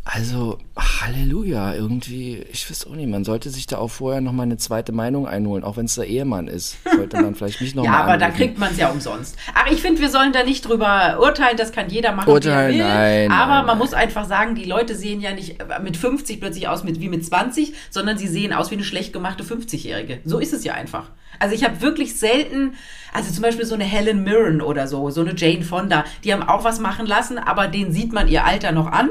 also 0.07 0.59
Halleluja, 0.77 1.73
irgendwie, 1.73 2.37
ich 2.51 2.69
weiß 2.69 2.85
auch 2.85 2.95
nicht, 2.95 3.09
man 3.09 3.23
sollte 3.23 3.49
sich 3.49 3.65
da 3.65 3.79
auch 3.79 3.89
vorher 3.89 4.21
noch 4.21 4.33
mal 4.33 4.43
eine 4.43 4.57
zweite 4.57 4.91
Meinung 4.91 5.27
einholen, 5.27 5.63
auch 5.63 5.77
wenn 5.77 5.85
es 5.85 5.95
der 5.95 6.05
Ehemann 6.05 6.47
ist, 6.47 6.77
sollte 6.95 7.19
man 7.19 7.33
vielleicht 7.33 7.59
mich 7.59 7.73
noch 7.73 7.83
Ja, 7.85 7.91
mal 7.91 8.01
aber 8.03 8.17
da 8.17 8.25
anrufen. 8.27 8.37
kriegt 8.37 8.59
man 8.59 8.71
es 8.71 8.77
ja 8.77 8.89
umsonst. 8.89 9.35
Aber 9.59 9.71
ich 9.71 9.81
finde, 9.81 10.01
wir 10.01 10.09
sollen 10.09 10.31
da 10.31 10.43
nicht 10.43 10.67
drüber 10.67 11.17
urteilen, 11.19 11.57
das 11.57 11.71
kann 11.71 11.89
jeder 11.89 12.11
machen, 12.11 12.29
Urteilen, 12.29 12.75
wie 12.75 12.79
er 12.79 12.85
will. 12.85 13.27
nein, 13.27 13.31
aber 13.31 13.55
nein, 13.55 13.65
man 13.65 13.65
nein. 13.65 13.77
muss 13.79 13.93
einfach 13.93 14.25
sagen, 14.25 14.53
die 14.53 14.65
Leute 14.65 14.95
sehen 14.95 15.21
ja 15.21 15.33
nicht 15.33 15.59
äh, 15.59 15.79
mit 15.81 15.97
50 15.97 16.39
plötzlich 16.39 16.67
aus 16.67 16.83
mit, 16.83 17.01
wie 17.01 17.09
mit 17.09 17.25
20, 17.25 17.73
sondern 17.89 18.17
sie 18.19 18.27
sehen 18.27 18.53
aus 18.53 18.69
wie 18.69 18.75
eine 18.75 18.83
schlecht 18.83 19.11
gemachte 19.11 19.43
50-Jährige. 19.43 20.19
So 20.23 20.37
ist 20.37 20.53
es 20.53 20.63
ja 20.63 20.75
einfach. 20.75 21.09
Also 21.39 21.55
ich 21.55 21.63
habe 21.63 21.81
wirklich 21.81 22.15
selten, 22.17 22.75
also 23.11 23.33
zum 23.33 23.41
Beispiel 23.41 23.65
so 23.65 23.73
eine 23.75 23.83
Helen 23.83 24.23
Mirren 24.23 24.61
oder 24.61 24.87
so, 24.87 25.09
so 25.09 25.21
eine 25.21 25.35
Jane 25.35 25.63
Fonda, 25.63 26.05
die 26.23 26.31
haben 26.31 26.43
auch 26.43 26.63
was 26.63 26.79
machen 26.79 27.07
lassen, 27.07 27.37
aber 27.39 27.67
denen 27.67 27.91
sieht 27.91 28.13
man 28.13 28.27
ihr 28.27 28.45
Alter 28.45 28.71
noch 28.71 28.91
an. 28.91 29.09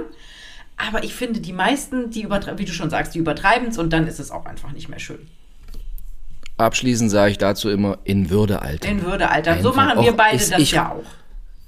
Aber 0.76 1.04
ich 1.04 1.14
finde, 1.14 1.40
die 1.40 1.52
meisten, 1.52 2.10
die 2.10 2.22
übertreiben, 2.22 2.58
wie 2.58 2.64
du 2.64 2.72
schon 2.72 2.90
sagst, 2.90 3.14
die 3.14 3.18
übertreiben 3.18 3.68
es 3.68 3.78
und 3.78 3.92
dann 3.92 4.06
ist 4.06 4.18
es 4.18 4.30
auch 4.30 4.44
einfach 4.46 4.72
nicht 4.72 4.88
mehr 4.88 4.98
schön. 4.98 5.20
Abschließend 6.56 7.10
sage 7.10 7.32
ich 7.32 7.38
dazu 7.38 7.68
immer, 7.68 7.98
in 8.04 8.30
Würde 8.30 8.62
altern. 8.62 8.90
In 8.98 9.02
Würde, 9.04 9.28
Alter. 9.30 9.60
So 9.60 9.72
machen 9.72 10.02
wir 10.04 10.12
beide 10.12 10.38
das 10.38 10.58
ich- 10.58 10.72
ja 10.72 10.92
auch. 10.92 11.04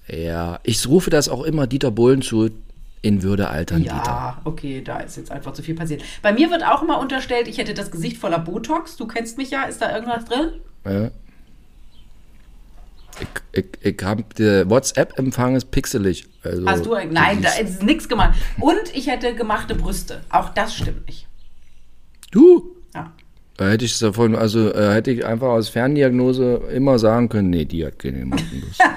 Ja, 0.08 0.60
ich 0.62 0.86
rufe 0.86 1.10
das 1.10 1.28
auch 1.28 1.42
immer 1.42 1.66
Dieter 1.66 1.90
Bohlen 1.90 2.22
zu, 2.22 2.50
in 3.02 3.22
Würde 3.24 3.48
altern, 3.48 3.82
Dieter. 3.82 3.94
Ja, 3.96 4.40
okay, 4.44 4.80
da 4.80 4.98
ist 5.00 5.16
jetzt 5.16 5.32
einfach 5.32 5.52
zu 5.52 5.62
viel 5.64 5.74
passiert. 5.74 6.02
Bei 6.22 6.32
mir 6.32 6.48
wird 6.50 6.64
auch 6.64 6.82
immer 6.82 7.00
unterstellt, 7.00 7.48
ich 7.48 7.58
hätte 7.58 7.74
das 7.74 7.90
Gesicht 7.90 8.16
voller 8.16 8.38
Botox. 8.38 8.96
Du 8.96 9.08
kennst 9.08 9.36
mich 9.38 9.50
ja, 9.50 9.64
ist 9.64 9.82
da 9.82 9.92
irgendwas 9.92 10.24
drin? 10.26 10.52
Ja. 10.84 11.10
Ich, 13.20 13.28
ich, 13.52 13.66
ich 13.80 14.04
hab, 14.04 14.34
der 14.34 14.68
WhatsApp-Empfang 14.68 15.56
ist 15.56 15.70
pixelig. 15.70 16.26
Also, 16.42 16.66
Hast 16.66 16.86
du 16.86 16.94
ein, 16.94 17.12
Nein, 17.12 17.42
da 17.42 17.50
ist 17.54 17.82
nichts 17.82 18.08
gemacht. 18.08 18.38
Und 18.60 18.94
ich 18.94 19.06
hätte 19.06 19.34
gemachte 19.34 19.74
Brüste. 19.74 20.22
Auch 20.30 20.50
das 20.50 20.74
stimmt 20.76 21.06
nicht. 21.06 21.26
Du? 22.30 22.76
Ja. 22.94 23.12
Da 23.56 23.70
hätte 23.70 23.86
ich 23.86 23.92
es 23.92 24.00
davon, 24.00 24.36
also 24.36 24.70
äh, 24.70 24.92
hätte 24.92 25.10
ich 25.10 25.24
einfach 25.24 25.48
aus 25.48 25.70
Ferndiagnose 25.70 26.60
immer 26.74 26.98
sagen 26.98 27.30
können, 27.30 27.48
nee, 27.48 27.64
die 27.64 27.86
hat 27.86 27.98
keine 27.98 28.24
Machenlust. 28.26 28.82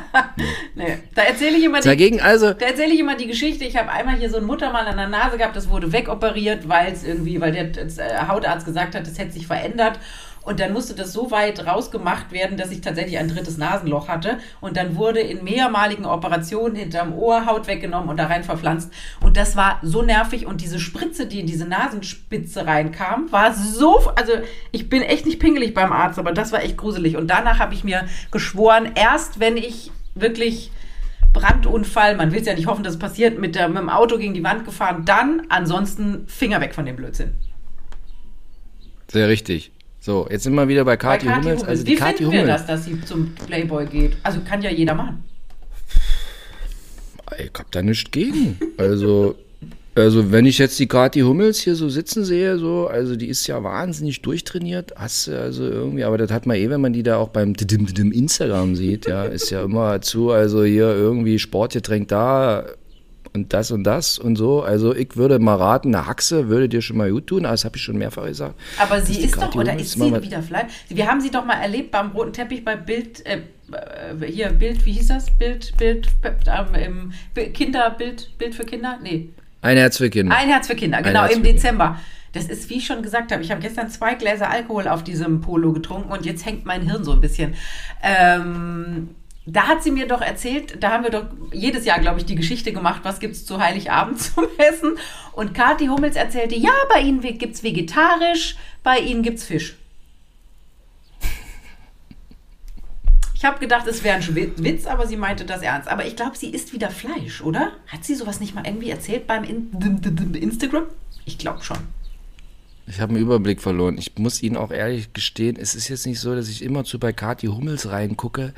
Nee, 0.76 0.98
da 1.14 1.24
erzähle 1.24 1.58
ich 1.58 1.66
immer 1.66 1.82
die, 1.82 1.88
Dagegen 1.88 2.22
also, 2.22 2.54
da 2.54 2.68
erzähle 2.68 2.94
ich 2.94 3.00
immer 3.00 3.18
die 3.18 3.28
Geschichte. 3.28 3.66
Ich 3.66 3.76
habe 3.76 3.92
einmal 3.92 4.16
hier 4.16 4.30
so 4.30 4.38
ein 4.38 4.46
Muttermal 4.46 4.88
an 4.88 4.96
der 4.96 5.08
Nase 5.08 5.38
gehabt, 5.38 5.56
das 5.56 5.70
wurde 5.70 5.92
wegoperiert, 5.92 6.70
weil 6.70 6.94
es 6.94 7.04
irgendwie, 7.04 7.42
weil 7.42 7.52
der 7.52 7.66
äh, 7.66 8.28
Hautarzt 8.28 8.66
gesagt 8.66 8.96
hat, 8.96 9.06
das 9.06 9.18
hätte 9.20 9.34
sich 9.34 9.48
verändert. 9.48 10.00
Und 10.44 10.60
dann 10.60 10.74
musste 10.74 10.96
das 10.96 11.14
so 11.14 11.32
weit 11.32 11.66
rausgemacht 11.66 12.32
werden, 12.32 12.58
dass 12.58 12.72
ich 12.72 12.82
tatsächlich 12.82 13.18
ein 13.18 13.28
drittes 13.28 13.58
Nasenloch 13.58 14.08
hatte. 14.08 14.40
Und 14.62 14.78
dann 14.78 14.96
wurde 14.96 15.20
in 15.20 15.44
mehrmaligen 15.44 16.06
Operationen 16.06 16.76
hinterm 16.76 17.14
Ohr 17.14 17.46
Haut 17.46 17.68
weggenommen 17.68 18.10
und 18.10 18.18
da 18.18 18.28
rein 18.28 18.44
verpflanzt. 18.44 18.92
Und 19.22 19.38
das 19.38 19.56
war 19.56 19.80
so 19.82 20.02
nervig. 20.02 20.46
Und 20.46 20.62
diese 20.62 20.80
Spritze, 20.80 21.28
die 21.28 21.42
in 21.42 21.48
diese 21.48 21.66
Nasenspitze 21.66 22.66
reinkam, 22.66 23.32
war 23.32 23.54
so, 23.54 24.12
also 24.16 24.34
ich 24.72 24.90
bin 24.90 25.02
echt 25.02 25.26
nicht 25.26 25.40
pingelig 25.40 25.74
beim 25.74 25.92
Arzt, 25.92 26.20
aber 26.20 26.32
das 26.32 26.52
war 26.52 26.64
echt 26.64 26.78
gruselig. 26.78 27.18
Und 27.18 27.28
danach 27.28 27.60
habe 27.60 27.74
ich 27.74 27.84
mir 27.84 28.06
geschworen, 28.32 28.92
erst 28.96 29.40
wenn 29.40 29.58
ich 29.58 29.92
wirklich 30.16 30.72
Brandunfall, 31.34 32.16
man 32.16 32.32
will 32.32 32.40
es 32.40 32.48
ja 32.48 32.56
nicht 32.56 32.68
hoffen, 32.68 32.84
dass 32.84 32.94
es 32.94 33.00
passiert, 33.00 33.40
mit, 33.40 33.56
der, 33.56 33.68
mit 33.68 33.78
dem 33.78 33.90
Auto 33.90 34.18
gegen 34.18 34.34
die 34.34 34.44
Wand 34.44 34.66
gefahren, 34.66 35.04
dann 35.06 35.44
ansonsten 35.50 36.28
Finger 36.28 36.60
weg 36.62 36.74
von 36.74 36.86
dem 36.86 36.96
Blödsinn. 36.96 37.36
Sehr 39.08 39.28
richtig. 39.28 39.72
So, 40.10 40.26
jetzt 40.28 40.42
sind 40.42 40.56
wir 40.56 40.68
wieder 40.68 40.84
bei 40.86 40.98
Kathi 40.98 41.28
Kathi 41.28 41.40
Hummels. 41.40 41.64
Also 41.64 41.84
die 41.84 41.92
Wie 41.92 41.96
Kathi 41.96 42.18
finden 42.18 42.32
wir 42.32 42.42
Hummels. 42.42 42.66
das, 42.66 42.66
dass 42.66 42.86
sie 42.86 43.00
zum 43.02 43.32
Playboy 43.46 43.86
geht? 43.86 44.18
Also 44.24 44.40
kann 44.42 44.60
ja 44.60 44.72
jeder 44.72 44.96
machen. 44.96 45.24
Ich 47.38 47.52
hab 47.56 47.72
da 47.72 47.84
nichts 47.84 48.10
gegen. 48.10 48.58
Also, 48.78 49.36
also 49.94 50.32
wenn 50.32 50.48
ich 50.48 50.58
jetzt 50.58 50.80
die 50.80 50.88
Kathi 50.88 51.20
Hummels 51.20 51.60
hier 51.60 51.76
so 51.76 51.90
sitzen 51.90 52.26
sehe, 52.26 52.58
so, 52.58 52.88
also 52.88 53.16
die 53.16 53.28
ist 53.28 53.46
ja 53.46 53.64
wahnsinnig 53.64 54.24
durchtrainiert, 54.24 54.94
hast 54.96 55.28
du 55.28 55.40
also 55.40 55.64
irgendwie, 55.66 56.04
aber 56.04 56.18
das 56.18 56.32
hat 56.32 56.48
man 56.48 56.58
eh, 56.58 56.72
wenn 56.72 56.82
man 56.82 56.94
die 56.94 57.04
da 57.04 57.18
auch 57.18 57.30
beim 57.30 57.54
Instagram 57.54 58.76
sieht, 58.76 59.06
ja, 59.06 59.26
ist 59.26 59.52
ja 59.52 59.62
immer 59.62 60.02
zu, 60.02 60.32
also 60.32 60.64
hier 60.64 60.88
irgendwie 60.88 61.38
Sportgetränk 61.38 62.08
da 62.08 62.66
und 63.34 63.54
das 63.54 63.72
und 63.72 63.84
das 63.84 64.18
und 64.18 64.36
so. 64.36 64.62
Also 64.62 64.96
ich 64.96 65.16
würde 65.16 65.40
mal 65.40 65.56
raten, 65.56 65.94
eine 65.94 66.08
Haxe 66.08 66.48
würde 66.50 66.70
dir 66.70 66.82
schon 66.82 66.98
mal 66.98 67.12
gut 67.12 67.28
tun, 67.28 67.46
aber 67.46 67.54
das 67.54 67.66
habe 67.66 67.78
ich 67.78 67.84
schon 67.84 67.98
mehrfach 67.98 68.26
gesagt. 68.26 68.56
Aber 68.78 69.02
sie 69.02 69.22
ist 69.22 69.36
doch, 69.36 69.54
oder 69.56 69.78
ist 69.78 69.92
sie 69.92 70.22
wieder 70.22 70.42
Fleisch? 70.42 70.72
Wir 70.90 71.08
haben 71.08 71.22
sie 71.22 71.32
doch 71.32 71.46
mal 71.46 71.62
erlebt 71.62 71.92
beim 71.92 72.12
roten 72.12 72.34
Teppich 72.34 72.64
bei 72.64 72.76
Bild, 72.76 73.26
äh, 73.26 73.42
äh, 73.72 74.26
hier, 74.26 74.50
Bild, 74.50 74.86
wie 74.86 74.94
hieß 74.94 75.08
das? 75.08 75.30
Bild, 75.32 75.76
Bild, 75.78 76.10
ähm, 76.76 77.14
Kinder, 77.54 77.92
Bild, 77.92 78.38
Bild 78.38 78.56
für 78.56 78.66
Kinder? 78.66 79.00
Nee. 79.02 79.30
Ein 79.62 79.78
Herz 79.78 79.98
für 79.98 80.10
Kinder. 80.10 80.36
Ein 80.36 80.48
Herz 80.48 80.68
für 80.68 80.76
Kinder, 80.76 81.02
genau, 81.02 81.26
im. 81.26 81.44
Dezember. 81.44 82.00
Das 82.32 82.46
ist, 82.46 82.70
wie 82.70 82.76
ich 82.76 82.86
schon 82.86 83.02
gesagt 83.02 83.32
habe, 83.32 83.42
ich 83.42 83.50
habe 83.50 83.60
gestern 83.60 83.90
zwei 83.90 84.14
Gläser 84.14 84.50
Alkohol 84.50 84.88
auf 84.88 85.04
diesem 85.04 85.42
Polo 85.42 85.74
getrunken 85.74 86.12
und 86.12 86.26
jetzt 86.26 86.46
hängt 86.46 86.64
mein 86.64 86.84
Hirn 86.84 87.04
so 87.04 87.12
ein 87.12 87.22
bisschen. 87.22 87.56
Ähm, 88.04 89.10
da 89.52 89.68
hat 89.68 89.84
sie 89.84 89.92
mir 89.92 90.08
doch 90.08 90.22
erzählt, 90.22 90.82
da 90.82 90.92
haben 90.92 91.04
wir 91.04 91.12
doch 91.12 91.26
jedes 91.52 91.86
Jahr, 91.86 92.00
glaube 92.00 92.20
ich, 92.20 92.26
die 92.26 92.36
Geschichte 92.36 92.72
gemacht, 92.72 93.02
was 93.04 93.20
gibt 93.20 93.36
es 93.36 93.46
zu 93.46 93.60
Heiligabend 93.60 94.22
zum 94.22 94.46
Essen. 94.58 94.98
Und 95.34 95.54
Kathi 95.54 95.88
Hummels 95.88 96.16
erzählte, 96.16 96.56
ja, 96.56 96.72
bei 96.90 97.02
ihnen 97.02 97.22
gibt 97.22 97.56
es 97.56 97.64
vegetarisch, 97.64 98.56
bei 98.84 99.00
ihnen 99.00 99.24
gibt 99.24 99.40
es 99.40 99.46
Fisch. 99.46 99.76
Ich 103.34 103.46
habe 103.46 103.60
gedacht, 103.60 103.88
es 103.88 104.04
wäre 104.04 104.18
ein 104.18 104.36
Witz, 104.36 104.86
aber 104.86 105.08
sie 105.08 105.16
meinte 105.16 105.46
das 105.46 105.62
ernst. 105.62 105.88
Aber 105.88 106.06
ich 106.06 106.18
glaube, 106.18 106.36
sie 106.36 106.50
isst 106.50 106.74
wieder 106.74 106.90
Fleisch, 106.90 107.42
oder? 107.42 107.72
Hat 107.88 108.04
sie 108.04 108.16
sowas 108.16 108.42
nicht 108.42 108.54
mal 108.54 108.68
irgendwie 108.68 108.90
erzählt 108.90 109.28
beim 109.28 109.46
In 109.46 109.72
Instagram? 110.34 110.84
Ich 111.24 111.38
glaube 111.38 111.64
schon. 111.64 111.78
Ich 112.86 113.00
habe 113.00 113.14
einen 113.14 113.22
Überblick 113.22 113.62
verloren. 113.62 113.98
Ich 113.98 114.18
muss 114.18 114.44
Ihnen 114.44 114.58
auch 114.58 114.72
ehrlich 114.72 115.14
gestehen, 115.14 115.56
es 115.56 115.74
ist 115.74 115.88
jetzt 115.88 116.06
nicht 116.06 116.20
so, 116.20 116.36
dass 116.36 116.50
ich 116.50 116.62
immer 116.62 116.84
zu 116.84 117.00
bei 117.00 117.14
Kathi 117.14 117.48
Hummels 117.48 117.90
reingucke. 117.90 118.54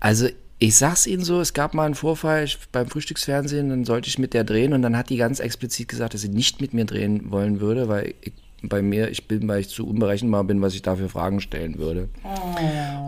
Also 0.00 0.28
ich 0.60 0.76
sag's 0.76 1.06
Ihnen 1.06 1.22
so, 1.22 1.40
es 1.40 1.52
gab 1.54 1.72
mal 1.74 1.84
einen 1.86 1.94
Vorfall 1.94 2.48
beim 2.72 2.88
Frühstücksfernsehen, 2.88 3.68
dann 3.70 3.84
sollte 3.84 4.08
ich 4.08 4.18
mit 4.18 4.34
der 4.34 4.42
drehen 4.44 4.72
und 4.72 4.82
dann 4.82 4.96
hat 4.96 5.08
die 5.10 5.16
ganz 5.16 5.38
explizit 5.38 5.88
gesagt, 5.88 6.14
dass 6.14 6.22
sie 6.22 6.28
nicht 6.28 6.60
mit 6.60 6.74
mir 6.74 6.84
drehen 6.84 7.30
wollen 7.30 7.60
würde, 7.60 7.88
weil 7.88 8.14
ich, 8.22 8.32
bei 8.62 8.82
mir, 8.82 9.08
ich 9.08 9.28
bin, 9.28 9.46
weil 9.46 9.60
ich 9.60 9.68
zu 9.68 9.86
unberechenbar 9.86 10.42
bin, 10.42 10.60
was 10.60 10.74
ich 10.74 10.82
dafür 10.82 11.08
Fragen 11.08 11.40
stellen 11.40 11.78
würde. 11.78 12.08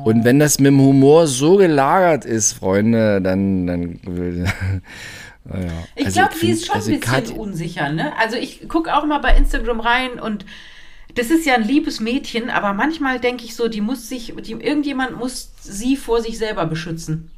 Und 0.04 0.24
wenn 0.24 0.38
das 0.38 0.60
mit 0.60 0.68
dem 0.68 0.80
Humor 0.80 1.26
so 1.26 1.56
gelagert 1.56 2.24
ist, 2.24 2.52
Freunde, 2.52 3.20
dann, 3.20 3.66
dann 3.66 3.98
naja. 4.04 4.46
Ich 5.96 6.06
Also 6.06 6.20
glaube, 6.20 6.34
sie 6.38 6.50
ist 6.50 6.66
schon 6.66 6.76
also 6.76 6.92
ein 6.92 7.00
bisschen 7.00 7.14
Kathi- 7.14 7.32
unsicher, 7.36 7.90
ne? 7.92 8.12
Also 8.18 8.36
ich 8.36 8.68
gucke 8.68 8.94
auch 8.96 9.04
mal 9.06 9.18
bei 9.18 9.36
Instagram 9.36 9.80
rein 9.80 10.20
und 10.20 10.44
das 11.14 11.30
ist 11.30 11.46
ja 11.46 11.54
ein 11.54 11.66
liebes 11.66 12.00
Mädchen, 12.00 12.50
aber 12.50 12.72
manchmal 12.72 13.20
denke 13.20 13.44
ich 13.44 13.54
so, 13.54 13.68
die 13.68 13.80
muss 13.80 14.08
sich, 14.08 14.34
die, 14.44 14.52
irgendjemand 14.52 15.18
muss 15.18 15.52
sie 15.62 15.96
vor 15.96 16.22
sich 16.22 16.38
selber 16.38 16.66
beschützen. 16.66 17.30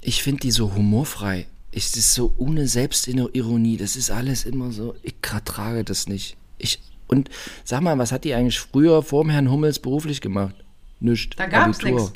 Ich 0.00 0.22
finde 0.22 0.40
die 0.40 0.50
so 0.50 0.74
humorfrei. 0.74 1.46
Das 1.72 1.94
ist 1.96 2.14
so 2.14 2.32
ohne 2.38 2.66
Selbstironie. 2.66 3.76
Das 3.76 3.96
ist 3.96 4.10
alles 4.10 4.44
immer 4.44 4.72
so. 4.72 4.94
Ich 5.02 5.14
trage 5.44 5.84
das 5.84 6.08
nicht. 6.08 6.36
Ich, 6.56 6.80
und 7.06 7.28
sag 7.64 7.82
mal, 7.82 7.98
was 7.98 8.12
hat 8.12 8.24
die 8.24 8.34
eigentlich 8.34 8.58
früher 8.58 9.02
vor 9.02 9.22
dem 9.22 9.30
Herrn 9.30 9.50
Hummels 9.50 9.78
beruflich 9.78 10.20
gemacht? 10.20 10.54
Nichts. 11.00 11.36
Da 11.36 11.46
gab 11.46 11.70
es 11.70 11.82
nichts. 11.82 12.12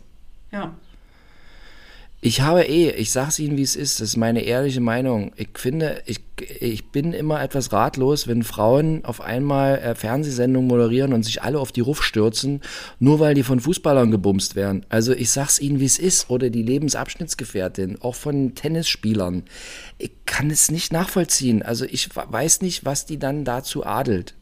Ja. 0.51 0.75
Ich 2.25 2.41
habe 2.41 2.63
eh, 2.63 2.91
ich 2.91 3.11
sag's 3.11 3.41
Ihnen, 3.41 3.57
wie 3.57 3.63
es 3.63 3.75
ist, 3.75 4.01
das 4.01 4.11
ist 4.11 4.17
meine 4.17 4.43
ehrliche 4.43 4.81
Meinung. 4.81 5.33
Ich 5.35 5.49
finde, 5.57 6.05
ich, 6.07 6.21
ich 6.61 6.93
bin 6.93 7.15
immer 7.15 7.43
etwas 7.43 7.73
ratlos, 7.73 8.29
wenn 8.29 8.45
Frauen 8.45 9.05
auf 9.05 9.21
einmal 9.21 9.81
äh, 9.81 9.97
Fernsehsendungen 9.97 10.69
moderieren 10.69 11.15
und 11.15 11.25
sich 11.25 11.43
alle 11.43 11.59
auf 11.59 11.73
die 11.73 11.81
Ruf 11.81 12.05
stürzen, 12.05 12.61
nur 13.01 13.19
weil 13.19 13.35
die 13.35 13.43
von 13.43 13.59
Fußballern 13.59 14.13
gebumst 14.13 14.55
werden. 14.55 14.87
Also 14.89 15.13
ich 15.13 15.33
sag's 15.33 15.59
Ihnen, 15.59 15.81
wie 15.81 15.85
es 15.85 15.99
ist, 15.99 16.31
oder 16.31 16.49
die 16.49 16.63
Lebensabschnittsgefährtin, 16.63 18.01
auch 18.01 18.15
von 18.15 18.55
Tennisspielern. 18.55 19.43
Ich 19.99 20.13
kann 20.25 20.49
es 20.49 20.71
nicht 20.71 20.93
nachvollziehen. 20.93 21.65
Also 21.65 21.87
ich 21.87 22.09
weiß 22.15 22.63
nicht, 22.63 22.85
was 22.85 23.05
die 23.05 23.19
dann 23.19 23.45
dazu 23.45 23.85
adelt. 23.85 24.35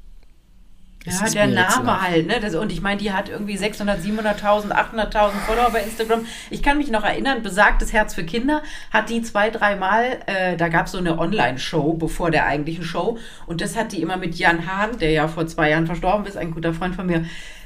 Ja, 1.07 1.27
der 1.31 1.47
Name 1.47 2.03
halt, 2.03 2.27
ne? 2.27 2.41
Das, 2.41 2.55
und 2.55 2.71
ich 2.71 2.83
meine, 2.83 3.01
die 3.01 3.11
hat 3.13 3.31
irgendwie 3.31 3.57
600, 3.57 4.01
700.000, 4.01 4.71
800.000 4.71 5.31
Follower 5.47 5.71
bei 5.73 5.83
Instagram. 5.83 6.27
Ich 6.51 6.63
kann 6.63 6.77
mich 6.77 6.91
noch 6.91 7.05
erinnern, 7.05 7.43
besagtes 7.43 7.95
Herz 7.95 8.15
für 8.15 8.25
Kinder 8.25 8.63
hat 8.91 9.09
die 9.09 9.23
zwei, 9.23 9.49
dreimal, 9.49 10.21
äh, 10.27 10.59
da 10.59 10.69
gab 10.69 10.87
es 10.87 10.93
so 10.93 10.99
eine 10.99 11.19
Online-Show 11.19 11.95
bevor 11.95 12.31
der 12.31 12.45
eigentlichen 12.45 12.85
Show. 12.85 13.19
Und 13.47 13.63
das 13.63 13.77
hat 13.77 13.93
die 13.93 14.03
immer 14.03 14.19
mit 14.19 14.35
Jan 14.35 14.67
Hahn, 14.67 14.99
der 14.99 15.11
ja 15.11 15.27
vor 15.27 15.47
zwei 15.47 15.71
Jahren 15.71 15.87
verstorben 15.87 16.27
ist, 16.27 16.37
ein 16.37 16.51
guter 16.51 16.75
Freund 16.75 16.95
von 16.95 17.07
mir, 17.07 17.25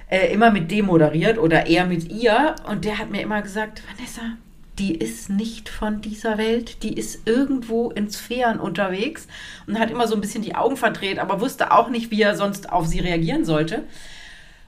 äh, 0.09 0.33
immer 0.33 0.53
mit 0.53 0.71
dem 0.71 0.87
moderiert 0.87 1.39
oder 1.39 1.67
eher 1.67 1.87
mit 1.87 2.13
ihr. 2.13 2.55
Und 2.69 2.85
der 2.85 2.99
hat 2.99 3.11
mir 3.11 3.23
immer 3.23 3.43
gesagt, 3.43 3.83
Vanessa, 3.91 4.37
die 4.79 4.95
ist 4.97 5.31
nicht 5.31 5.69
von 5.69 6.01
dieser 6.01 6.37
Welt, 6.39 6.83
die 6.83 6.95
ist 6.95 7.27
irgendwo 7.27 7.91
in 7.91 8.11
Sphären 8.11 8.59
unterwegs 8.59 9.27
und 9.67 9.79
hat 9.79 9.91
immer 9.91 10.09
so 10.09 10.15
ein 10.15 10.21
bisschen 10.21 10.43
die 10.43 10.55
Augen 10.55 10.77
verdreht, 10.77 11.19
aber 11.19 11.41
wusste 11.41 11.73
auch 11.73 11.89
nicht, 11.91 12.11
wie 12.11 12.23
er 12.23 12.37
sonst 12.37 12.71
auf 12.73 12.87
sie 12.87 12.99
reagieren 13.01 13.45
sollte. 13.45 13.85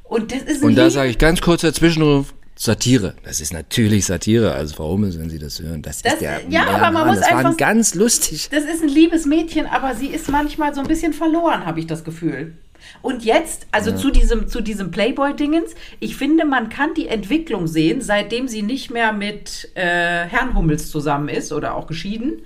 Und 0.04 0.32
das 0.32 0.42
ist 0.42 0.62
Und 0.62 0.76
da 0.76 0.88
sage 0.90 1.10
ich 1.10 1.18
ganz 1.18 1.40
kurz 1.40 1.62
dazwischenruf, 1.62 2.32
Satire. 2.58 3.14
Das 3.24 3.40
ist 3.40 3.52
natürlich 3.52 4.06
Satire, 4.06 4.54
also 4.54 4.76
Frau 4.76 4.92
Hummels, 4.92 5.18
wenn 5.18 5.28
Sie 5.28 5.38
das 5.38 5.60
hören. 5.60 5.82
Das, 5.82 6.00
Das- 6.00 6.14
ist 6.14 6.22
der 6.22 6.40
ja, 6.48 6.62
aber 6.66 6.78
man 6.84 6.92
Mann, 6.94 7.08
muss 7.08 7.18
das 7.20 7.28
einfach- 7.28 7.56
ganz 7.58 7.94
lustig. 7.94 8.48
Das 8.50 8.64
ist 8.64 8.82
ein 8.82 8.88
liebes 8.88 9.26
Mädchen, 9.26 9.66
aber 9.66 9.94
sie 9.94 10.06
ist 10.06 10.30
manchmal 10.30 10.74
so 10.74 10.80
ein 10.80 10.86
bisschen 10.86 11.12
verloren, 11.12 11.66
habe 11.66 11.80
ich 11.80 11.86
das 11.86 12.02
Gefühl. 12.02 12.54
Und 13.02 13.24
jetzt, 13.24 13.66
also 13.72 13.92
zu 13.92 14.10
diesem, 14.10 14.48
zu 14.48 14.60
diesem 14.60 14.90
Playboy-Dingens, 14.90 15.74
ich 16.00 16.16
finde, 16.16 16.44
man 16.44 16.68
kann 16.68 16.94
die 16.94 17.08
Entwicklung 17.08 17.66
sehen, 17.66 18.00
seitdem 18.00 18.48
sie 18.48 18.62
nicht 18.62 18.90
mehr 18.90 19.12
mit 19.12 19.70
äh, 19.74 20.24
Herrn 20.26 20.54
Hummels 20.54 20.90
zusammen 20.90 21.28
ist 21.28 21.52
oder 21.52 21.74
auch 21.74 21.86
geschieden. 21.86 22.42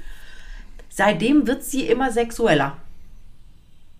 Seitdem 0.88 1.46
wird 1.46 1.64
sie 1.64 1.86
immer 1.86 2.10
sexueller. 2.10 2.76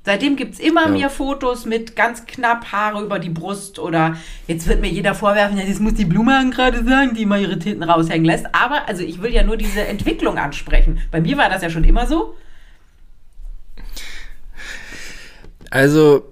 Seitdem 0.02 0.36
gibt 0.36 0.54
es 0.54 0.60
immer 0.60 0.86
Ja. 0.86 0.88
mehr 0.88 1.10
Fotos 1.10 1.66
mit 1.66 1.94
ganz 1.94 2.24
knapp 2.24 2.72
Haare 2.72 3.02
über 3.04 3.18
die 3.18 3.28
Brust 3.28 3.78
oder 3.78 4.16
jetzt 4.46 4.66
wird 4.66 4.80
mir 4.80 4.88
jeder 4.88 5.14
vorwerfen, 5.14 5.58
ja, 5.58 5.64
das 5.66 5.78
muss 5.78 5.94
die 5.94 6.06
Blume 6.06 6.48
gerade 6.50 6.82
sagen, 6.84 7.14
die 7.14 7.26
mal 7.26 7.40
ihre 7.40 7.58
Titten 7.58 7.82
raushängen 7.82 8.24
lässt. 8.24 8.46
Aber 8.54 8.88
also 8.88 9.02
ich 9.02 9.20
will 9.20 9.32
ja 9.32 9.42
nur 9.42 9.58
diese 9.58 9.86
Entwicklung 9.86 10.38
ansprechen. 10.38 11.00
Bei 11.10 11.20
mir 11.20 11.36
war 11.36 11.50
das 11.50 11.62
ja 11.62 11.68
schon 11.68 11.84
immer 11.84 12.06
so. 12.06 12.34
Also, 15.70 16.24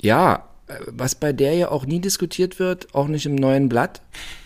ja, 0.00 0.48
was 0.86 1.14
bei 1.14 1.32
der 1.32 1.54
ja 1.54 1.70
auch 1.70 1.86
nie 1.86 2.00
diskutiert 2.00 2.58
wird, 2.58 2.94
auch 2.94 3.08
nicht 3.08 3.26
im 3.26 3.34
neuen 3.34 3.68
Blatt, 3.68 4.02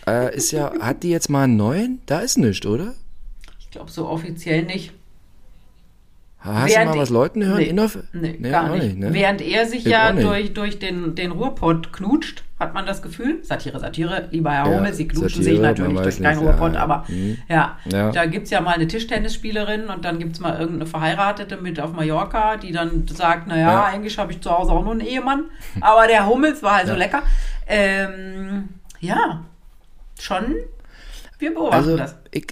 äh, 0.06 0.34
ist 0.34 0.52
ja, 0.52 0.72
hat 0.80 1.02
die 1.02 1.10
jetzt 1.10 1.28
mal 1.28 1.44
einen 1.44 1.56
neuen? 1.56 2.00
Da 2.06 2.20
ist 2.20 2.38
nichts, 2.38 2.66
oder? 2.66 2.94
Ich 3.58 3.70
glaube 3.70 3.90
so 3.90 4.08
offiziell 4.08 4.62
nicht. 4.62 4.92
Hast 6.46 6.72
Während 6.74 6.90
du 6.90 6.94
mal 6.96 7.02
was 7.02 7.10
Leuten 7.10 7.44
hören? 7.44 7.58
Nee, 7.58 7.70
Innof- 7.72 7.98
nee, 8.12 8.36
Nee, 8.38 8.50
gar 8.50 8.70
auch 8.70 8.76
nicht. 8.76 8.96
ne? 8.96 9.12
Während 9.12 9.40
er 9.42 9.66
sich 9.66 9.80
Ich 9.84 9.92
ja 9.92 10.12
nicht. 10.12 10.24
durch, 10.26 10.54
durch 10.54 10.78
den, 10.78 11.14
den 11.14 11.32
Ruhrpott 11.32 11.92
knutscht, 11.92 12.44
hat 12.60 12.72
man 12.72 12.86
das 12.86 13.02
Gefühl. 13.02 13.42
Satire, 13.42 13.78
Satire, 13.80 14.28
lieber 14.30 14.50
Herr 14.52 14.70
Ja, 14.70 14.76
Hummel, 14.78 14.94
Sie 14.94 15.06
knutschen 15.08 15.42
Satire, 15.42 15.56
sich 15.56 15.60
natürlich 15.60 16.00
durch 16.00 16.22
keinen 16.22 16.38
nicht, 16.38 16.46
Ruhrpott, 16.48 16.74
ja, 16.74 16.80
aber 16.82 17.04
mhm. 17.08 17.36
ja, 17.48 17.76
Ja. 17.84 18.10
da 18.12 18.24
gibt 18.26 18.44
es 18.44 18.50
ja 18.50 18.60
mal 18.62 18.74
eine 18.74 18.86
Tischtennisspielerin 18.86 19.88
und 19.88 20.04
dann 20.04 20.18
gibt 20.18 20.34
es 20.34 20.40
mal 20.40 20.52
irgendeine 20.58 20.86
Verheiratete 20.86 21.56
mit 21.58 21.78
auf 21.80 21.92
Mallorca, 21.92 22.56
die 22.56 22.72
dann 22.72 23.06
sagt, 23.08 23.46
naja, 23.48 23.72
Ja. 23.72 23.84
eigentlich 23.84 24.16
habe 24.18 24.32
ich 24.32 24.40
zu 24.40 24.50
Hause 24.50 24.72
auch 24.72 24.82
nur 24.84 24.92
einen 24.92 25.00
Ehemann, 25.02 25.44
aber 25.80 26.06
der 26.06 26.26
Hummels 26.26 26.62
war 26.62 26.76
halt 26.76 26.86
so 26.88 26.94
lecker. 26.94 27.22
Ähm, 27.66 28.68
ja, 29.00 29.44
schon, 30.18 30.54
wir 31.38 31.52
beobachten 31.52 31.74
Also, 31.76 31.96
das. 31.96 32.16
ich, 32.30 32.46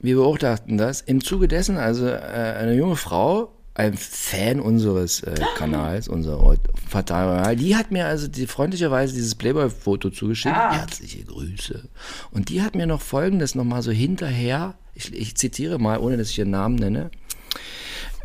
wir 0.00 0.16
beobachten 0.16 0.78
das. 0.78 1.00
Im 1.00 1.22
Zuge 1.22 1.48
dessen, 1.48 1.76
also 1.76 2.06
äh, 2.06 2.18
eine 2.58 2.74
junge 2.74 2.96
Frau, 2.96 3.52
ein 3.74 3.96
Fan 3.96 4.60
unseres 4.60 5.22
äh, 5.22 5.34
Kanals, 5.56 6.08
unserer 6.08 6.56
Fatal 6.88 7.56
die 7.56 7.76
hat 7.76 7.90
mir 7.90 8.06
also 8.06 8.28
die, 8.28 8.46
freundlicherweise 8.46 9.14
dieses 9.14 9.34
Playboy-Foto 9.36 10.10
zugeschickt. 10.10 10.54
Ah. 10.54 10.72
Herzliche 10.72 11.24
Grüße. 11.24 11.88
Und 12.30 12.48
die 12.48 12.62
hat 12.62 12.74
mir 12.74 12.86
noch 12.86 13.00
folgendes 13.00 13.54
nochmal 13.54 13.82
so 13.82 13.90
hinterher, 13.90 14.74
ich, 14.94 15.12
ich 15.14 15.36
zitiere 15.36 15.78
mal, 15.78 15.98
ohne 15.98 16.16
dass 16.16 16.30
ich 16.30 16.38
ihren 16.38 16.50
Namen 16.50 16.76
nenne. 16.76 17.10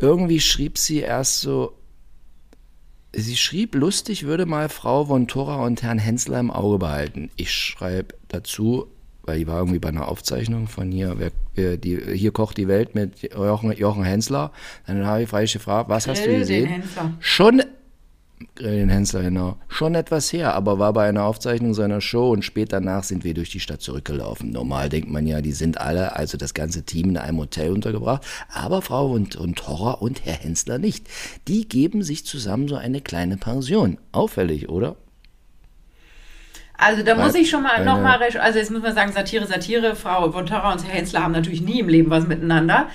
Irgendwie 0.00 0.40
schrieb 0.40 0.78
sie 0.78 0.98
erst 0.98 1.40
so, 1.40 1.78
sie 3.14 3.36
schrieb, 3.36 3.74
lustig 3.74 4.24
würde 4.24 4.44
mal 4.44 4.68
Frau 4.68 5.06
von 5.06 5.28
Thora 5.28 5.64
und 5.64 5.82
Herrn 5.82 5.98
Hensler 5.98 6.40
im 6.40 6.50
Auge 6.50 6.78
behalten. 6.78 7.30
Ich 7.36 7.52
schreibe 7.52 8.14
dazu, 8.28 8.88
weil 9.26 9.38
die 9.38 9.46
war 9.46 9.58
irgendwie 9.58 9.78
bei 9.78 9.88
einer 9.88 10.08
Aufzeichnung 10.08 10.68
von 10.68 10.90
hier, 10.90 11.16
wer, 11.18 11.76
die, 11.76 11.98
hier 12.14 12.32
kocht 12.32 12.56
die 12.56 12.68
Welt 12.68 12.94
mit 12.94 13.22
Jochen, 13.22 13.72
Jochen 13.72 14.04
Hensler. 14.04 14.52
Dann 14.86 15.06
habe 15.06 15.22
ich 15.22 15.28
freilich 15.28 15.52
gefragt, 15.52 15.88
was 15.88 16.06
hast 16.06 16.24
du 16.24 16.30
den 16.30 16.40
gesehen? 16.40 16.66
Hensler. 16.66 17.12
Schon, 17.20 17.62
den 18.60 18.88
Hensler, 18.88 19.22
genau. 19.22 19.56
Schon 19.68 19.94
etwas 19.94 20.32
her, 20.32 20.54
aber 20.54 20.78
war 20.78 20.92
bei 20.92 21.08
einer 21.08 21.24
Aufzeichnung 21.24 21.74
seiner 21.74 22.00
Show 22.00 22.30
und 22.30 22.44
spät 22.44 22.72
danach 22.72 23.04
sind 23.04 23.24
wir 23.24 23.34
durch 23.34 23.50
die 23.50 23.60
Stadt 23.60 23.80
zurückgelaufen. 23.80 24.50
Normal 24.50 24.88
denkt 24.88 25.10
man 25.10 25.26
ja, 25.26 25.40
die 25.40 25.52
sind 25.52 25.80
alle, 25.80 26.16
also 26.16 26.36
das 26.36 26.54
ganze 26.54 26.82
Team 26.82 27.10
in 27.10 27.16
einem 27.16 27.38
Hotel 27.38 27.70
untergebracht. 27.70 28.24
Aber 28.52 28.82
Frau 28.82 29.10
und, 29.10 29.36
und 29.36 29.66
Horror 29.66 30.02
und 30.02 30.24
Herr 30.24 30.34
Hensler 30.34 30.78
nicht. 30.78 31.08
Die 31.48 31.68
geben 31.68 32.02
sich 32.02 32.26
zusammen 32.26 32.68
so 32.68 32.76
eine 32.76 33.00
kleine 33.00 33.36
Pension. 33.36 33.98
Auffällig, 34.12 34.68
oder? 34.68 34.96
Also 36.78 37.02
da 37.02 37.14
muss 37.14 37.34
ich 37.34 37.48
schon 37.48 37.62
mal 37.62 37.72
eine- 37.72 37.84
nochmal, 37.86 38.20
also 38.40 38.58
jetzt 38.58 38.70
muss 38.70 38.82
man 38.82 38.94
sagen, 38.94 39.12
Satire, 39.12 39.46
Satire, 39.46 39.96
Frau 39.96 40.30
von 40.30 40.44
Torra 40.46 40.72
und 40.72 40.84
Herr 40.86 40.94
Hensler 40.94 41.22
haben 41.22 41.32
natürlich 41.32 41.62
nie 41.62 41.80
im 41.80 41.88
Leben 41.88 42.10
was 42.10 42.26
miteinander. 42.26 42.88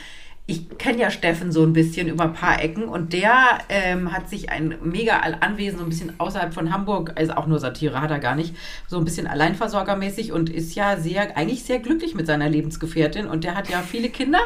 Ich 0.47 0.77
kenne 0.77 0.97
ja 0.99 1.11
Steffen 1.11 1.51
so 1.51 1.63
ein 1.63 1.71
bisschen 1.71 2.07
über 2.09 2.25
ein 2.25 2.34
paar 2.34 2.61
Ecken 2.61 2.84
und 2.84 3.13
der 3.13 3.59
ähm, 3.69 4.11
hat 4.11 4.27
sich 4.27 4.49
ein 4.51 4.75
mega 4.84 5.17
Anwesen 5.39 5.77
so 5.79 5.84
ein 5.86 5.89
bisschen 5.89 6.19
außerhalb 6.19 6.53
von 6.53 6.73
Hamburg, 6.73 7.13
also 7.15 7.34
auch 7.34 7.47
nur 7.47 7.59
Satire 7.59 8.01
hat 8.01 8.11
er 8.11 8.19
gar 8.19 8.36
nicht, 8.36 8.55
so 8.88 8.97
ein 8.97 9.05
bisschen 9.05 9.27
alleinversorgermäßig 9.27 10.32
und 10.34 10.49
ist 10.49 10.75
ja 10.75 10.97
sehr, 10.97 11.38
eigentlich 11.38 11.63
sehr 11.63 11.79
glücklich 11.79 12.15
mit 12.15 12.27
seiner 12.27 12.49
Lebensgefährtin 12.49 13.27
und 13.27 13.43
der 13.43 13.55
hat 13.55 13.69
ja 13.69 13.82
viele 13.82 14.09
Kinder 14.09 14.39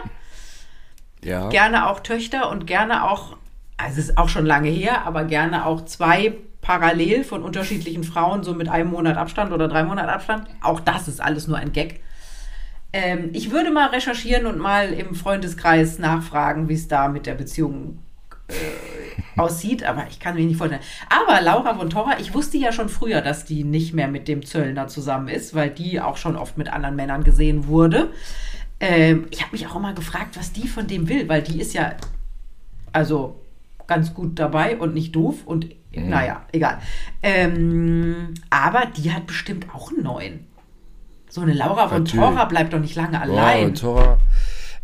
Ja. 1.24 1.50
gerne 1.50 1.88
auch 1.90 2.02
Töchter 2.02 2.50
und 2.52 2.68
gerne 2.68 3.10
auch, 3.10 3.36
also 3.78 4.00
es 4.00 4.10
ist 4.10 4.18
auch 4.18 4.30
schon 4.30 4.46
lange 4.46 4.70
her, 4.70 5.06
aber 5.06 5.24
gerne 5.24 5.66
auch 5.66 5.86
zwei 5.86 6.34
parallel 6.66 7.24
von 7.24 7.44
unterschiedlichen 7.44 8.04
Frauen, 8.04 8.42
so 8.44 8.56
mit 8.56 8.70
einem 8.70 8.90
Monat 8.90 9.18
Abstand 9.18 9.52
oder 9.52 9.68
drei 9.68 9.84
Monat 9.84 10.10
Abstand. 10.10 10.48
Auch 10.62 10.80
das 10.80 11.08
ist 11.08 11.22
alles 11.22 11.48
nur 11.48 11.58
ein 11.58 11.72
Gag. 11.72 12.02
Ähm, 12.92 13.30
ich 13.34 13.52
würde 13.52 13.70
mal 13.70 13.90
recherchieren 13.90 14.48
und 14.48 14.58
mal 14.58 14.92
im 14.92 15.14
Freundeskreis 15.14 16.00
nachfragen, 16.00 16.68
wie 16.68 16.74
es 16.74 16.88
da 16.88 17.08
mit 17.08 17.28
der 17.28 17.36
Beziehung 17.36 18.00
äh, 18.48 18.54
aussieht, 19.40 19.84
aber 19.84 20.08
ich 20.10 20.20
kann 20.20 20.34
mir 20.34 20.44
nicht 20.44 20.58
vorstellen. 20.58 20.82
Aber 21.08 21.40
Laura 21.40 21.76
von 21.76 21.92
Torra, 21.92 22.20
ich 22.20 22.34
wusste 22.34 22.58
ja 22.58 22.72
schon 22.72 22.90
früher, 22.90 23.22
dass 23.22 23.46
die 23.46 23.64
nicht 23.64 23.94
mehr 23.94 24.08
mit 24.08 24.28
dem 24.28 24.44
Zöllner 24.44 24.88
zusammen 24.88 25.28
ist, 25.28 25.54
weil 25.54 25.70
die 25.70 26.02
auch 26.02 26.18
schon 26.18 26.36
oft 26.36 26.58
mit 26.58 26.74
anderen 26.74 26.96
Männern 26.96 27.24
gesehen 27.24 27.68
wurde. 27.68 28.10
Ähm, 28.80 29.28
ich 29.30 29.44
habe 29.44 29.52
mich 29.52 29.68
auch 29.68 29.76
immer 29.76 29.94
gefragt, 29.94 30.36
was 30.36 30.52
die 30.52 30.68
von 30.68 30.88
dem 30.88 31.10
will, 31.10 31.30
weil 31.30 31.44
die 31.44 31.62
ist 31.62 31.76
ja 31.76 31.94
also 32.92 33.40
ganz 33.88 34.14
gut 34.14 34.40
dabei 34.40 34.78
und 34.78 34.94
nicht 34.94 35.16
doof 35.16 35.46
und 35.46 35.68
naja, 35.92 36.46
egal. 36.52 36.80
Ähm, 37.24 38.34
aber 38.50 38.86
die 38.98 39.14
hat 39.14 39.28
bestimmt 39.28 39.68
auch 39.74 39.92
einen 39.92 40.04
neuen. 40.04 40.48
So 41.30 41.42
eine 41.42 41.54
Laura 41.54 41.88
von. 41.88 42.06
Torra 42.06 42.46
bleibt 42.46 42.74
doch 42.74 42.80
nicht 42.80 42.96
lange 42.96 43.20
allein. 43.20 43.66
und 43.68 43.80
Tora, 43.80 44.18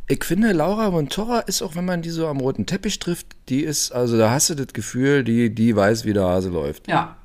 ich 0.07 0.25
finde, 0.25 0.51
Laura 0.51 0.89
Montora 0.91 1.39
ist 1.39 1.61
auch, 1.61 1.75
wenn 1.75 1.85
man 1.85 2.01
die 2.01 2.09
so 2.09 2.27
am 2.27 2.41
roten 2.41 2.65
Teppich 2.65 2.99
trifft, 2.99 3.27
die 3.47 3.61
ist, 3.61 3.91
also 3.91 4.17
da 4.17 4.31
hast 4.31 4.49
du 4.49 4.55
das 4.55 4.67
Gefühl, 4.73 5.23
die, 5.23 5.53
die 5.53 5.75
weiß, 5.75 6.03
wie 6.05 6.13
der 6.13 6.23
Hase 6.23 6.49
läuft. 6.49 6.87
ja. 6.87 7.15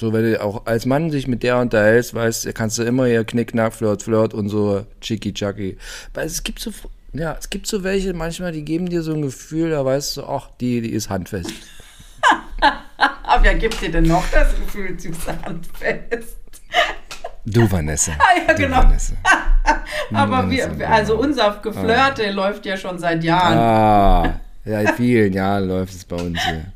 So, 0.00 0.12
wenn 0.12 0.24
du 0.24 0.42
auch 0.42 0.66
als 0.66 0.86
Mann 0.86 1.10
sich 1.10 1.28
mit 1.28 1.42
der 1.42 1.58
unterhältst, 1.58 2.14
weißt, 2.14 2.52
kannst 2.54 2.78
du 2.78 2.82
immer 2.82 3.06
hier 3.06 3.24
Knick-Knack, 3.24 3.74
Flirt, 3.74 4.02
Flirt 4.02 4.32
und 4.32 4.48
so 4.48 4.84
Chicky-Chucky. 5.00 5.76
Weil 6.14 6.26
es 6.26 6.42
gibt 6.42 6.60
so, 6.60 6.72
ja, 7.12 7.36
es 7.38 7.50
gibt 7.50 7.66
so 7.66 7.82
welche 7.84 8.14
manchmal, 8.14 8.52
die 8.52 8.64
geben 8.64 8.88
dir 8.88 9.02
so 9.02 9.12
ein 9.12 9.22
Gefühl, 9.22 9.70
da 9.70 9.84
weißt 9.84 10.16
du, 10.16 10.24
ach, 10.24 10.50
die, 10.60 10.80
die 10.80 10.90
ist 10.92 11.10
handfest. 11.10 11.52
Aber 13.22 13.44
wer 13.44 13.54
gibt 13.54 13.80
dir 13.80 13.90
denn 13.90 14.04
noch 14.04 14.24
das 14.30 14.54
Gefühl, 14.54 14.98
süße 14.98 15.34
Handfest? 15.44 16.36
Du, 17.44 17.70
Vanessa. 17.70 18.12
Ah, 18.18 18.38
ja, 18.46 18.54
du, 18.54 18.62
genau. 18.62 18.82
Vanessa. 18.82 19.14
Aber 20.12 20.50
wir, 20.50 20.88
also 20.88 21.16
genau. 21.16 21.26
unser 21.28 21.60
Geflirte 21.62 22.30
läuft 22.30 22.66
ja 22.66 22.76
schon 22.76 22.98
seit 22.98 23.24
Jahren. 23.24 23.58
Ah, 23.58 24.40
seit 24.64 24.90
vielen 24.96 25.32
Jahren 25.32 25.68
läuft 25.68 25.94
es 25.94 26.04
bei 26.04 26.16
uns 26.16 26.38
hier. 26.44 26.72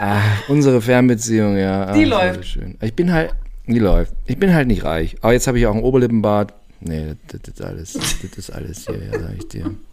ah, 0.00 0.20
unsere 0.48 0.80
Fernbeziehung, 0.80 1.56
ja. 1.56 1.86
Ah, 1.86 1.92
Die 1.92 2.04
läuft. 2.04 2.44
Schön. 2.44 2.76
Ich 2.80 2.94
bin 2.94 3.12
halt, 3.12 3.34
die 3.66 3.78
läuft. 3.78 4.12
Ich 4.26 4.38
bin 4.38 4.54
halt 4.54 4.68
nicht 4.68 4.84
reich. 4.84 5.16
Aber 5.22 5.32
jetzt 5.32 5.46
habe 5.46 5.58
ich 5.58 5.66
auch 5.66 5.74
einen 5.74 5.82
Oberlippenbart. 5.84 6.52
Nee, 6.84 7.14
das, 7.28 7.40
das 7.42 7.54
ist 7.54 7.62
alles, 7.62 7.92
das 7.94 8.38
ist 8.38 8.50
alles 8.50 8.86
hier, 8.86 9.04
ja, 9.12 9.18
sag 9.18 9.34
ich 9.38 9.48
dir. 9.48 9.74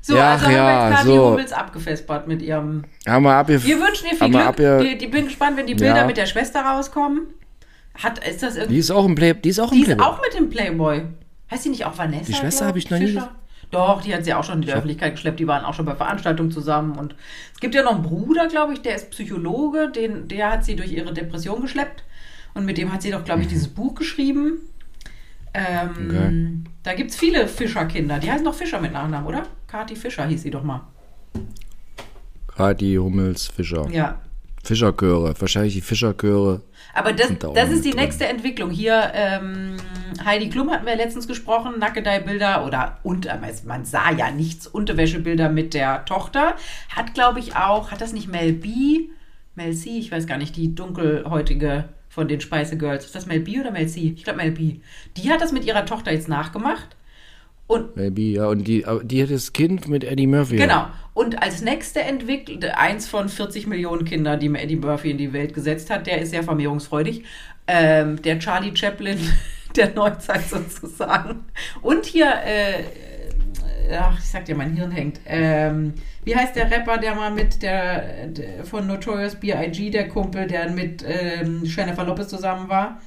So, 0.00 0.16
Ja, 0.16 0.32
also 0.34 0.46
haben 0.46 0.52
ja, 0.54 0.90
wir 0.90 0.96
die 1.02 1.06
so. 1.18 1.30
Hummels 1.32 1.52
abgefespert 1.52 2.28
mit 2.28 2.40
ihrem. 2.40 2.84
Haben 3.06 3.24
wir 3.24 3.34
abgef 3.34 3.62
Wir 3.64 3.78
wünschen 3.78 4.06
ihr 4.10 4.16
viel 4.16 4.30
Glück. 4.30 4.40
abge- 4.42 4.80
die, 4.82 4.96
die 4.96 5.06
bin 5.08 5.26
gespannt, 5.26 5.58
wenn 5.58 5.66
die 5.66 5.74
Bilder 5.74 5.98
Ja. 5.98 6.06
mit 6.06 6.16
der 6.16 6.24
Schwester 6.24 6.60
rauskommen. 6.62 7.26
Hat, 7.94 8.26
ist 8.26 8.42
das 8.42 8.54
irgendwie. 8.56 8.74
Die 8.74 8.80
ist 8.80 8.90
auch 8.90 9.04
im 9.04 9.14
Play, 9.14 9.34
die 9.34 9.48
ist 9.50 9.58
auch 9.58 9.70
im 9.70 9.76
Die 9.76 9.82
ist 9.82 9.86
Playboy. 9.88 10.06
auch 10.06 10.20
mit 10.22 10.32
dem 10.38 10.48
Playboy. 10.48 11.02
Heißt 11.50 11.64
sie 11.64 11.68
nicht 11.68 11.84
auch 11.84 11.98
Vanessa? 11.98 12.24
Die 12.26 12.32
Schwester 12.34 12.66
habe 12.66 12.78
ich 12.78 12.88
noch 12.88 12.98
nie? 12.98 13.20
Doch, 13.70 14.00
die 14.00 14.14
hat 14.14 14.24
sie 14.24 14.32
auch 14.32 14.44
schon 14.44 14.54
in 14.56 14.62
die 14.62 14.72
Öffentlichkeit 14.72 15.12
geschleppt. 15.12 15.40
Die 15.40 15.46
waren 15.46 15.64
auch 15.66 15.74
schon 15.74 15.84
bei 15.84 15.94
Veranstaltungen 15.94 16.52
zusammen. 16.52 16.96
Und 16.96 17.14
es 17.52 17.60
gibt 17.60 17.74
ja 17.74 17.82
noch 17.82 17.96
einen 17.96 18.02
Bruder, 18.02 18.46
glaube 18.48 18.72
ich, 18.72 18.80
der 18.80 18.94
ist 18.94 19.10
Psychologe. 19.10 19.90
Den, 19.90 20.26
der 20.28 20.52
hat 20.52 20.64
sie 20.64 20.74
durch 20.76 20.90
ihre 20.90 21.12
Depression 21.12 21.60
geschleppt. 21.60 22.02
Und 22.54 22.64
mit 22.64 22.78
dem 22.78 22.90
hat 22.94 23.02
sie 23.02 23.10
doch, 23.10 23.24
glaube 23.24 23.42
ich, 23.42 23.48
dieses 23.48 23.68
Buch 23.68 23.94
geschrieben. 23.94 24.60
Ähm, 25.54 26.08
Okay. 26.10 26.70
Da 26.82 26.94
gibt 26.94 27.10
es 27.10 27.16
viele 27.16 27.46
Fischerkinder. 27.48 28.18
Die 28.18 28.30
heißen 28.30 28.44
doch 28.44 28.54
Fischer 28.54 28.80
mit 28.80 28.92
Nachnamen, 28.92 29.26
oder? 29.26 29.42
Kati 29.66 29.94
Fischer 29.96 30.26
hieß 30.26 30.42
sie 30.42 30.50
doch 30.50 30.62
mal. 30.62 30.86
Kati 32.56 32.96
Hummels 32.96 33.46
Fischer. 33.46 33.88
Ja. 33.90 34.20
Fischerchöre. 34.64 35.34
Wahrscheinlich 35.38 35.74
die 35.74 35.80
Fischerchöre. 35.80 36.62
Aber 36.94 37.12
das, 37.12 37.30
da 37.38 37.52
das 37.52 37.70
ist 37.70 37.84
die 37.84 37.90
drin. 37.90 38.00
nächste 38.00 38.26
Entwicklung. 38.26 38.70
Hier, 38.70 39.12
ähm, 39.14 39.76
Heidi 40.24 40.48
Klum 40.50 40.70
hatten 40.70 40.84
wir 40.86 40.96
letztens 40.96 41.28
gesprochen, 41.28 41.78
Nackedei-Bilder 41.78 42.66
oder 42.66 42.98
und, 43.02 43.28
man 43.66 43.84
sah 43.84 44.10
ja 44.10 44.30
nichts, 44.30 44.66
Unterwäschebilder 44.66 45.48
mit 45.48 45.74
der 45.74 46.04
Tochter. 46.04 46.56
Hat, 46.94 47.14
glaube 47.14 47.38
ich, 47.38 47.54
auch, 47.56 47.90
hat 47.92 48.00
das 48.00 48.12
nicht 48.12 48.28
Mel 48.28 48.52
B? 48.52 49.08
Mel 49.54 49.74
C, 49.74 49.90
ich 49.98 50.10
weiß 50.10 50.26
gar 50.26 50.38
nicht, 50.38 50.56
die 50.56 50.74
dunkelhäutige 50.74 51.84
von 52.18 52.26
den 52.26 52.40
Spice 52.40 52.76
Girls. 52.76 53.04
Ist 53.04 53.14
das 53.14 53.26
Mel 53.26 53.38
B 53.38 53.60
oder 53.60 53.70
Mel 53.70 53.86
C? 53.86 54.12
Ich 54.16 54.24
glaube 54.24 54.38
Mel 54.38 54.50
B. 54.50 54.80
Die 55.16 55.30
hat 55.30 55.40
das 55.40 55.52
mit 55.52 55.64
ihrer 55.64 55.86
Tochter 55.86 56.10
jetzt 56.10 56.28
nachgemacht. 56.28 56.96
Und 57.68 57.94
Maybe, 57.94 58.22
ja. 58.22 58.48
Und 58.48 58.66
die, 58.66 58.84
die 59.04 59.22
hat 59.22 59.30
das 59.30 59.52
Kind 59.52 59.86
mit 59.86 60.02
Eddie 60.02 60.26
Murphy. 60.26 60.56
Genau. 60.56 60.86
Und 61.14 61.40
als 61.40 61.62
nächste 61.62 62.00
entwickelt, 62.00 62.64
eins 62.74 63.06
von 63.06 63.28
40 63.28 63.68
Millionen 63.68 64.04
Kindern, 64.04 64.40
die 64.40 64.48
mir 64.48 64.60
Eddie 64.60 64.74
Murphy 64.74 65.12
in 65.12 65.18
die 65.18 65.32
Welt 65.32 65.54
gesetzt 65.54 65.90
hat, 65.90 66.08
der 66.08 66.20
ist 66.20 66.30
sehr 66.30 66.42
vermehrungsfreudig. 66.42 67.22
Ähm, 67.68 68.20
der 68.22 68.40
Charlie 68.40 68.74
Chaplin 68.74 69.18
der 69.76 69.94
Neuzeit 69.94 70.48
sozusagen. 70.48 71.44
Und 71.82 72.04
hier, 72.04 72.32
äh, 72.44 72.82
ach, 73.92 74.18
ich 74.18 74.24
sag 74.24 74.44
dir, 74.44 74.54
mein 74.54 74.74
Hirn 74.74 74.90
hängt. 74.90 75.20
Ähm, 75.26 75.94
wie 76.24 76.34
heißt 76.34 76.56
der 76.56 76.70
Rapper, 76.70 76.98
der 76.98 77.14
mal 77.14 77.30
mit 77.30 77.62
der, 77.62 78.26
der 78.28 78.64
von 78.64 78.86
Notorious 78.86 79.36
B.I.G., 79.36 79.90
der 79.90 80.08
Kumpel, 80.08 80.46
der 80.46 80.70
mit 80.70 81.04
ähm, 81.06 81.62
Jennifer 81.64 82.04
Lopez 82.04 82.28
zusammen 82.28 82.68
war? 82.68 83.00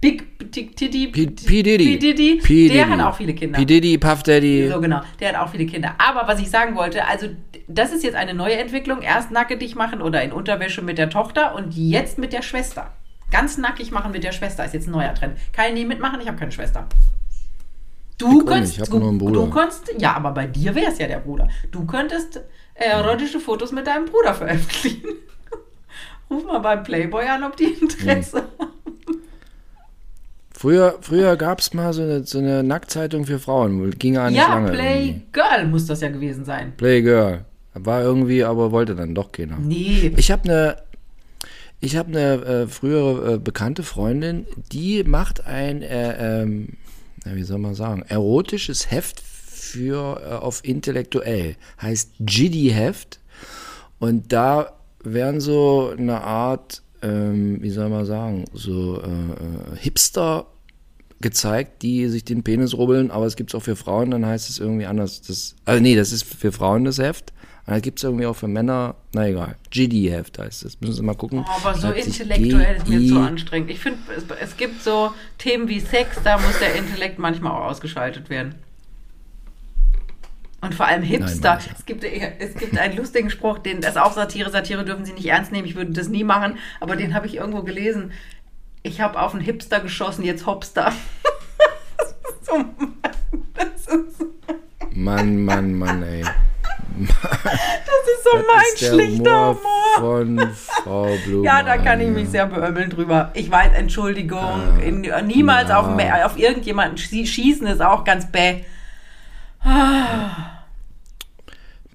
Big 0.00 0.52
Tick 0.52 0.76
Titty. 0.76 1.06
P, 1.06 1.26
P. 1.26 1.62
Diddy. 1.62 1.84
P. 1.84 1.98
Diddy. 1.98 2.40
P. 2.42 2.68
Der 2.68 2.84
Diddy. 2.84 2.90
hat 2.90 3.00
auch 3.00 3.16
viele 3.16 3.32
Kinder. 3.32 3.58
P. 3.58 3.64
Diddy, 3.64 3.96
Puff 3.96 4.22
Daddy. 4.22 4.68
So 4.68 4.80
genau, 4.80 5.00
der 5.18 5.30
hat 5.30 5.36
auch 5.36 5.50
viele 5.50 5.66
Kinder. 5.66 5.94
Aber 5.96 6.28
was 6.28 6.40
ich 6.40 6.50
sagen 6.50 6.76
wollte, 6.76 7.06
also 7.06 7.28
das 7.68 7.92
ist 7.92 8.04
jetzt 8.04 8.14
eine 8.14 8.34
neue 8.34 8.56
Entwicklung. 8.56 9.00
Erst 9.00 9.30
nackig 9.30 9.74
machen 9.74 10.02
oder 10.02 10.22
in 10.22 10.32
Unterwäsche 10.32 10.82
mit 10.82 10.98
der 10.98 11.08
Tochter 11.08 11.54
und 11.54 11.74
jetzt 11.74 12.18
mit 12.18 12.32
der 12.32 12.42
Schwester. 12.42 12.92
Ganz 13.30 13.56
nackig 13.56 13.90
machen 13.90 14.12
mit 14.12 14.24
der 14.24 14.32
Schwester 14.32 14.64
ist 14.64 14.74
jetzt 14.74 14.86
ein 14.86 14.92
neuer 14.92 15.14
Trend. 15.14 15.38
Kann 15.52 15.68
ich 15.68 15.74
nie 15.74 15.86
mitmachen, 15.86 16.20
ich 16.20 16.28
habe 16.28 16.36
keine 16.36 16.52
Schwester. 16.52 16.86
Du 18.18 18.44
könntest, 18.44 18.74
ich 18.74 18.80
hab 18.80 18.90
nur 18.90 19.08
einen 19.08 19.18
Bruder. 19.18 19.32
du 19.40 19.50
kannst, 19.50 19.92
ja, 19.98 20.14
aber 20.14 20.30
bei 20.32 20.46
dir 20.46 20.74
wäre 20.74 20.90
es 20.92 20.98
ja 20.98 21.06
der 21.08 21.18
Bruder. 21.18 21.48
Du 21.72 21.84
könntest 21.84 22.36
äh, 22.74 22.84
erotische 22.90 23.40
Fotos 23.40 23.72
mit 23.72 23.86
deinem 23.86 24.06
Bruder 24.06 24.34
veröffentlichen. 24.34 25.08
Ruf 26.30 26.44
mal 26.44 26.60
beim 26.60 26.82
Playboy 26.82 27.26
an, 27.26 27.42
ob 27.44 27.56
die 27.56 27.64
Interesse 27.64 28.36
haben. 28.38 28.72
Früher, 30.56 30.96
früher 31.00 31.36
gab 31.36 31.58
es 31.60 31.74
mal 31.74 31.92
so 31.92 32.02
eine, 32.02 32.24
so 32.24 32.38
eine 32.38 32.62
Nacktzeitung 32.62 33.26
für 33.26 33.38
Frauen. 33.38 33.90
Ging 33.98 34.14
ja 34.14 34.30
nicht 34.30 34.38
Ja, 34.38 34.48
lange. 34.54 34.72
irgendwie. 34.72 35.20
Playgirl 35.32 35.66
muss 35.68 35.86
das 35.86 36.00
ja 36.00 36.08
gewesen 36.08 36.44
sein. 36.44 36.72
Playgirl. 36.76 37.44
War 37.74 38.02
irgendwie, 38.02 38.44
aber 38.44 38.70
wollte 38.70 38.94
dann 38.94 39.14
doch 39.14 39.32
keiner. 39.32 39.58
Nee. 39.58 40.12
Ich 40.16 40.30
habe 40.30 40.44
eine 40.44 40.76
ich 41.80 41.96
habe 41.96 42.08
eine 42.08 42.44
äh, 42.44 42.66
frühere 42.66 43.34
äh, 43.34 43.38
bekannte 43.38 43.82
Freundin, 43.82 44.46
die 44.72 45.04
macht 45.04 45.44
ein, 45.46 45.82
äh, 45.82 46.42
ähm, 46.42 46.78
na, 47.24 47.34
wie 47.36 47.42
soll 47.42 47.58
man 47.58 47.74
sagen, 47.74 48.02
erotisches 48.02 48.90
Heft 48.90 49.20
für 49.20 50.20
äh, 50.22 50.34
auf 50.34 50.64
intellektuell. 50.64 51.56
Heißt 51.80 52.12
Giddy-Heft. 52.20 53.20
Und 53.98 54.32
da 54.32 54.72
werden 55.02 55.40
so 55.40 55.92
eine 55.96 56.20
Art, 56.22 56.82
ähm, 57.02 57.62
wie 57.62 57.70
soll 57.70 57.88
man 57.88 58.06
sagen, 58.06 58.44
so 58.52 59.00
äh, 59.00 59.06
äh, 59.06 59.76
Hipster 59.76 60.46
gezeigt, 61.20 61.82
die 61.82 62.08
sich 62.08 62.24
den 62.24 62.42
Penis 62.42 62.74
rubbeln, 62.74 63.10
aber 63.10 63.24
es 63.26 63.36
gibt 63.36 63.50
es 63.50 63.54
auch 63.54 63.62
für 63.62 63.76
Frauen, 63.76 64.10
dann 64.10 64.26
heißt 64.26 64.50
es 64.50 64.58
irgendwie 64.58 64.86
anders. 64.86 65.22
Das, 65.22 65.56
also 65.64 65.82
nee, 65.82 65.96
das 65.96 66.12
ist 66.12 66.24
für 66.24 66.52
Frauen 66.52 66.84
das 66.84 66.98
Heft. 66.98 67.32
Und 67.66 67.72
das 67.72 67.82
gibt 67.82 67.98
es 67.98 68.04
irgendwie 68.04 68.26
auch 68.26 68.36
für 68.36 68.48
Männer, 68.48 68.94
na 69.14 69.26
egal, 69.26 69.56
GD-Heft 69.70 70.38
heißt 70.38 70.64
es. 70.66 70.80
Müssen 70.80 70.94
Sie 70.94 71.02
mal 71.02 71.14
gucken. 71.14 71.46
Oh, 71.48 71.50
aber 71.64 71.74
so 71.74 71.90
intellektuell 71.90 72.76
ist 72.76 72.88
mir 72.88 73.08
zu 73.08 73.18
anstrengend. 73.18 73.70
Ich 73.70 73.80
finde, 73.80 74.00
es, 74.14 74.24
es 74.38 74.56
gibt 74.56 74.82
so 74.82 75.12
Themen 75.38 75.68
wie 75.68 75.80
Sex, 75.80 76.18
da 76.22 76.38
muss 76.38 76.58
der 76.58 76.74
Intellekt 76.74 77.18
manchmal 77.18 77.52
auch 77.52 77.70
ausgeschaltet 77.70 78.28
werden. 78.28 78.56
Und 80.64 80.74
vor 80.74 80.86
allem 80.86 81.02
Hipster. 81.02 81.56
Nein, 81.56 81.74
es, 81.76 81.84
gibt, 81.84 82.04
es 82.04 82.54
gibt 82.54 82.78
einen 82.78 82.96
lustigen 82.96 83.28
Spruch, 83.28 83.58
den 83.58 83.82
das 83.82 83.92
ist 83.92 84.00
auch 84.00 84.12
Satire. 84.12 84.50
Satire 84.50 84.84
dürfen 84.84 85.04
Sie 85.04 85.12
nicht 85.12 85.26
ernst 85.26 85.52
nehmen. 85.52 85.66
Ich 85.66 85.74
würde 85.74 85.92
das 85.92 86.08
nie 86.08 86.24
machen, 86.24 86.58
aber 86.80 86.96
den 86.96 87.14
habe 87.14 87.26
ich 87.26 87.36
irgendwo 87.36 87.62
gelesen. 87.62 88.12
Ich 88.82 89.00
habe 89.00 89.20
auf 89.20 89.34
einen 89.34 89.42
Hipster 89.42 89.80
geschossen, 89.80 90.24
jetzt 90.24 90.46
Hopster. 90.46 90.92
das 91.98 92.10
ist 92.10 92.46
so, 92.46 92.64
das 93.54 93.86
ist 93.86 94.18
so 94.18 94.24
Mann, 94.90 95.44
Mann, 95.44 95.74
Mann, 95.74 96.02
ey. 96.02 96.22
Das 96.22 97.10
ist 97.10 98.23
so 98.23 98.23
Das 98.23 98.23
mein 98.36 98.64
ist 98.74 98.82
der 98.82 98.92
schlichter 98.92 99.48
Humor 99.48 99.58
Humor. 99.96 100.38
von 100.38 100.48
Frau 100.54 101.16
Blume. 101.24 101.44
Ja, 101.46 101.62
da 101.62 101.76
kann 101.78 102.00
ich 102.00 102.08
mich 102.10 102.28
sehr 102.28 102.46
beömmeln 102.46 102.90
drüber. 102.90 103.30
Ich 103.34 103.50
weiß, 103.50 103.72
Entschuldigung. 103.74 104.38
Ah. 104.40 104.78
in, 104.84 105.02
niemals 105.26 105.70
auf, 105.70 105.86
auf 105.86 106.38
irgendjemanden 106.38 106.96
schie- 106.98 107.26
schießen 107.26 107.66
ist 107.66 107.80
auch 107.82 108.04
ganz 108.04 108.30
bäh. 108.30 108.64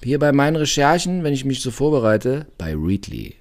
Hier 0.03 0.19
bei 0.19 0.31
meinen 0.31 0.55
Recherchen, 0.55 1.23
wenn 1.23 1.33
ich 1.33 1.43
mich 1.45 1.61
so 1.61 1.71
vorbereite, 1.71 2.47
bei 2.57 2.73
Readly. 2.75 3.35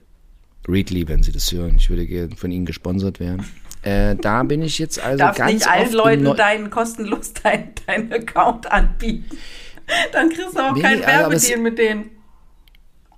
Readly, 0.66 1.06
wenn 1.08 1.22
Sie 1.22 1.32
das 1.32 1.50
hören. 1.52 1.76
Ich 1.78 1.88
würde 1.88 2.06
gerne 2.06 2.34
von 2.36 2.50
Ihnen 2.50 2.66
gesponsert 2.66 3.20
werden. 3.20 3.46
Äh, 3.82 4.16
da 4.16 4.42
bin 4.42 4.60
ich 4.62 4.78
jetzt 4.78 5.00
also 5.00 5.18
Darfst 5.18 5.38
ganz 5.38 5.52
nicht 5.52 5.68
allen 5.70 5.92
Leuten 5.92 6.22
neu- 6.24 6.34
deinen 6.34 6.68
kostenlos 6.68 7.32
deinen 7.32 7.70
dein 7.86 8.12
Account 8.12 8.70
anbieten. 8.70 9.36
Dann 10.12 10.28
kriegst 10.30 10.58
du 10.58 10.60
auch 10.60 10.74
Nee, 10.74 10.82
keinen 10.82 11.00
Werbedeal 11.06 11.60
mit 11.60 11.78
denen. 11.78 12.10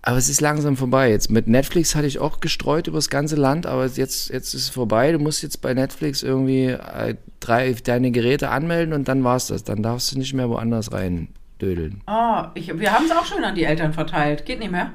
Aber 0.02 0.16
es 0.16 0.28
ist 0.30 0.40
langsam 0.40 0.76
vorbei. 0.76 1.10
Jetzt 1.10 1.30
mit 1.30 1.46
Netflix 1.46 1.94
hatte 1.94 2.06
ich 2.06 2.18
auch 2.18 2.40
gestreut 2.40 2.86
über 2.86 2.96
das 2.96 3.10
ganze 3.10 3.36
Land, 3.36 3.66
aber 3.66 3.86
jetzt, 3.86 4.30
jetzt 4.30 4.54
ist 4.54 4.54
es 4.54 4.68
vorbei. 4.70 5.12
Du 5.12 5.18
musst 5.18 5.42
jetzt 5.42 5.60
bei 5.60 5.74
Netflix 5.74 6.22
irgendwie 6.22 6.68
äh, 6.68 7.16
drei 7.38 7.72
deine 7.72 8.10
Geräte 8.10 8.48
anmelden 8.48 8.94
und 8.94 9.08
dann 9.08 9.24
war's 9.24 9.48
das. 9.48 9.62
Dann 9.62 9.82
darfst 9.82 10.12
du 10.12 10.18
nicht 10.18 10.32
mehr 10.32 10.48
woanders 10.48 10.92
rein 10.92 11.28
dödeln. 11.60 12.02
Oh, 12.06 12.44
ich, 12.54 12.78
wir 12.78 12.92
haben 12.92 13.04
es 13.04 13.12
auch 13.12 13.26
schön 13.26 13.44
an 13.44 13.54
die 13.54 13.64
Eltern 13.64 13.92
verteilt. 13.92 14.46
Geht 14.46 14.60
nicht 14.60 14.72
mehr. 14.72 14.92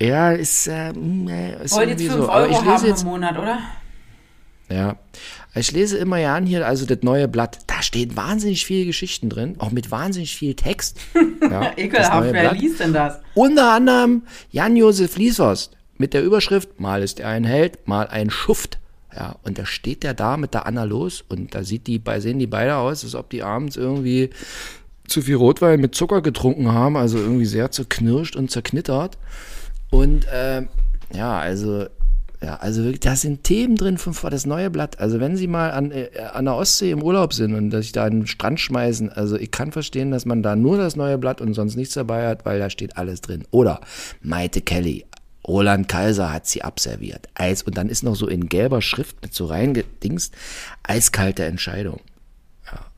Ja, 0.00 0.32
ist, 0.32 0.66
äh, 0.66 0.92
nee, 0.92 1.54
ist 1.62 1.76
Wollt 1.76 1.90
jetzt 1.90 2.00
irgendwie 2.00 2.16
5 2.16 2.26
so. 2.26 2.32
Euro 2.32 2.50
ich 2.50 2.64
haben 2.64 2.86
jetzt, 2.86 3.02
im 3.02 3.08
Monat, 3.08 3.38
oder? 3.38 3.58
ja, 4.68 4.96
ich 5.60 5.72
lese 5.72 5.96
immer 5.98 6.18
ja 6.18 6.34
an 6.34 6.46
hier, 6.46 6.66
also 6.66 6.84
das 6.86 6.98
neue 7.02 7.28
Blatt. 7.28 7.58
Da 7.66 7.82
stehen 7.82 8.16
wahnsinnig 8.16 8.66
viele 8.66 8.86
Geschichten 8.86 9.28
drin, 9.28 9.54
auch 9.58 9.70
mit 9.70 9.90
wahnsinnig 9.90 10.36
viel 10.36 10.54
Text. 10.54 10.98
Ja, 11.50 11.72
Ekelhaft, 11.76 12.32
wer 12.32 12.40
Blatt. 12.50 12.58
liest 12.60 12.80
denn 12.80 12.94
das? 12.94 13.18
Unter 13.34 13.72
anderem 13.72 14.22
Jan-Josef 14.50 15.16
Lieshorst 15.18 15.76
mit 15.98 16.14
der 16.14 16.22
Überschrift, 16.24 16.80
mal 16.80 17.02
ist 17.02 17.20
er 17.20 17.28
ein 17.28 17.44
Held, 17.44 17.86
mal 17.86 18.06
ein 18.08 18.30
Schuft. 18.30 18.78
Ja, 19.14 19.36
und 19.44 19.58
da 19.58 19.66
steht 19.66 20.02
der 20.02 20.14
da 20.14 20.36
mit 20.38 20.54
der 20.54 20.66
Anna 20.66 20.84
los 20.84 21.22
und 21.28 21.54
da 21.54 21.62
sieht 21.62 21.86
die, 21.86 21.98
bei- 21.98 22.18
sehen 22.20 22.38
die 22.38 22.46
beide 22.46 22.76
aus, 22.76 23.04
als 23.04 23.14
ob 23.14 23.28
die 23.30 23.42
abends 23.42 23.76
irgendwie 23.76 24.30
zu 25.06 25.20
viel 25.22 25.36
Rotwein 25.36 25.80
mit 25.80 25.94
Zucker 25.94 26.22
getrunken 26.22 26.72
haben, 26.72 26.96
also 26.96 27.18
irgendwie 27.18 27.44
sehr 27.44 27.70
zerknirscht 27.70 28.34
und 28.36 28.50
zerknittert. 28.50 29.18
Und 29.90 30.26
ähm, 30.32 30.68
ja, 31.14 31.38
also 31.38 31.86
ja, 32.44 32.56
also 32.56 32.82
wirklich, 32.82 33.00
da 33.00 33.16
sind 33.16 33.42
Themen 33.42 33.76
drin 33.76 33.96
von 33.96 34.12
vor 34.12 34.28
das 34.28 34.44
neue 34.44 34.68
Blatt. 34.68 35.00
Also 35.00 35.18
wenn 35.18 35.36
Sie 35.36 35.46
mal 35.46 35.70
an, 35.70 35.90
äh, 35.90 36.10
an 36.32 36.44
der 36.44 36.54
Ostsee 36.54 36.90
im 36.90 37.02
Urlaub 37.02 37.32
sind 37.32 37.54
und 37.54 37.70
sich 37.70 37.92
da 37.92 38.04
an 38.04 38.12
den 38.20 38.26
Strand 38.26 38.60
schmeißen, 38.60 39.10
also 39.10 39.36
ich 39.36 39.50
kann 39.50 39.72
verstehen, 39.72 40.10
dass 40.10 40.26
man 40.26 40.42
da 40.42 40.54
nur 40.54 40.76
das 40.76 40.94
neue 40.94 41.16
Blatt 41.16 41.40
und 41.40 41.54
sonst 41.54 41.76
nichts 41.76 41.94
dabei 41.94 42.28
hat, 42.28 42.44
weil 42.44 42.58
da 42.58 42.68
steht 42.68 42.98
alles 42.98 43.22
drin. 43.22 43.44
Oder 43.50 43.80
Maite 44.22 44.60
Kelly, 44.60 45.06
Roland 45.46 45.88
Kaiser 45.88 46.32
hat 46.32 46.46
sie 46.46 46.62
abserviert. 46.62 47.28
Eis, 47.34 47.62
und 47.62 47.78
dann 47.78 47.88
ist 47.88 48.02
noch 48.02 48.14
so 48.14 48.26
in 48.26 48.48
gelber 48.48 48.82
Schrift 48.82 49.22
mit 49.22 49.32
so 49.32 49.46
reingedingst, 49.46 50.34
eiskalte 50.82 51.44
Entscheidung. 51.44 52.00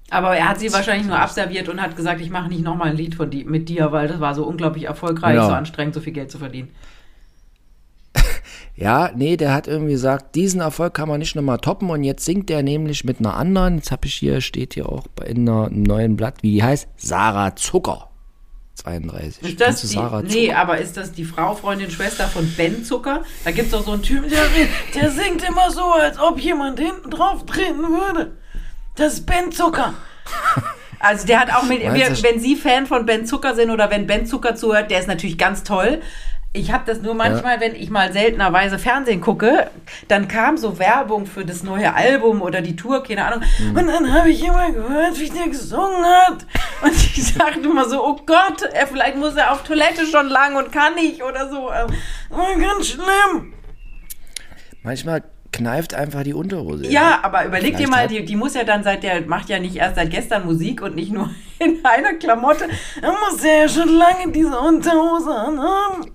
Aber 0.09 0.37
er 0.37 0.49
hat 0.49 0.61
sie 0.61 0.73
wahrscheinlich 0.73 1.09
nur 1.09 1.19
abserviert 1.19 1.69
und 1.69 1.83
hat 1.83 1.97
gesagt, 1.97 2.21
ich 2.21 2.31
mache 2.31 2.49
nicht 2.49 2.63
nochmal 2.63 2.91
ein 2.91 2.97
Lied 2.97 3.17
von 3.17 3.29
die, 3.29 3.45
mit 3.45 3.69
dir, 3.69 3.91
weil 3.91 4.07
das 4.07 4.21
war 4.21 4.35
so 4.35 4.45
unglaublich 4.45 4.85
erfolgreich, 4.85 5.35
Genau. 5.35 5.49
so 5.49 5.53
anstrengend, 5.55 5.95
so 5.95 6.01
viel 6.01 6.13
Geld 6.13 6.31
zu 6.31 6.39
verdienen. 6.39 6.69
Ja, 8.77 9.11
nee, 9.15 9.39
der 9.39 9.55
hat 9.55 9.69
irgendwie 9.69 9.93
gesagt, 9.93 10.35
diesen 10.35 10.61
Erfolg 10.61 10.93
kann 10.93 11.09
man 11.09 11.19
nicht 11.19 11.35
nochmal 11.35 11.59
toppen 11.59 11.89
und 11.89 12.05
jetzt 12.05 12.27
singt 12.27 12.51
er 12.51 12.63
nämlich 12.63 13.05
mit 13.05 13.21
einer 13.21 13.35
anderen, 13.35 13.77
jetzt 13.77 13.91
habe 13.91 14.07
ich 14.07 14.15
hier, 14.15 14.43
steht 14.43 14.75
hier 14.75 14.89
auch 14.89 15.07
in 15.25 15.49
einer, 15.49 15.67
einem 15.67 15.83
neuen 15.83 16.17
Blatt, 16.17 16.43
wie 16.43 16.53
die 16.53 16.63
heißt, 16.63 16.89
Sarah 16.97 17.57
Zucker. 17.57 18.11
32. 18.75 19.43
Ist 19.43 19.61
das 19.63 19.81
die, 19.81 19.87
Sarah 19.87 20.21
nee, 20.21 20.49
Zucker? 20.49 20.59
aber 20.59 20.79
ist 20.79 20.97
das 20.99 21.13
die 21.13 21.25
Frau, 21.25 21.55
Freundin, 21.55 21.91
Schwester 21.91 22.29
von 22.29 22.47
Ben 22.59 22.85
Zucker? 22.85 23.23
Da 23.45 23.51
gibt 23.51 23.67
es 23.67 23.73
doch 23.73 23.85
so 23.85 23.93
einen 23.93 24.03
Typen, 24.03 24.29
der, 24.29 24.45
der 24.95 25.11
singt 25.11 25.43
immer 25.49 25.71
so, 25.71 25.85
als 25.85 26.19
ob 26.19 26.39
jemand 26.39 26.79
hinten 26.79 27.11
drauf 27.11 27.47
treten 27.47 27.81
würde. 27.81 28.33
Das 28.97 29.15
ist 29.15 29.27
Ben 29.27 29.53
Zucker. 29.53 29.95
Also 30.99 31.27
der 31.27 31.41
hat 31.41 31.55
auch 31.55 31.65
mit, 31.65 31.81
wir, 31.81 32.23
wenn 32.23 32.41
Sie 32.41 32.57
Fan 32.57 32.87
von 32.87 33.05
Ben 33.05 33.27
Zucker 33.27 33.55
sind 33.55 33.71
oder 33.71 33.91
wenn 33.91 34.07
Ben 34.07 34.27
Zucker 34.27 34.57
zuhört, 34.57 34.91
der 34.91 35.01
ist 35.01 35.09
natürlich 35.09 35.37
ganz 35.37 35.63
toll. 35.63 36.01
Ich 36.57 36.73
habe 36.73 36.85
das 36.87 37.01
nur 37.03 37.15
manchmal, 37.15 37.61
wenn 37.61 37.75
ich 37.75 37.91
mal 37.91 38.13
seltenerweise 38.13 38.79
Fernsehen 38.79 39.21
gucke, 39.21 39.71
dann 40.09 40.27
kam 40.27 40.57
so 40.57 40.79
Werbung 40.79 41.27
für 41.27 41.45
das 41.45 41.63
neue 41.63 41.95
Album 41.95 42.41
oder 42.43 42.63
die 42.63 42.75
Tour, 42.77 43.03
keine 43.03 43.25
Ahnung. 43.27 43.43
Hm. 43.59 43.77
Und 43.77 43.87
dann 43.87 44.13
habe 44.15 44.31
ich 44.31 44.43
immer 44.43 44.71
gehört, 44.73 45.19
wie 45.21 45.29
der 45.29 45.49
gesungen 45.49 46.05
hat. 46.05 46.47
Und 46.83 46.93
ich 47.17 47.35
sagte 47.35 47.61
immer 47.61 47.89
so, 47.89 48.03
oh 48.05 48.17
Gott, 48.27 48.63
er, 48.73 48.87
vielleicht 48.87 49.17
muss 49.17 49.37
er 49.37 49.53
auf 49.53 49.63
Toilette 49.65 50.07
schon 50.07 50.29
lang 50.29 50.57
und 50.57 50.73
kann 50.73 50.95
nicht 50.95 51.23
oder 51.23 51.49
so. 51.51 51.71
Ähm, 51.71 51.87
Oh, 52.31 52.59
ganz 52.61 52.89
schlimm. 52.89 53.53
Manchmal 54.83 55.23
kneift 55.53 55.95
einfach 55.95 56.23
die 56.23 56.35
Unterhose. 56.35 56.87
Ja, 56.89 57.21
aber 57.23 57.45
überleg 57.47 57.77
dir 57.77 57.89
mal, 57.89 58.03
hat- 58.05 58.11
die, 58.11 58.25
die 58.25 58.37
muss 58.37 58.55
ja 58.55 58.65
dann 58.65 58.83
seit 58.83 59.03
der, 59.03 59.23
macht 59.23 59.49
ja 59.49 59.59
nicht 59.59 59.77
erst 59.77 59.97
seit 59.97 60.11
gestern 60.11 60.45
Musik 60.45 60.83
und 60.83 60.95
nicht 60.97 61.13
nur 61.13 61.31
in 61.59 61.85
einer 61.85 62.15
Klamotte. 62.15 62.69
Er 63.01 63.11
muss 63.13 63.43
ja 63.43 63.69
schon 63.69 63.89
lange 63.89 64.33
diese 64.33 64.59
Unterhose 64.59 65.31
anhaben. 65.35 66.11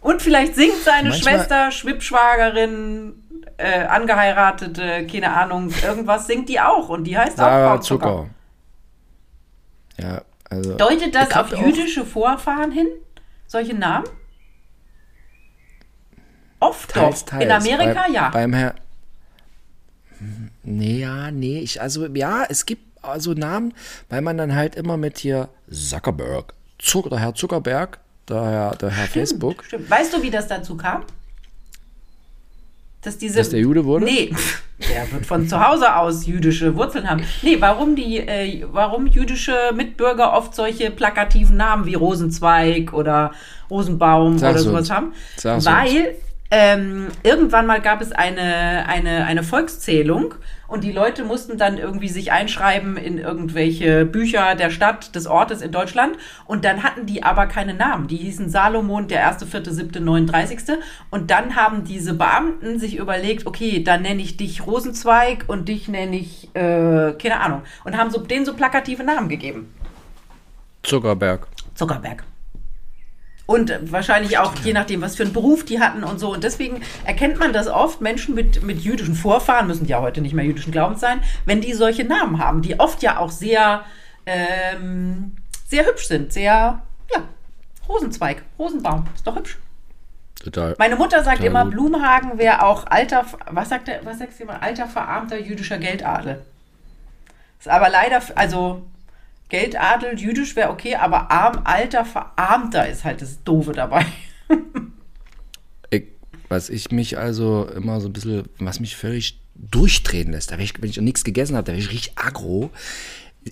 Und 0.00 0.20
vielleicht 0.22 0.54
singt 0.56 0.82
seine 0.84 1.10
Manchmal- 1.10 1.34
Schwester, 1.34 1.70
Schwippschwagerin, 1.70 3.14
äh, 3.56 3.84
angeheiratete, 3.84 5.06
keine 5.06 5.32
Ahnung, 5.32 5.72
irgendwas 5.84 6.26
singt 6.26 6.48
die 6.48 6.58
auch 6.60 6.88
und 6.88 7.04
die 7.04 7.16
heißt 7.16 7.34
auch 7.38 7.44
Sarah 7.44 7.76
Frau 7.76 7.82
Zucker. 7.82 8.06
Zucker. 8.06 8.28
Ja, 10.08 10.22
also. 10.50 10.74
Deutet 10.76 11.14
das 11.14 11.32
auf 11.36 11.52
auch- 11.52 11.58
jüdische 11.60 12.04
Vorfahren 12.04 12.72
hin? 12.72 12.88
Solche 13.46 13.74
Namen? 13.74 14.06
Oft 16.60 16.90
Teils, 16.90 17.24
teils. 17.24 17.44
In 17.44 17.50
Amerika 17.50 18.04
Bei- 18.06 18.12
ja. 18.12 18.28
Beim 18.30 18.52
Herr. 18.54 18.74
Nee, 20.62 21.00
ja, 21.00 21.30
nee, 21.30 21.58
ich, 21.58 21.80
also, 21.82 22.06
ja, 22.06 22.44
es 22.48 22.66
gibt 22.66 22.82
also 23.02 23.34
Namen, 23.34 23.74
weil 24.08 24.20
man 24.20 24.38
dann 24.38 24.54
halt 24.54 24.76
immer 24.76 24.96
mit 24.96 25.18
hier 25.18 25.48
Zuckerberg, 25.70 26.54
Zucker, 26.78 27.18
Herr 27.18 27.34
Zuckerberg, 27.34 27.98
der 28.32 28.44
Herr, 28.44 28.70
der 28.76 28.90
Herr 28.90 29.06
Facebook, 29.06 29.64
Stimmt. 29.64 29.90
Weißt 29.90 30.12
du, 30.12 30.22
wie 30.22 30.30
das 30.30 30.48
dazu 30.48 30.76
kam? 30.76 31.02
Dass 33.02 33.18
diese. 33.18 33.38
Dass 33.38 33.50
der 33.50 33.60
Jude 33.60 33.84
wurde? 33.84 34.04
Nee, 34.04 34.32
der 34.78 35.10
wird 35.10 35.26
von 35.26 35.48
zu 35.48 35.66
Hause 35.66 35.96
aus 35.96 36.24
jüdische 36.26 36.76
Wurzeln 36.76 37.08
haben. 37.10 37.22
Nee, 37.42 37.56
warum 37.60 37.96
die, 37.96 38.18
äh, 38.18 38.64
warum 38.70 39.06
jüdische 39.06 39.56
Mitbürger 39.74 40.32
oft 40.32 40.54
solche 40.54 40.90
plakativen 40.90 41.56
Namen 41.56 41.84
wie 41.86 41.94
Rosenzweig 41.94 42.92
oder 42.92 43.32
Rosenbaum 43.70 44.38
Sag's 44.38 44.54
oder 44.54 44.62
sowas 44.62 44.80
uns. 44.82 44.90
haben? 44.90 45.12
Sag's 45.36 45.66
Weil 45.66 46.14
ähm, 46.54 47.08
irgendwann 47.22 47.64
mal 47.64 47.80
gab 47.80 48.02
es 48.02 48.12
eine, 48.12 48.86
eine, 48.86 49.24
eine 49.24 49.42
Volkszählung 49.42 50.34
und 50.68 50.84
die 50.84 50.92
Leute 50.92 51.24
mussten 51.24 51.56
dann 51.56 51.78
irgendwie 51.78 52.10
sich 52.10 52.30
einschreiben 52.30 52.98
in 52.98 53.16
irgendwelche 53.16 54.04
Bücher 54.04 54.54
der 54.54 54.68
Stadt, 54.68 55.14
des 55.14 55.26
Ortes 55.26 55.62
in 55.62 55.72
Deutschland 55.72 56.18
und 56.44 56.66
dann 56.66 56.82
hatten 56.82 57.06
die 57.06 57.22
aber 57.22 57.46
keine 57.46 57.72
Namen. 57.72 58.06
Die 58.06 58.18
hießen 58.18 58.50
Salomon, 58.50 59.08
der 59.08 59.26
1., 59.26 59.44
4., 59.44 59.64
7., 59.64 60.04
39. 60.04 60.58
Und 61.10 61.30
dann 61.30 61.56
haben 61.56 61.84
diese 61.84 62.12
Beamten 62.12 62.78
sich 62.78 62.96
überlegt, 62.96 63.46
okay, 63.46 63.82
dann 63.82 64.02
nenne 64.02 64.20
ich 64.20 64.36
dich 64.36 64.66
Rosenzweig 64.66 65.44
und 65.46 65.70
dich 65.70 65.88
nenne 65.88 66.16
ich, 66.16 66.54
äh, 66.54 67.14
keine 67.14 67.40
Ahnung. 67.40 67.62
Und 67.84 67.96
haben 67.96 68.10
so, 68.10 68.18
denen 68.18 68.44
so 68.44 68.52
plakative 68.52 69.04
Namen 69.04 69.30
gegeben. 69.30 69.72
Zuckerberg. 70.82 71.48
Zuckerberg. 71.74 72.24
Und 73.46 73.72
wahrscheinlich 73.90 74.38
auch 74.38 74.54
je 74.64 74.72
nachdem, 74.72 75.02
was 75.02 75.16
für 75.16 75.24
einen 75.24 75.32
Beruf 75.32 75.64
die 75.64 75.80
hatten 75.80 76.04
und 76.04 76.18
so. 76.18 76.32
Und 76.32 76.44
deswegen 76.44 76.80
erkennt 77.04 77.38
man 77.38 77.52
das 77.52 77.66
oft, 77.66 78.00
Menschen 78.00 78.34
mit, 78.34 78.62
mit 78.62 78.80
jüdischen 78.80 79.14
Vorfahren, 79.14 79.66
müssen 79.66 79.86
ja 79.86 80.00
heute 80.00 80.20
nicht 80.20 80.34
mehr 80.34 80.44
jüdischen 80.44 80.72
Glaubens 80.72 81.00
sein, 81.00 81.20
wenn 81.44 81.60
die 81.60 81.72
solche 81.72 82.04
Namen 82.04 82.38
haben, 82.38 82.62
die 82.62 82.78
oft 82.78 83.02
ja 83.02 83.18
auch 83.18 83.30
sehr 83.30 83.84
ähm, 84.26 85.32
sehr 85.72 85.86
hübsch 85.86 86.06
sind. 86.06 86.32
Sehr, 86.32 86.82
ja, 87.12 87.22
Rosenzweig, 87.88 88.42
Rosenbaum. 88.58 89.06
Ist 89.14 89.26
doch 89.26 89.36
hübsch. 89.36 89.58
Total. 90.42 90.74
Meine 90.78 90.96
Mutter 90.96 91.22
sagt 91.22 91.42
immer, 91.42 91.64
gut. 91.64 91.72
Blumhagen 91.72 92.38
wäre 92.38 92.62
auch 92.62 92.86
alter, 92.86 93.24
was 93.50 93.68
sagt 93.68 93.88
er, 93.88 94.04
was 94.04 94.18
sagt 94.18 94.34
sie 94.34 94.42
immer, 94.42 94.62
alter 94.62 94.86
verarmter 94.86 95.38
jüdischer 95.38 95.78
Geldadel. 95.78 96.42
Ist 97.58 97.68
aber 97.68 97.88
leider, 97.88 98.20
also 98.34 98.82
Geldadel, 99.52 100.18
jüdisch 100.18 100.56
wäre 100.56 100.70
okay, 100.70 100.94
aber 100.94 101.30
arm, 101.30 101.60
alter 101.64 102.06
verarmter 102.06 102.88
ist 102.88 103.04
halt 103.04 103.20
das 103.20 103.44
Doofe 103.44 103.72
dabei. 103.72 104.04
Ich, 105.90 106.04
was 106.48 106.70
ich 106.70 106.90
mich 106.90 107.18
also 107.18 107.66
immer 107.66 108.00
so 108.00 108.08
ein 108.08 108.14
bisschen, 108.14 108.44
was 108.58 108.80
mich 108.80 108.96
völlig 108.96 109.38
durchdrehen 109.54 110.32
lässt, 110.32 110.50
da 110.50 110.58
ich, 110.58 110.80
wenn 110.80 110.88
ich 110.88 110.96
noch 110.96 111.04
nichts 111.04 111.22
gegessen 111.22 111.54
habe, 111.54 111.64
da 111.64 111.72
werde 111.72 111.82
ich 111.82 111.90
richtig 111.90 112.16
aggro, 112.16 112.70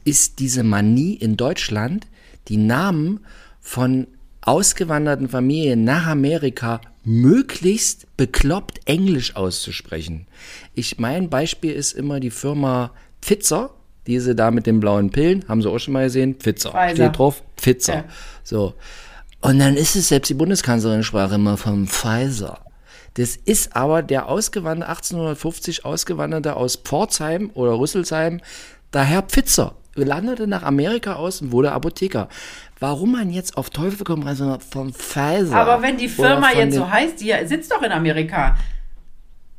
ist 0.05 0.39
diese 0.39 0.63
Manie 0.63 1.17
in 1.17 1.37
Deutschland, 1.37 2.07
die 2.49 2.57
Namen 2.57 3.21
von 3.61 4.07
ausgewanderten 4.41 5.29
Familien 5.29 5.85
nach 5.85 6.07
Amerika 6.07 6.81
möglichst 7.05 8.07
bekloppt 8.17 8.81
Englisch 8.87 9.37
auszusprechen. 9.37 10.27
Ich, 10.75 10.99
mein 10.99 11.29
Beispiel 11.29 11.73
ist 11.73 11.93
immer 11.93 12.21
die 12.21 12.31
Firma 12.31 12.93
Pfizer, 13.21 13.75
diese 14.07 14.35
da 14.35 14.51
mit 14.51 14.67
den 14.67 14.81
blauen 14.81 15.11
Pillen, 15.11 15.45
haben 15.49 15.63
Sie 15.63 15.69
auch 15.69 15.79
schon 15.79 15.95
mal 15.95 16.05
gesehen? 16.05 16.35
Pfizer. 16.35 16.71
Pfizer. 16.71 16.95
Steht 16.95 17.19
drauf, 17.19 17.43
Pfizer. 17.57 17.95
Ja. 17.95 18.05
So. 18.43 18.75
Und 19.41 19.59
dann 19.59 19.77
ist 19.77 19.97
es, 19.97 20.09
selbst 20.09 20.29
die 20.29 20.35
Bundeskanzlerin 20.35 21.03
sprach 21.03 21.33
immer 21.33 21.57
vom 21.57 21.87
Pfizer. 21.87 22.59
Das 23.15 23.37
ist 23.37 23.75
aber 23.75 24.03
der 24.03 24.29
ausgewanderte, 24.29 24.91
1850 24.91 25.85
ausgewanderte 25.85 26.57
aus 26.57 26.77
Pforzheim 26.77 27.51
oder 27.55 27.79
Rüsselsheim, 27.79 28.41
der 28.93 29.03
Herr 29.03 29.23
Pfizer. 29.23 29.75
Landete 29.97 30.47
nach 30.47 30.63
Amerika 30.63 31.15
aus 31.15 31.43
und 31.43 31.53
wurde 31.53 31.73
Apotheker. 31.73 32.29
Warum 32.79 33.13
man 33.13 33.31
jetzt 33.31 33.57
auf 33.57 33.71
Teufel 33.71 34.05
komm 34.05 34.23
rein 34.23 34.37
so 34.37 34.57
vom 34.71 34.95
Pfizer? 34.95 35.55
Aber 35.55 35.83
wenn 35.83 35.97
die 35.97 36.09
Firma 36.09 36.53
jetzt 36.53 36.77
so 36.77 36.89
heißt, 36.89 37.21
die 37.21 37.35
sitzt 37.45 37.73
doch 37.73 37.83
in 37.83 37.93
Amerika. 37.93 38.57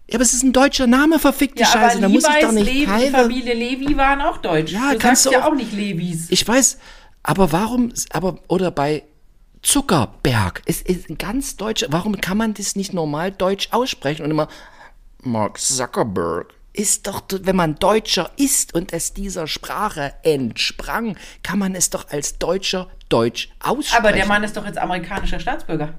Ja, 0.08 0.16
aber 0.16 0.24
es 0.24 0.34
ist 0.34 0.44
ein 0.44 0.52
deutscher 0.54 0.88
Name, 0.88 1.20
verfickte 1.20 1.62
Ja, 1.62 1.68
Scheiße. 1.68 1.98
aber 1.98 2.02
Da 2.02 2.10
muss 2.10 2.24
ich 2.28 2.42
doch 2.42 2.52
nicht 2.52 2.66
Levi, 2.66 2.80
die 2.86 2.86
Pfizer- 2.88 3.12
Familie 3.22 3.54
Levi 3.54 3.98
waren 3.98 4.22
auch 4.22 4.38
deutsch. 4.38 4.72
Ja, 4.74 4.92
du 4.92 4.98
kannst 4.98 5.24
sagst 5.24 5.26
du 5.28 5.32
ja 5.32 5.46
auch- 5.46 5.52
auch 5.52 5.56
nicht 5.56 5.72
Levis. 5.72 6.28
Ich 6.30 6.46
weiß, 6.48 6.78
aber 7.24 7.52
warum, 7.52 7.94
aber, 8.12 8.40
oder 8.50 8.72
bei 8.72 9.04
Zuckerberg, 9.62 10.62
es 10.66 10.82
ist 10.82 11.10
ein 11.10 11.18
ganz 11.18 11.56
deutscher, 11.56 11.88
warum 11.92 12.20
kann 12.20 12.38
man 12.38 12.54
das 12.54 12.76
nicht 12.76 12.94
normal 12.94 13.32
deutsch 13.32 13.70
aussprechen 13.72 14.24
und 14.26 14.32
immer 14.32 14.48
Mark 15.24 15.60
Zuckerberg? 15.60 16.54
Ist 16.74 17.06
doch, 17.08 17.22
wenn 17.30 17.56
man 17.56 17.76
Deutscher 17.76 18.32
ist 18.38 18.74
und 18.74 18.94
es 18.94 19.14
dieser 19.14 19.46
Sprache 19.48 20.14
entsprang, 20.24 21.18
kann 21.44 21.60
man 21.60 21.76
es 21.76 21.90
doch 21.90 22.10
als 22.10 22.38
Deutscher 22.38 22.90
deutsch 23.10 23.50
aussprechen. 23.60 24.06
aber 24.06 24.14
der 24.14 24.26
Mann 24.26 24.44
ist 24.44 24.56
doch 24.56 24.66
jetzt 24.66 24.78
amerikanischer 24.78 25.40
Staatsbürger. 25.40 25.94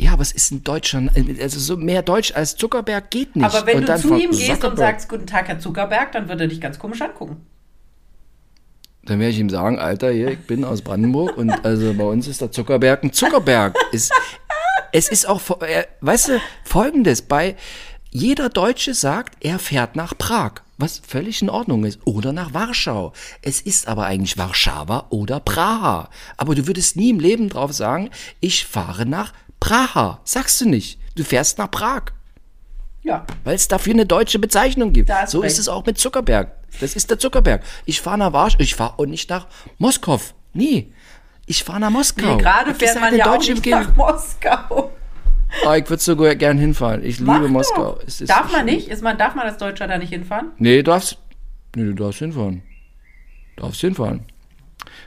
Ja, 0.00 0.12
aber 0.12 0.22
es 0.22 0.30
ist 0.32 0.52
ein 0.52 0.62
Deutscher, 0.62 1.02
also 1.40 1.58
so 1.58 1.76
mehr 1.76 2.02
Deutsch 2.02 2.32
als 2.32 2.56
Zuckerberg 2.56 3.10
geht 3.10 3.34
nicht. 3.34 3.44
Aber 3.44 3.66
wenn 3.66 3.78
Und 3.78 3.88
du 3.88 3.98
zu 3.98 4.14
ihm 4.16 4.30
gehst 4.30 4.50
und 4.50 4.56
Zuckerberg- 4.56 4.76
sagst, 4.78 5.08
guten 5.08 5.26
Tag, 5.26 5.48
Herr 5.48 5.58
Zuckerberg, 5.58 6.12
dann 6.12 6.28
wird 6.28 6.40
er 6.40 6.46
dich 6.46 6.60
ganz 6.60 6.78
komisch 6.78 7.02
angucken. 7.02 7.44
Dann 9.04 9.18
werde 9.18 9.32
ich 9.32 9.38
ihm 9.38 9.50
sagen, 9.50 9.78
Alter, 9.78 10.12
hier, 10.12 10.28
ich 10.32 10.40
bin 10.46 10.64
aus 10.64 10.82
Brandenburg 10.82 11.36
und 11.36 11.50
also 11.64 11.92
bei 11.94 12.04
uns 12.04 12.28
ist 12.28 12.40
der 12.40 12.52
Zuckerberg 12.52 13.02
ein 13.02 13.12
Zuckerberg. 13.12 13.74
Ist, 13.90 14.12
es 14.92 15.08
ist 15.08 15.26
auch, 15.26 15.40
weißt 16.00 16.28
du, 16.28 16.40
folgendes, 16.62 17.22
bei 17.22 17.56
jeder 18.10 18.50
Deutsche 18.50 18.94
sagt, 18.94 19.44
er 19.44 19.58
fährt 19.58 19.96
nach 19.96 20.16
Prag, 20.16 20.62
was 20.76 21.00
völlig 21.04 21.42
in 21.42 21.50
Ordnung 21.50 21.84
ist, 21.84 21.98
oder 22.04 22.32
nach 22.32 22.54
Warschau. 22.54 23.12
Es 23.42 23.60
ist 23.60 23.88
aber 23.88 24.06
eigentlich 24.06 24.38
Warschauer 24.38 25.06
oder 25.10 25.40
Praha. 25.40 26.08
Aber 26.36 26.54
du 26.54 26.66
würdest 26.66 26.96
nie 26.96 27.10
im 27.10 27.18
Leben 27.18 27.48
drauf 27.48 27.72
sagen, 27.72 28.10
ich 28.40 28.64
fahre 28.66 29.04
nach 29.06 29.32
Praha. 29.60 30.20
Sagst 30.24 30.60
du 30.60 30.68
nicht. 30.68 30.98
Du 31.16 31.24
fährst 31.24 31.58
nach 31.58 31.70
Prag. 31.70 32.12
Ja. 33.02 33.24
Weil 33.44 33.54
es 33.54 33.68
dafür 33.68 33.94
eine 33.94 34.06
deutsche 34.06 34.38
Bezeichnung 34.38 34.92
gibt. 34.92 35.10
Hast 35.10 35.32
So 35.32 35.40
recht. 35.40 35.52
ist 35.52 35.58
es 35.58 35.68
auch 35.68 35.84
mit 35.86 35.98
Zuckerberg. 35.98 36.52
Das 36.80 36.94
ist 36.94 37.10
der 37.10 37.18
Zuckerberg. 37.18 37.62
Ich 37.86 38.00
fahre 38.00 38.18
nach 38.18 38.32
Warschau, 38.32 38.58
ich 38.60 38.74
fahre 38.74 38.98
auch 38.98 39.06
nicht 39.06 39.30
nach 39.30 39.46
Moskau. 39.78 40.20
Nee, 40.52 40.92
ich 41.46 41.64
fahre 41.64 41.80
nach 41.80 41.90
Moskau. 41.90 42.36
Nee, 42.36 42.42
gerade 42.42 42.74
fährt 42.74 42.94
ist 42.96 43.00
man 43.00 43.16
ja 43.16 43.32
auch 43.32 43.38
nicht 43.38 43.66
nach 43.66 43.96
Moskau. 43.96 44.92
Oh, 45.66 45.72
ich 45.72 45.88
würde 45.88 46.02
sogar 46.02 46.34
gern 46.34 46.58
hinfahren. 46.58 47.02
Ich 47.02 47.20
Mach 47.20 47.36
liebe. 47.36 47.48
Moskau. 47.48 47.98
Es 48.06 48.20
ist 48.20 48.28
Darf 48.28 48.52
man 48.52 48.66
schön. 48.68 48.76
nicht? 48.76 48.88
Ist 48.88 49.02
man, 49.02 49.16
darf 49.16 49.34
man 49.34 49.46
als 49.46 49.56
Deutscher 49.56 49.86
da 49.88 49.96
nicht 49.96 50.10
hinfahren? 50.10 50.50
Nee, 50.58 50.78
du 50.78 50.82
darfst. 50.84 51.16
Nee, 51.74 51.84
du 51.84 51.94
darfst 51.94 52.18
hinfahren. 52.18 52.62
Du 53.56 53.62
darfst 53.62 53.80
hinfahren. 53.80 54.26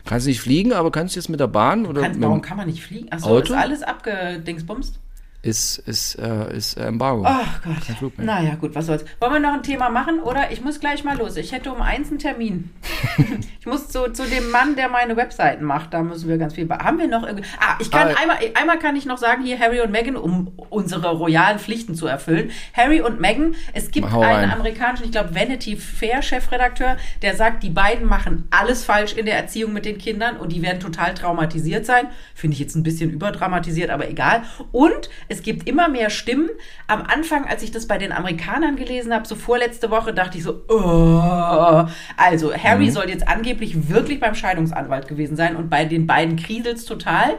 Kannst 0.06 0.28
nicht 0.28 0.41
fliegen, 0.41 0.74
aber 0.74 0.91
kannst 0.91 1.16
jetzt 1.16 1.30
mit 1.30 1.39
der 1.39 1.47
Bahn 1.47 1.86
oder 1.86 2.02
Kann, 2.02 2.12
mit 2.14 2.22
warum 2.22 2.41
kann 2.41 2.58
man 2.58 2.68
nicht 2.68 2.84
fliegen? 2.84 3.12
Achso, 3.12 3.28
Auto? 3.28 3.54
ist 3.54 3.60
alles 3.60 3.84
abgedingsbumst? 3.84 4.99
Ist, 5.44 5.80
ist, 5.80 6.16
äh, 6.20 6.56
ist 6.56 6.78
äh, 6.78 6.86
Embargo. 6.86 7.24
Ach 7.26 7.62
Gott. 7.64 7.74
Kein 7.86 7.96
Flug 7.96 8.16
mehr. 8.18 8.28
Naja, 8.28 8.56
gut, 8.56 8.76
was 8.76 8.86
soll's. 8.86 9.04
Wollen 9.20 9.34
wir 9.34 9.39
noch 9.39 9.54
ein 9.54 9.64
Thema 9.64 9.89
machen 9.89 10.20
oder 10.20 10.52
ich 10.52 10.62
muss 10.62 10.80
gleich 10.80 11.04
mal 11.04 11.18
los. 11.18 11.36
Ich 11.36 11.52
hätte 11.52 11.72
um 11.74 11.82
eins 11.82 12.10
einen 12.10 12.20
Termin. 12.20 12.70
ich 13.60 13.66
muss 13.66 13.88
zu, 13.89 14.12
zu 14.14 14.24
dem 14.28 14.52
Mann, 14.52 14.76
der 14.76 14.88
meine 14.89 15.18
Webseiten 15.18 15.66
macht. 15.66 15.94
Da 15.96 16.04
müssen 16.04 16.30
wir 16.30 16.38
ganz 16.38 16.54
viel. 16.54 16.66
be- 16.66 16.78
Haben 16.78 17.00
wir 17.00 17.08
noch 17.08 17.24
irgendwie. 17.26 17.46
Ah, 17.60 17.76
ich 17.80 17.89
kann 17.89 18.10
Ah, 18.10 18.16
einmal, 18.22 18.38
einmal 18.54 18.78
kann 18.78 18.96
ich 18.96 19.06
noch 19.06 19.18
sagen, 19.18 19.44
hier 19.44 19.58
Harry 19.60 19.82
und 19.82 19.92
Meghan, 19.92 20.16
um 20.16 20.52
unsere 20.70 21.10
royalen 21.16 21.58
Pflichten 21.58 21.96
zu 21.96 22.06
erfüllen. 22.06 22.52
Harry 22.76 23.02
und 23.02 23.20
Meghan, 23.20 23.56
es 23.74 23.89
gibt 23.89 24.06
einen 24.08 24.24
rein. 24.24 24.52
amerikanischen, 24.52 25.06
ich 25.06 25.12
glaube, 25.12 25.34
Vanity 25.34 25.76
Fair 25.76 26.22
Chefredakteur, 26.22 26.98
der 27.24 27.36
sagt, 27.36 27.64
die 27.64 27.70
beiden 27.72 28.08
machen 28.08 28.48
alles 28.52 28.84
falsch 28.84 29.14
in 29.14 29.26
der 29.26 29.38
Erziehung 29.38 29.74
mit 29.74 29.86
den 29.86 29.98
Kindern 29.98 30.38
und 30.38 30.52
die 30.52 30.62
werden 30.62 30.80
total 30.80 31.16
traumatisiert 31.16 31.86
sein. 31.88 32.06
Finde 32.36 32.54
ich 32.54 32.60
jetzt 32.60 32.76
ein 32.76 32.84
bisschen 32.84 33.10
überdramatisiert, 33.10 33.89
aber 33.89 34.08
egal. 34.08 34.44
Und 34.72 35.10
es 35.32 35.44
gibt 35.44 35.68
immer 35.68 35.88
mehr 35.88 36.10
Stimmen. 36.10 36.50
Am 36.88 37.04
Anfang, 37.04 37.46
als 37.46 37.64
ich 37.64 37.72
das 37.72 37.88
bei 37.88 37.98
den 37.98 38.12
Amerikanern 38.12 38.76
gelesen 38.76 39.14
habe, 39.14 39.26
so 39.26 39.36
vorletzte 39.36 39.90
Woche, 39.90 40.14
dachte 40.14 40.38
ich 40.38 40.44
so, 40.44 40.64
oh. 40.68 41.88
also 42.18 42.54
Harry 42.54 42.92
soll 42.92 43.10
jetzt 43.10 43.30
angeblich 43.30 43.90
wirklich 43.90 44.20
beim 44.20 44.36
Scheidungsanwalt 44.36 45.08
gewesen 45.08 45.38
sein 45.38 45.56
und 45.56 45.70
bei 45.70 45.86
den 45.86 46.06
beiden 46.06 46.36
kriselt's 46.36 46.84
total. 46.84 47.36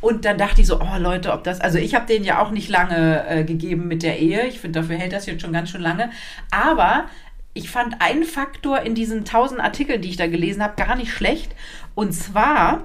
Und 0.00 0.24
dann 0.24 0.38
dachte 0.38 0.62
ich 0.62 0.66
so, 0.66 0.80
oh 0.80 0.98
Leute, 0.98 1.32
ob 1.32 1.44
das, 1.44 1.60
also 1.60 1.76
ich 1.76 1.94
habe 1.94 2.06
denen 2.06 2.24
ja 2.24 2.40
auch 2.40 2.50
nicht 2.50 2.70
lange 2.70 3.26
äh, 3.28 3.44
gegeben 3.44 3.88
mit 3.88 4.02
der 4.02 4.18
Ehe. 4.18 4.46
Ich 4.46 4.60
finde, 4.60 4.80
dafür 4.80 4.96
hält 4.96 5.12
das 5.12 5.26
jetzt 5.26 5.42
schon 5.42 5.52
ganz 5.52 5.68
schön 5.68 5.82
lange. 5.82 6.10
Aber 6.50 7.04
ich 7.52 7.68
fand 7.70 8.00
einen 8.00 8.24
Faktor 8.24 8.80
in 8.80 8.94
diesen 8.94 9.26
tausend 9.26 9.60
Artikeln, 9.60 10.00
die 10.00 10.08
ich 10.08 10.16
da 10.16 10.26
gelesen 10.28 10.62
habe, 10.62 10.82
gar 10.82 10.96
nicht 10.96 11.12
schlecht. 11.12 11.54
Und 11.94 12.12
zwar 12.12 12.84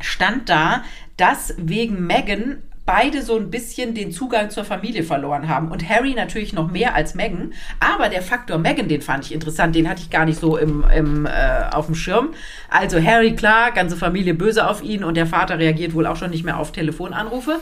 stand 0.00 0.50
da, 0.50 0.84
dass 1.16 1.54
wegen 1.56 2.06
Meghan 2.06 2.62
beide 2.88 3.20
so 3.20 3.36
ein 3.36 3.50
bisschen 3.50 3.92
den 3.92 4.12
Zugang 4.12 4.48
zur 4.48 4.64
Familie 4.64 5.02
verloren 5.02 5.46
haben. 5.46 5.70
Und 5.70 5.86
Harry 5.86 6.14
natürlich 6.14 6.54
noch 6.54 6.70
mehr 6.70 6.94
als 6.94 7.14
Meghan. 7.14 7.52
Aber 7.80 8.08
der 8.08 8.22
Faktor 8.22 8.56
Meghan, 8.56 8.88
den 8.88 9.02
fand 9.02 9.26
ich 9.26 9.34
interessant. 9.34 9.76
Den 9.76 9.90
hatte 9.90 10.00
ich 10.00 10.08
gar 10.08 10.24
nicht 10.24 10.40
so 10.40 10.56
im, 10.56 10.86
im, 10.96 11.26
äh, 11.26 11.68
auf 11.70 11.84
dem 11.84 11.94
Schirm. 11.94 12.30
Also 12.70 12.98
Harry, 12.98 13.36
klar, 13.36 13.72
ganze 13.72 13.94
Familie 13.94 14.32
böse 14.32 14.66
auf 14.66 14.82
ihn 14.82 15.04
und 15.04 15.18
der 15.18 15.26
Vater 15.26 15.58
reagiert 15.58 15.92
wohl 15.92 16.06
auch 16.06 16.16
schon 16.16 16.30
nicht 16.30 16.44
mehr 16.44 16.58
auf 16.58 16.72
Telefonanrufe. 16.72 17.60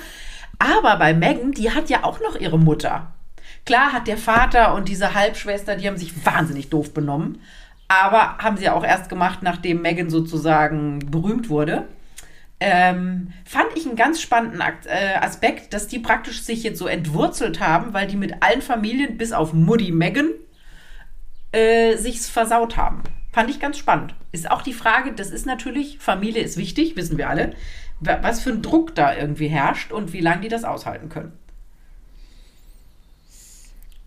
Aber 0.60 0.96
bei 0.96 1.12
Meghan, 1.12 1.50
die 1.50 1.72
hat 1.72 1.90
ja 1.90 2.04
auch 2.04 2.20
noch 2.20 2.38
ihre 2.38 2.60
Mutter. 2.60 3.12
Klar 3.64 3.92
hat 3.92 4.06
der 4.06 4.18
Vater 4.18 4.74
und 4.74 4.88
diese 4.88 5.14
Halbschwester, 5.14 5.74
die 5.74 5.88
haben 5.88 5.96
sich 5.96 6.24
wahnsinnig 6.24 6.70
doof 6.70 6.94
benommen. 6.94 7.40
Aber 7.88 8.38
haben 8.38 8.58
sie 8.58 8.70
auch 8.70 8.84
erst 8.84 9.08
gemacht, 9.08 9.40
nachdem 9.42 9.82
Meghan 9.82 10.08
sozusagen 10.08 11.00
berühmt 11.10 11.48
wurde. 11.48 11.88
Ähm, 12.58 13.32
fand 13.44 13.66
ich 13.74 13.86
einen 13.86 13.96
ganz 13.96 14.20
spannenden 14.20 14.60
äh, 14.60 15.16
Aspekt, 15.20 15.74
dass 15.74 15.88
die 15.88 15.98
praktisch 15.98 16.42
sich 16.42 16.62
jetzt 16.62 16.78
so 16.78 16.86
entwurzelt 16.86 17.60
haben, 17.60 17.92
weil 17.92 18.06
die 18.06 18.16
mit 18.16 18.42
allen 18.42 18.62
Familien 18.62 19.18
bis 19.18 19.32
auf 19.32 19.52
Mutti 19.52 19.92
Meghan 19.92 20.30
äh, 21.52 21.96
sich's 21.96 22.30
versaut 22.30 22.76
haben. 22.78 23.02
Fand 23.32 23.50
ich 23.50 23.60
ganz 23.60 23.76
spannend. 23.76 24.14
Ist 24.32 24.50
auch 24.50 24.62
die 24.62 24.72
Frage, 24.72 25.12
das 25.12 25.30
ist 25.30 25.44
natürlich, 25.44 25.98
Familie 25.98 26.42
ist 26.42 26.56
wichtig, 26.56 26.96
wissen 26.96 27.18
wir 27.18 27.28
alle, 27.28 27.52
wa- 28.00 28.20
was 28.22 28.40
für 28.42 28.50
ein 28.50 28.62
Druck 28.62 28.94
da 28.94 29.14
irgendwie 29.14 29.48
herrscht 29.48 29.92
und 29.92 30.14
wie 30.14 30.20
lange 30.20 30.40
die 30.40 30.48
das 30.48 30.64
aushalten 30.64 31.10
können. 31.10 31.32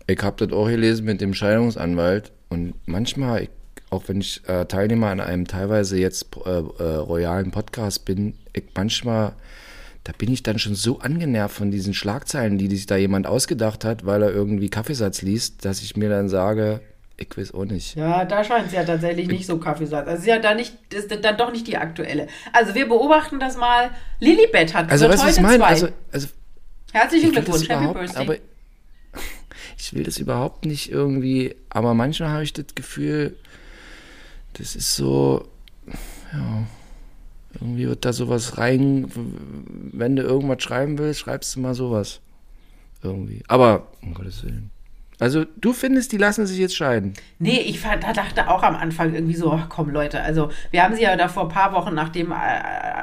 Ich 0.08 0.20
habe 0.24 0.44
das 0.44 0.52
auch 0.56 0.66
gelesen 0.66 1.04
mit 1.06 1.20
dem 1.20 1.34
Scheidungsanwalt 1.34 2.32
und 2.48 2.74
manchmal, 2.86 3.44
ich, 3.44 3.50
auch 3.90 4.04
wenn 4.06 4.20
ich 4.20 4.48
äh, 4.48 4.64
Teilnehmer 4.66 5.08
an 5.08 5.20
einem 5.20 5.46
teilweise 5.46 5.98
jetzt 5.98 6.28
äh, 6.46 6.50
äh, 6.50 6.96
royalen 6.96 7.50
Podcast 7.50 8.04
bin, 8.04 8.34
ich 8.52 8.64
manchmal, 8.76 9.32
da 10.04 10.12
bin 10.16 10.32
ich 10.32 10.42
dann 10.42 10.58
schon 10.58 10.74
so 10.76 11.00
angenervt 11.00 11.56
von 11.56 11.70
diesen 11.70 11.92
Schlagzeilen, 11.92 12.56
die 12.56 12.68
sich 12.68 12.86
da 12.86 12.96
jemand 12.96 13.26
ausgedacht 13.26 13.84
hat, 13.84 14.06
weil 14.06 14.22
er 14.22 14.30
irgendwie 14.30 14.70
Kaffeesatz 14.70 15.22
liest, 15.22 15.64
dass 15.64 15.82
ich 15.82 15.96
mir 15.96 16.08
dann 16.08 16.28
sage, 16.28 16.80
ich 17.16 17.36
weiß 17.36 17.52
auch 17.52 17.66
nicht. 17.66 17.96
Ja, 17.96 18.24
da 18.24 18.42
scheint 18.42 18.68
es 18.68 18.72
ja 18.72 18.82
tatsächlich 18.84 19.28
nicht 19.28 19.44
so 19.44 19.58
Kaffeesatz. 19.58 20.06
Also 20.08 20.20
ist 20.22 20.26
ja 20.26 20.38
da 20.38 20.54
nicht, 20.54 20.74
ist 20.94 21.10
dann 21.22 21.36
doch 21.36 21.52
nicht 21.52 21.66
die 21.66 21.76
aktuelle. 21.76 22.28
Also 22.52 22.74
wir 22.74 22.88
beobachten 22.88 23.38
das 23.40 23.56
mal. 23.56 23.90
Lilibet 24.20 24.72
hat 24.72 24.90
Also 24.90 25.08
was 25.08 25.20
ich 25.20 25.26
heute 25.26 25.42
meine? 25.42 25.58
zwei. 25.58 25.66
Also, 25.66 25.88
also 26.12 26.28
Herzlichen 26.92 27.26
ich 27.26 27.32
Glückwunsch, 27.32 27.68
Happy 27.68 27.92
Birthday. 27.92 28.22
aber 28.22 28.36
ich 29.78 29.92
will 29.92 30.04
das 30.04 30.18
überhaupt 30.18 30.64
nicht 30.64 30.90
irgendwie, 30.90 31.54
aber 31.68 31.92
manchmal 31.92 32.30
habe 32.30 32.44
ich 32.44 32.52
das 32.52 32.74
Gefühl, 32.74 33.36
das 34.54 34.76
ist 34.76 34.94
so, 34.96 35.48
ja, 36.32 36.66
irgendwie 37.54 37.88
wird 37.88 38.04
da 38.04 38.12
sowas 38.12 38.58
rein, 38.58 39.10
wenn 39.92 40.16
du 40.16 40.22
irgendwas 40.22 40.62
schreiben 40.62 40.98
willst, 40.98 41.20
schreibst 41.20 41.56
du 41.56 41.60
mal 41.60 41.74
sowas. 41.74 42.20
Irgendwie. 43.02 43.42
Aber, 43.48 43.88
um 44.02 44.14
Gottes 44.14 44.44
Willen. 44.44 44.70
Also, 45.18 45.44
du 45.60 45.74
findest, 45.74 46.12
die 46.12 46.16
lassen 46.16 46.46
sich 46.46 46.58
jetzt 46.58 46.74
scheiden. 46.74 47.12
Nee, 47.38 47.60
ich 47.60 47.82
dachte 47.82 48.48
auch 48.48 48.62
am 48.62 48.74
Anfang 48.74 49.14
irgendwie 49.14 49.34
so, 49.34 49.52
ach 49.52 49.68
komm 49.68 49.90
Leute, 49.90 50.22
also 50.22 50.50
wir 50.70 50.82
haben 50.82 50.94
sie 50.94 51.02
ja 51.02 51.14
da 51.14 51.28
vor 51.28 51.42
ein 51.42 51.50
paar 51.50 51.74
Wochen, 51.74 51.94
nachdem 51.94 52.32
äh, 52.32 52.34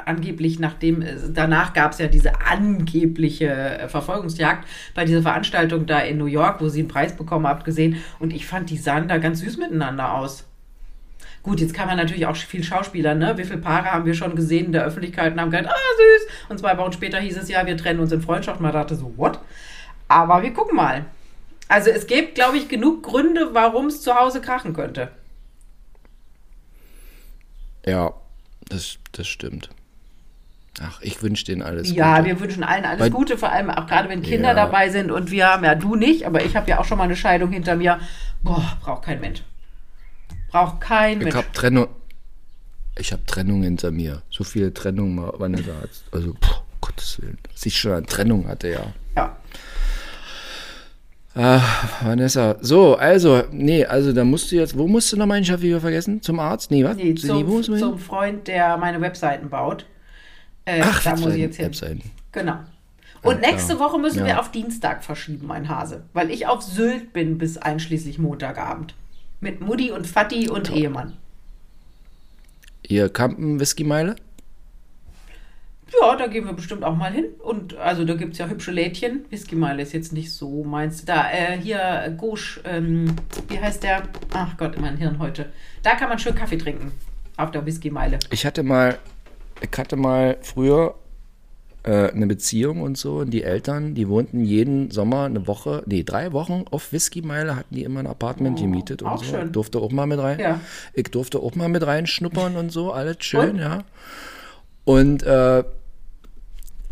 angeblich, 0.06 0.58
nachdem, 0.58 1.04
äh, 1.04 1.16
danach 1.32 1.74
gab 1.74 1.92
es 1.92 2.00
ja 2.00 2.08
diese 2.08 2.42
angebliche 2.42 3.50
äh, 3.50 3.88
Verfolgungsjagd 3.88 4.68
bei 4.96 5.06
dieser 5.06 5.22
Veranstaltung 5.22 5.86
da 5.86 6.00
in 6.00 6.18
New 6.18 6.26
York, 6.26 6.60
wo 6.60 6.70
sie 6.70 6.80
einen 6.80 6.88
Preis 6.88 7.16
bekommen 7.16 7.46
habt, 7.46 7.66
gesehen 7.66 7.98
und 8.18 8.34
ich 8.34 8.48
fand, 8.48 8.72
die 8.72 8.78
sahen 8.78 9.08
da 9.08 9.20
ganz 9.20 9.42
süß 9.42 9.58
miteinander 9.58 10.16
aus. 10.16 10.48
Gut, 11.48 11.62
jetzt 11.62 11.74
kann 11.74 11.88
man 11.88 11.96
natürlich 11.96 12.26
auch 12.26 12.36
viel 12.36 12.62
Schauspieler, 12.62 13.16
ne? 13.16 13.38
Wie 13.38 13.46
viele 13.46 13.60
Paare 13.60 13.86
haben 13.90 14.04
wir 14.06 14.14
schon 14.14 14.36
gesehen 14.36 14.66
in 14.66 14.72
der 14.74 14.84
Öffentlichkeit 14.84 15.32
und 15.32 15.40
haben 15.40 15.50
gesagt, 15.50 15.70
ah, 15.70 15.72
süß. 15.72 16.28
Und 16.50 16.60
zwei 16.60 16.78
Wochen 16.78 16.92
später 16.92 17.20
hieß 17.20 17.38
es 17.38 17.48
ja, 17.48 17.66
wir 17.66 17.78
trennen 17.78 18.02
uns 18.02 18.12
in 18.12 18.22
Freundschaft. 18.22 18.60
Man 18.60 18.74
dachte 18.74 18.96
so, 18.96 19.14
what? 19.16 19.40
Aber 20.10 20.44
wir 20.44 20.52
gucken 20.54 20.76
mal. 20.76 21.06
Also 21.70 21.90
es 21.90 22.06
gibt, 22.06 22.36
glaube 22.36 22.58
ich, 22.58 22.68
genug 22.68 23.02
Gründe, 23.04 23.52
warum 23.54 23.86
es 23.86 24.02
zu 24.02 24.14
Hause 24.14 24.42
krachen 24.42 24.74
könnte. 24.74 25.08
Ja, 27.86 28.12
das, 28.68 28.98
das 29.14 29.28
stimmt. 29.28 29.70
Ach, 30.82 31.00
ich 31.02 31.24
wünsche 31.24 31.46
denen 31.46 31.62
alles 31.64 31.94
Ja, 31.94 32.18
Gute. 32.18 32.28
wir 32.30 32.40
wünschen 32.42 32.64
allen 32.66 32.84
alles 32.84 33.00
Weil- 33.00 33.10
Gute, 33.10 33.38
vor 33.38 33.54
allem 33.54 33.70
auch 33.70 33.88
gerade 33.88 34.10
wenn 34.10 34.22
Kinder 34.22 34.50
Ja. 34.50 34.54
dabei 34.54 34.90
sind 34.90 35.12
und 35.12 35.32
wir 35.32 35.48
haben 35.48 35.64
ja 35.64 35.76
du 35.76 35.96
nicht, 35.96 36.26
aber 36.26 36.44
ich 36.44 36.58
habe 36.58 36.70
ja 36.70 36.80
auch 36.80 36.86
schon 36.86 36.98
mal 36.98 37.06
eine 37.06 37.16
Scheidung 37.16 37.52
hinter 37.54 37.78
mir. 37.78 38.00
Boah, 38.44 38.78
braucht 38.82 39.04
kein 39.06 39.22
Mensch. 39.22 39.42
Braucht 40.50 40.82
kein 40.82 41.18
Ich 41.20 41.24
Mensch. 41.26 41.36
habe 41.36 41.52
Trennung. 41.54 41.88
Ich 42.98 43.12
habe 43.12 43.26
Trennung 43.26 43.62
hinter 43.64 43.92
mir. 43.92 44.22
So 44.30 44.44
viele 44.44 44.74
Trennungen 44.74 45.16
mal, 45.16 45.32
Vanessa 45.38 45.72
hat. 45.82 45.90
Also, 46.12 46.34
puh, 46.40 46.56
Gottes 46.82 47.22
Willen. 47.22 47.38
Dass 47.54 47.66
ich 47.66 47.78
schon 47.78 47.92
eine 47.94 48.06
Trennung 48.06 48.48
hatte, 48.48 48.70
ja. 48.70 48.94
Ja. 49.16 49.38
Vanessa, 52.02 52.56
so, 52.62 52.96
also, 52.96 53.44
nee, 53.52 53.86
also 53.86 54.12
da 54.12 54.24
musst 54.24 54.52
du 54.52 54.56
jetzt, 54.56 54.76
wo 54.76 54.88
musst 54.88 55.12
du 55.14 55.18
noch 55.18 55.32
ich 55.36 55.52
habe 55.52 55.62
wieder 55.62 55.80
vergessen? 55.80 56.20
Zum 56.24 56.40
Arzt? 56.40 56.72
Nee, 56.72 56.84
was? 56.84 56.98
Nee, 56.98 57.14
Zu- 57.14 57.28
wo 57.28 57.34
zum, 57.38 57.48
musst 57.52 57.68
du 57.70 57.74
hin? 57.74 57.80
zum 57.82 58.00
Freund, 58.00 58.48
der 58.48 58.76
meine 58.78 59.00
Webseiten 59.02 59.50
baut. 59.50 59.86
Äh, 60.66 60.82
Ach, 60.84 61.04
da 61.04 61.12
muss 61.12 61.20
ich 61.20 61.26
Webseiten, 61.26 61.42
jetzt 61.44 61.56
hin. 61.58 61.66
Webseiten. 61.68 62.02
Genau. 62.32 62.58
Und 63.22 63.42
nächste 63.42 63.80
Woche 63.80 64.00
müssen 64.00 64.20
Ja. 64.20 64.26
wir 64.26 64.40
auf 64.40 64.50
Dienstag 64.52 65.04
verschieben, 65.04 65.46
mein 65.46 65.70
Hase. 65.70 66.04
Weil 66.14 66.32
ich 66.32 66.48
auf 66.48 66.64
Sylt 66.64 67.14
bin 67.14 67.38
bis 67.38 67.58
einschließlich 67.60 68.18
Montagabend. 68.18 68.96
Mit 69.40 69.62
Mutti 69.62 69.92
und 69.92 70.08
Vati 70.08 70.50
und 70.50 70.72
Ehemann. 70.72 71.14
Ihr 72.84 73.10
Kampen 73.10 73.60
Whisky-Meile? 73.60 74.16
Ja, 76.02 76.16
da 76.16 76.28
gehen 76.28 76.46
wir 76.46 76.54
bestimmt 76.54 76.84
auch 76.84 76.96
mal 76.96 77.12
hin. 77.12 77.26
Und 77.40 77.78
also 77.78 78.04
da 78.04 78.16
gibt 78.16 78.34
es 78.34 78.40
ja 78.40 78.48
hübsche 78.48 78.72
Lädchen. 78.72 79.26
Whiskymeile 79.30 79.82
ist 79.82 79.94
jetzt 79.94 80.12
nicht 80.12 80.32
so 80.32 80.64
meins. 80.64 81.06
Da, 81.06 81.32
äh, 81.32 81.58
hier, 81.58 82.14
Gosch, 82.18 82.60
ähm, 82.66 83.16
wie 83.48 83.60
heißt 83.60 83.84
der? 83.84 84.04
Ach 84.34 84.58
Gott, 84.58 84.80
mein 84.80 84.98
Hirn 84.98 85.20
heute. 85.20 85.52
Da 85.84 85.96
kann 85.96 86.10
man 86.10 86.20
schön 86.20 86.36
Kaffee 86.36 86.58
trinken. 86.58 86.92
Auf 87.38 87.52
der 87.52 87.66
Whiskymeile. 87.66 88.20
Ich 88.32 88.46
hatte 88.46 88.64
mal, 88.64 88.98
ich 89.62 89.78
hatte 89.78 89.96
mal 89.96 90.38
früher 90.42 90.96
äh, 91.88 92.12
eine 92.12 92.28
Beziehung 92.28 92.82
und 92.82 92.98
so 92.98 93.20
und 93.20 93.30
die 93.32 93.44
Eltern, 93.44 93.96
die 93.96 94.10
wohnten 94.10 94.44
jeden 94.44 94.92
Sommer 94.92 95.24
eine 95.24 95.48
Woche, 95.48 95.84
nee, 95.86 96.04
drei 96.04 96.34
Wochen 96.34 96.66
auf 96.70 96.92
Whiskymeile, 96.92 97.56
hatten 97.56 97.74
die 97.74 97.84
immer 97.84 98.02
ein 98.02 98.08
Apartment 98.08 98.60
gemietet 98.60 99.04
und 99.04 99.08
auch 99.08 99.24
so. 99.24 99.38
schön. 99.38 99.54
Durfte 99.54 99.80
auch 99.80 99.92
mal 99.92 100.06
mit 100.06 100.20
rein. 100.20 100.38
Ja. 100.38 100.60
Ich 100.94 101.06
durfte 101.12 101.40
auch 101.40 101.56
mal 101.56 101.70
mit 101.70 101.88
reinschnuppern 101.88 102.58
und 102.58 102.74
so, 102.74 102.92
alles 102.92 103.18
schön, 103.22 103.52
Und? 103.52 103.60
ja. 103.60 103.84
Und 104.84 105.24
äh, 105.24 105.64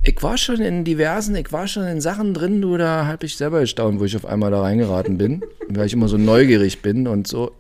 ich 0.04 0.24
war 0.24 0.38
schon 0.38 0.62
in 0.62 0.86
diversen, 0.86 1.36
ich 1.36 1.52
war 1.52 1.68
schon 1.68 1.84
in 1.88 2.00
Sachen 2.00 2.34
drin, 2.34 2.62
du, 2.62 2.78
da 2.78 3.06
hab 3.06 3.24
ich 3.24 3.36
selber 3.36 3.60
gestaunt, 3.60 4.00
wo 4.00 4.06
ich 4.06 4.16
auf 4.16 4.26
einmal 4.26 4.52
da 4.52 4.62
reingeraten 4.62 5.18
bin, 5.18 5.44
weil 5.68 5.88
ich 5.88 5.94
immer 5.94 6.08
so 6.08 6.18
neugierig 6.18 6.82
bin 6.82 7.06
und 7.08 7.28
so. 7.28 7.52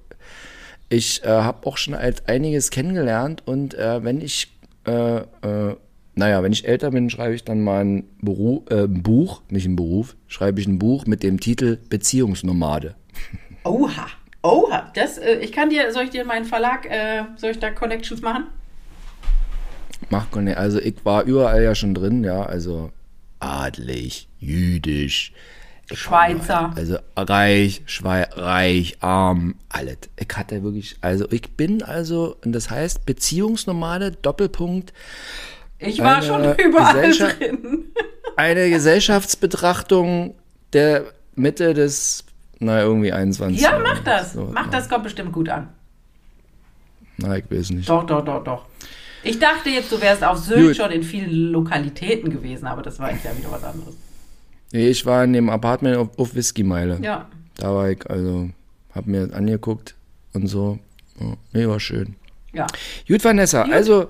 Ich 0.87 1.21
äh, 1.25 1.27
habe 1.27 1.67
auch 1.67 1.75
schon 1.75 1.97
halt 1.97 2.29
einiges 2.29 2.69
kennengelernt 2.69 3.43
und 3.45 3.73
äh, 3.73 4.03
wenn 4.05 4.21
ich, 4.21 4.53
äh, 4.87 5.17
äh, 5.17 5.75
naja, 6.15 6.41
wenn 6.43 6.53
ich 6.53 6.67
älter 6.67 6.91
bin, 6.91 7.09
schreibe 7.09 7.35
ich 7.35 7.43
dann 7.43 7.61
mal 7.61 7.83
ein, 7.83 8.03
Beru 8.21 8.63
äh, 8.69 8.87
Buch, 8.87 9.41
nicht 9.49 9.65
ein 9.65 9.75
Beruf, 9.75 10.15
schreibe 10.27 10.61
ich 10.61 10.67
ein 10.67 10.79
Buch 10.79 11.05
mit 11.05 11.23
dem 11.23 11.39
Titel 11.39 11.77
Beziehungsnomade. 11.89 12.95
Oha. 13.63 14.07
Oha. 14.41 14.91
Das, 14.95 15.17
äh, 15.17 15.39
ich 15.39 15.51
kann 15.51 15.69
dir, 15.69 15.91
soll 15.91 16.05
ich 16.05 16.11
dir 16.11 16.23
meinen 16.25 16.45
Verlag, 16.45 16.85
äh, 16.85 17.23
soll 17.35 17.51
ich 17.51 17.59
da 17.59 17.71
Connections 17.71 18.21
machen? 18.21 18.45
Mach 20.09 20.31
nicht. 20.35 20.57
Also 20.57 20.79
ich 20.79 21.03
war 21.03 21.23
überall 21.23 21.63
ja 21.63 21.75
schon 21.75 21.93
drin, 21.93 22.23
ja, 22.23 22.43
also 22.43 22.91
adlig, 23.39 24.27
jüdisch, 24.39 25.33
Schweizer. 25.91 26.73
also 26.75 26.97
reich, 27.15 27.83
schwei 27.85 28.23
reich, 28.23 28.97
arm, 29.01 29.55
alles. 29.69 29.97
Ich 30.17 30.35
hatte 30.35 30.63
wirklich, 30.63 30.97
also 31.01 31.29
ich 31.31 31.51
bin 31.55 31.83
also, 31.83 32.37
und 32.43 32.53
das 32.53 32.69
heißt 32.69 33.05
Beziehungsnomade, 33.05 34.11
Doppelpunkt, 34.11 34.93
Ich 35.79 35.99
war 35.99 36.21
schon 36.21 36.55
überall 36.57 37.11
drin. 37.11 37.85
eine 38.35 38.69
Gesellschaftsbetrachtung 38.69 40.35
der 40.73 41.05
Mitte 41.35 41.73
des, 41.73 42.23
na 42.59 42.81
irgendwie 42.81 43.11
21. 43.11 43.61
Ja, 43.61 43.79
mach 43.79 43.99
das. 44.03 44.33
So, 44.33 44.49
mach 44.51 44.69
das, 44.69 44.89
kommt 44.89 45.03
bestimmt 45.03 45.31
gut 45.31 45.49
an. 45.49 45.69
Na, 47.17 47.37
ich 47.37 47.45
weiß 47.49 47.71
nicht. 47.71 47.89
Doch, 47.89 48.05
doch, 48.05 48.23
doch, 48.23 48.43
doch. 48.43 48.65
Ich 49.23 49.39
dachte 49.39 49.69
jetzt, 49.69 49.91
du 49.91 49.99
wärst 49.99 50.23
auf 50.23 50.37
Sylt 50.37 50.67
Gut. 50.67 50.75
schon 50.77 50.91
in 50.91 51.01
vielen 51.01 51.51
Lokalitäten 51.51 52.29
gewesen, 52.29 52.67
aber 52.67 52.83
das 52.83 52.99
war 52.99 53.11
jetzt 53.11 53.25
ja 53.25 53.35
wieder 53.35 53.51
was 53.51 53.63
anderes. 53.63 53.95
Nee, 54.71 54.89
ich 54.89 55.05
war 55.05 55.23
in 55.23 55.33
dem 55.33 55.49
Apartment 55.49 55.97
auf, 55.97 56.09
auf 56.19 56.35
Whisky-Meile. 56.35 56.99
Ja. 57.01 57.27
Da 57.57 57.73
war 57.73 57.89
ich, 57.89 58.07
also, 58.07 58.49
hab 58.93 59.07
mir 59.07 59.25
das 59.25 59.35
angeguckt 59.35 59.95
und 60.33 60.47
so. 60.47 60.77
Ja, 61.19 61.33
nee, 61.53 61.67
war 61.67 61.79
schön. 61.79 62.15
Ja. 62.53 62.67
Gut, 63.07 63.23
Vanessa, 63.23 63.63
also, 63.63 64.09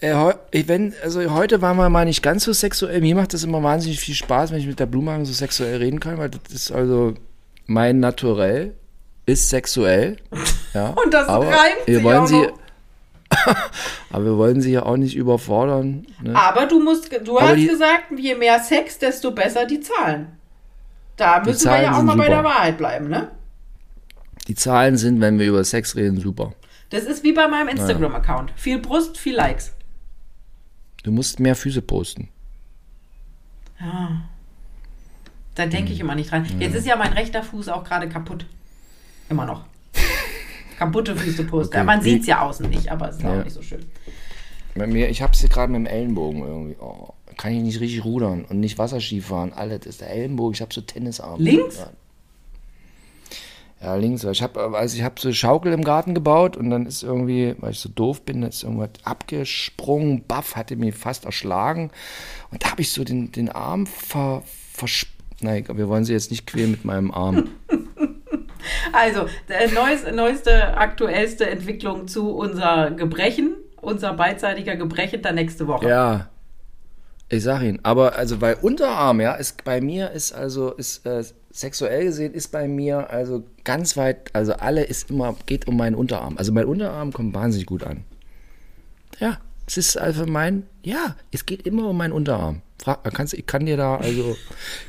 äh, 0.00 0.34
wenn, 0.66 0.94
also 1.02 1.30
heute 1.32 1.60
waren 1.62 1.76
wir 1.76 1.88
mal 1.90 2.04
nicht 2.04 2.22
ganz 2.22 2.44
so 2.44 2.52
sexuell. 2.52 3.00
Mir 3.00 3.14
macht 3.14 3.34
das 3.34 3.44
immer 3.44 3.62
wahnsinnig 3.62 4.00
viel 4.00 4.14
Spaß, 4.14 4.50
wenn 4.50 4.58
ich 4.58 4.66
mit 4.66 4.80
der 4.80 4.86
Blumenhagen 4.86 5.26
so 5.26 5.32
sexuell 5.32 5.76
reden 5.78 6.00
kann, 6.00 6.18
weil 6.18 6.30
das 6.30 6.40
ist 6.52 6.72
also 6.72 7.14
mein 7.66 8.00
Naturell 8.00 8.74
ist 9.26 9.48
sexuell. 9.50 10.16
Ja, 10.72 10.90
Und 10.90 11.12
das 11.12 11.26
aber 11.26 11.46
reimt 11.48 11.86
wir 11.86 12.00
wollen 12.04 12.18
auch 12.20 12.26
sie, 12.28 12.46
aber 14.12 14.24
wir 14.24 14.36
wollen 14.36 14.60
sie 14.60 14.70
ja 14.70 14.84
auch 14.84 14.96
nicht 14.96 15.16
überfordern. 15.16 16.06
Ne? 16.22 16.32
Aber 16.36 16.66
du 16.66 16.78
musst, 16.80 17.10
du 17.24 17.38
Aber 17.38 17.48
hast 17.48 17.56
die- 17.56 17.66
gesagt, 17.66 18.04
je 18.16 18.36
mehr 18.36 18.60
Sex, 18.60 18.98
desto 18.98 19.32
besser 19.32 19.66
die 19.66 19.80
Zahlen. 19.80 20.28
Da 21.16 21.38
müssen 21.40 21.48
wir 21.48 21.56
Zahlen 21.72 21.82
ja 21.84 21.98
auch 21.98 22.02
mal 22.02 22.16
bei 22.16 22.28
der 22.28 22.44
Wahrheit 22.44 22.78
bleiben, 22.78 23.08
ne? 23.08 23.32
Die 24.46 24.54
Zahlen 24.54 24.96
sind, 24.96 25.20
wenn 25.20 25.40
wir 25.40 25.46
über 25.48 25.64
Sex 25.64 25.96
reden, 25.96 26.20
super. 26.20 26.52
Das 26.90 27.02
ist 27.02 27.24
wie 27.24 27.32
bei 27.32 27.46
meinem 27.48 27.68
Instagram-Account. 27.68 28.52
Viel 28.56 28.78
Brust, 28.78 29.18
viel 29.18 29.34
Likes. 29.34 29.72
Du 31.02 31.12
musst 31.12 31.40
mehr 31.40 31.56
Füße 31.56 31.82
posten. 31.82 32.28
Da 35.54 35.66
denke 35.66 35.92
ich 35.92 36.00
immer 36.00 36.14
nicht 36.14 36.30
dran. 36.30 36.46
Jetzt 36.58 36.74
ist 36.74 36.86
ja 36.86 36.96
mein 36.96 37.12
rechter 37.12 37.42
Fuß 37.42 37.68
auch 37.68 37.84
gerade 37.84 38.08
kaputt. 38.08 38.46
Immer 39.28 39.46
noch. 39.46 39.64
Kaputte 40.78 41.16
Füße 41.16 41.44
posten. 41.44 41.72
Okay, 41.74 41.78
Ja, 41.78 41.84
man 41.84 42.02
sieht 42.02 42.20
es 42.22 42.26
ja 42.26 42.40
außen 42.42 42.68
nicht, 42.68 42.90
aber 42.90 43.08
es 43.10 43.16
ist 43.16 43.22
Ja. 43.22 43.40
auch 43.40 43.44
nicht 43.44 43.54
so 43.54 43.62
schön. 43.62 43.84
Bei 44.74 44.86
mir, 44.86 45.08
ich 45.08 45.22
hab's 45.22 45.40
hier 45.40 45.48
gerade 45.48 45.72
mit 45.72 45.80
dem 45.80 45.86
Ellenbogen 45.86 46.42
irgendwie. 46.42 46.76
Oh, 46.80 47.08
kann 47.36 47.52
ich 47.52 47.62
nicht 47.62 47.80
richtig 47.80 48.04
rudern 48.04 48.44
und 48.44 48.60
nicht 48.60 48.78
Wasserski 48.78 49.20
fahren. 49.20 49.52
Alles 49.52 49.86
ist 49.86 50.00
der 50.00 50.10
Ellenbogen. 50.10 50.54
Ich 50.54 50.60
hab 50.62 50.72
so 50.72 50.80
Tennisarme. 50.80 51.42
Links? 51.42 51.78
Ja. 51.78 51.90
Ja, 53.82 53.94
links. 53.94 54.24
Ich 54.24 54.42
habe 54.42 54.76
also 54.76 54.96
ich 54.96 55.02
hab 55.02 55.18
so 55.18 55.32
Schaukel 55.32 55.72
im 55.72 55.82
Garten 55.82 56.14
gebaut 56.14 56.56
und 56.56 56.68
dann 56.68 56.84
ist 56.84 57.02
irgendwie, 57.02 57.54
weil 57.58 57.70
ich 57.70 57.80
so 57.80 57.88
doof 57.88 58.22
bin, 58.22 58.42
ist 58.42 58.62
irgendwas 58.62 58.90
abgesprungen. 59.04 60.24
Baff 60.26 60.54
hatte 60.54 60.76
mich 60.76 60.94
fast 60.94 61.24
erschlagen. 61.24 61.90
Und 62.50 62.62
da 62.62 62.72
habe 62.72 62.82
ich 62.82 62.92
so 62.92 63.04
den, 63.04 63.32
den 63.32 63.48
Arm 63.48 63.86
ver, 63.86 64.42
vers... 64.72 65.06
Nein, 65.40 65.64
wir 65.72 65.88
wollen 65.88 66.04
sie 66.04 66.12
jetzt 66.12 66.30
nicht 66.30 66.46
quälen 66.46 66.72
mit 66.72 66.84
meinem 66.84 67.10
Arm. 67.10 67.48
Also, 68.92 69.26
neues, 69.74 70.04
neueste, 70.12 70.76
aktuellste 70.76 71.48
Entwicklung 71.48 72.08
zu 72.08 72.30
unser 72.30 72.90
Gebrechen, 72.90 73.54
unser 73.80 74.12
beidseitiger 74.12 74.76
Gebrechen 74.76 75.22
der 75.22 75.32
nächste 75.32 75.66
Woche. 75.66 75.88
Ja. 75.88 76.28
Ich 77.28 77.44
sag 77.44 77.62
Ihnen, 77.62 77.78
aber 77.84 78.16
also 78.16 78.40
weil 78.40 78.56
Unterarm, 78.60 79.20
ja, 79.20 79.34
ist 79.34 79.62
bei 79.62 79.80
mir 79.80 80.10
ist 80.10 80.32
also 80.32 80.72
ist 80.72 81.06
äh, 81.06 81.22
sexuell 81.52 82.04
gesehen 82.04 82.32
ist 82.34 82.48
bei 82.48 82.68
mir 82.68 83.10
also 83.10 83.44
ganz 83.64 83.96
weit, 83.96 84.30
also 84.34 84.52
alle 84.54 84.84
ist 84.84 85.10
immer 85.10 85.34
geht 85.46 85.66
um 85.66 85.76
meinen 85.76 85.94
Unterarm. 85.94 86.36
Also 86.38 86.52
mein 86.52 86.64
Unterarm 86.66 87.12
kommt 87.12 87.34
wahnsinnig 87.34 87.66
gut 87.66 87.82
an. 87.82 88.04
Ja, 89.18 89.38
es 89.66 89.76
ist 89.76 89.96
also 89.96 90.26
mein, 90.26 90.64
ja, 90.82 91.16
es 91.32 91.46
geht 91.46 91.66
immer 91.66 91.88
um 91.88 91.96
meinen 91.96 92.12
Unterarm. 92.12 92.62
Frag, 92.82 93.02
kannst, 93.14 93.34
ich 93.34 93.46
kann 93.46 93.66
dir 93.66 93.76
da 93.76 93.96
also 93.96 94.36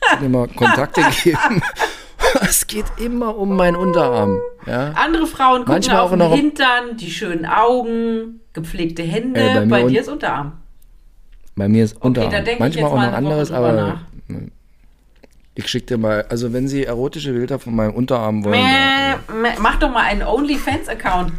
kann 0.02 0.22
dir 0.22 0.30
mal 0.30 0.48
Kontakte 0.48 1.02
geben. 1.24 1.62
es 2.42 2.66
geht 2.68 2.86
immer 3.00 3.36
um 3.38 3.56
meinen 3.56 3.76
Unterarm. 3.76 4.40
Ja? 4.66 4.92
Andere 4.92 5.28
Frauen 5.28 5.60
gucken 5.62 5.74
Manchmal 5.74 5.98
auf 5.98 6.06
auch 6.08 6.10
den 6.12 6.20
noch- 6.20 6.36
Hintern, 6.36 6.96
die 6.98 7.12
schönen 7.12 7.46
Augen, 7.46 8.40
gepflegte 8.54 9.04
Hände. 9.04 9.40
Ey, 9.42 9.56
bei 9.56 9.66
bei 9.66 9.84
dir 9.84 10.02
ist 10.02 10.10
Unterarm. 10.10 10.54
Bei 11.56 11.68
mir 11.68 11.84
ist 11.84 12.02
Unterarm. 12.02 12.32
da 12.32 12.38
denk 12.38 12.54
ich 12.54 12.60
Manchmal 12.60 12.84
jetzt 12.84 12.92
auch 12.94 13.02
noch 13.02 13.14
anderes, 13.14 13.52
aber 13.52 13.72
nach. 13.74 14.02
Ich 15.56 15.68
schicke 15.68 15.88
dir 15.88 15.98
mal, 15.98 16.26
also 16.30 16.54
wenn 16.54 16.68
Sie 16.68 16.86
erotische 16.86 17.34
Bilder 17.34 17.60
von 17.60 17.76
meinem 17.76 17.94
Unterarm 17.94 18.44
wollen, 18.44 18.60
Mäh, 18.60 19.16
mäh, 19.42 19.56
Mach 19.60 19.78
doch 19.80 19.92
mal 19.92 20.04
einen 20.04 20.24
OnlyFans-Account. 20.24 21.34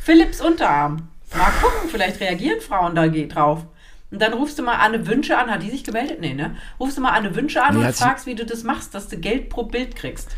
Philips 0.00 0.40
Unterarm. 0.40 1.08
Mal 1.34 1.50
gucken, 1.60 1.88
vielleicht 1.90 2.20
reagieren 2.20 2.60
Frauen 2.60 2.94
da 2.94 3.06
drauf. 3.08 3.66
Und 4.10 4.22
dann 4.22 4.32
rufst 4.32 4.58
du 4.58 4.62
mal 4.62 4.74
Anne 4.76 5.06
Wünsche 5.06 5.36
an. 5.36 5.50
Hat 5.50 5.62
die 5.62 5.70
sich 5.70 5.82
gemeldet? 5.84 6.20
Nee, 6.20 6.34
ne? 6.34 6.56
Rufst 6.78 6.96
du 6.96 7.02
mal 7.02 7.10
Anne 7.10 7.34
Wünsche 7.34 7.62
an 7.62 7.76
Nee, 7.78 7.84
und 7.84 7.94
fragst, 7.94 8.26
wie 8.26 8.34
du 8.36 8.46
das 8.46 8.62
machst, 8.62 8.94
dass 8.94 9.08
du 9.08 9.16
Geld 9.16 9.48
pro 9.48 9.64
Bild 9.64 9.96
kriegst. 9.96 10.30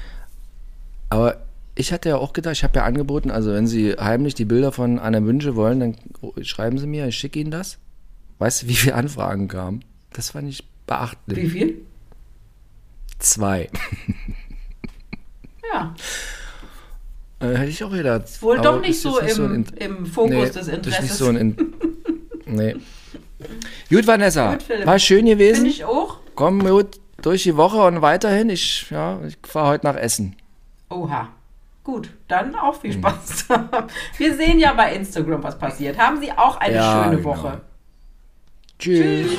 aber 1.10 1.42
ich 1.74 1.92
hatte 1.92 2.08
ja 2.08 2.16
auch 2.16 2.32
gedacht, 2.32 2.54
ich 2.54 2.64
habe 2.64 2.76
ja 2.80 2.84
angeboten, 2.84 3.30
also 3.30 3.52
wenn 3.52 3.68
Sie 3.68 3.92
heimlich 3.92 4.34
die 4.34 4.44
Bilder 4.44 4.72
von 4.72 4.98
Anna 4.98 5.22
Wünsche 5.22 5.54
wollen, 5.54 5.78
dann 5.78 5.96
schreiben 6.42 6.76
Sie 6.78 6.88
mir, 6.88 7.06
ich 7.06 7.16
schicke 7.16 7.38
Ihnen 7.38 7.52
das. 7.52 7.78
Weißt 8.40 8.62
du, 8.62 8.68
wie 8.68 8.74
viele 8.74 8.96
Anfragen 8.96 9.46
kamen? 9.46 9.84
Das 10.12 10.30
fand 10.30 10.48
ich 10.48 10.64
beachtlich. 10.86 11.38
Wie 11.38 11.48
viel? 11.48 11.86
Zwei. 13.18 13.68
Ja. 15.72 15.94
Äh, 17.40 17.54
hätte 17.56 17.70
ich 17.70 17.84
auch 17.84 17.90
gedacht. 17.90 18.40
Wohl 18.42 18.58
Aber 18.58 18.72
doch 18.72 18.80
nicht 18.80 18.90
ist 18.90 19.02
so 19.02 19.20
jetzt 19.20 19.38
im, 19.38 19.44
ein 19.52 19.64
In- 19.64 19.98
im 19.98 20.06
Fokus 20.06 20.30
Nee, 20.30 20.40
des 20.46 20.52
das 20.52 20.68
ist 20.68 20.74
Interesses. 20.74 21.02
nicht 21.02 21.14
so 21.14 21.26
ein 21.28 21.36
In 21.36 21.74
Nee. 22.46 22.76
Gut, 23.90 24.06
Vanessa. 24.06 24.52
Gut, 24.56 24.86
war 24.86 24.98
schön 24.98 25.26
gewesen. 25.26 25.56
Finde 25.56 25.70
ich 25.70 25.84
auch. 25.84 26.18
Komm 26.34 26.64
gut 26.66 26.98
durch 27.22 27.42
die 27.44 27.56
Woche 27.56 27.82
und 27.82 28.00
weiterhin. 28.02 28.48
Ich, 28.50 28.90
ja, 28.90 29.20
ich 29.26 29.36
fahre 29.46 29.68
heute 29.68 29.86
nach 29.86 29.96
Essen. 29.96 30.34
Oha. 30.90 31.28
Gut, 31.84 32.10
dann 32.28 32.54
auch 32.54 32.76
Mhm. 32.76 32.80
viel 32.80 32.92
Spaß. 32.94 33.46
Wir 34.18 34.34
sehen 34.36 34.58
ja 34.58 34.72
bei 34.74 34.94
Instagram, 34.94 35.42
was 35.42 35.58
passiert. 35.58 35.98
Haben 35.98 36.20
Sie 36.20 36.32
auch 36.32 36.56
eine 36.58 36.74
Ja, 36.76 37.04
schöne 37.04 37.16
genau. 37.16 37.28
Woche. 37.28 37.60
Tschüss. 38.78 39.28
Tschüss. 39.30 39.38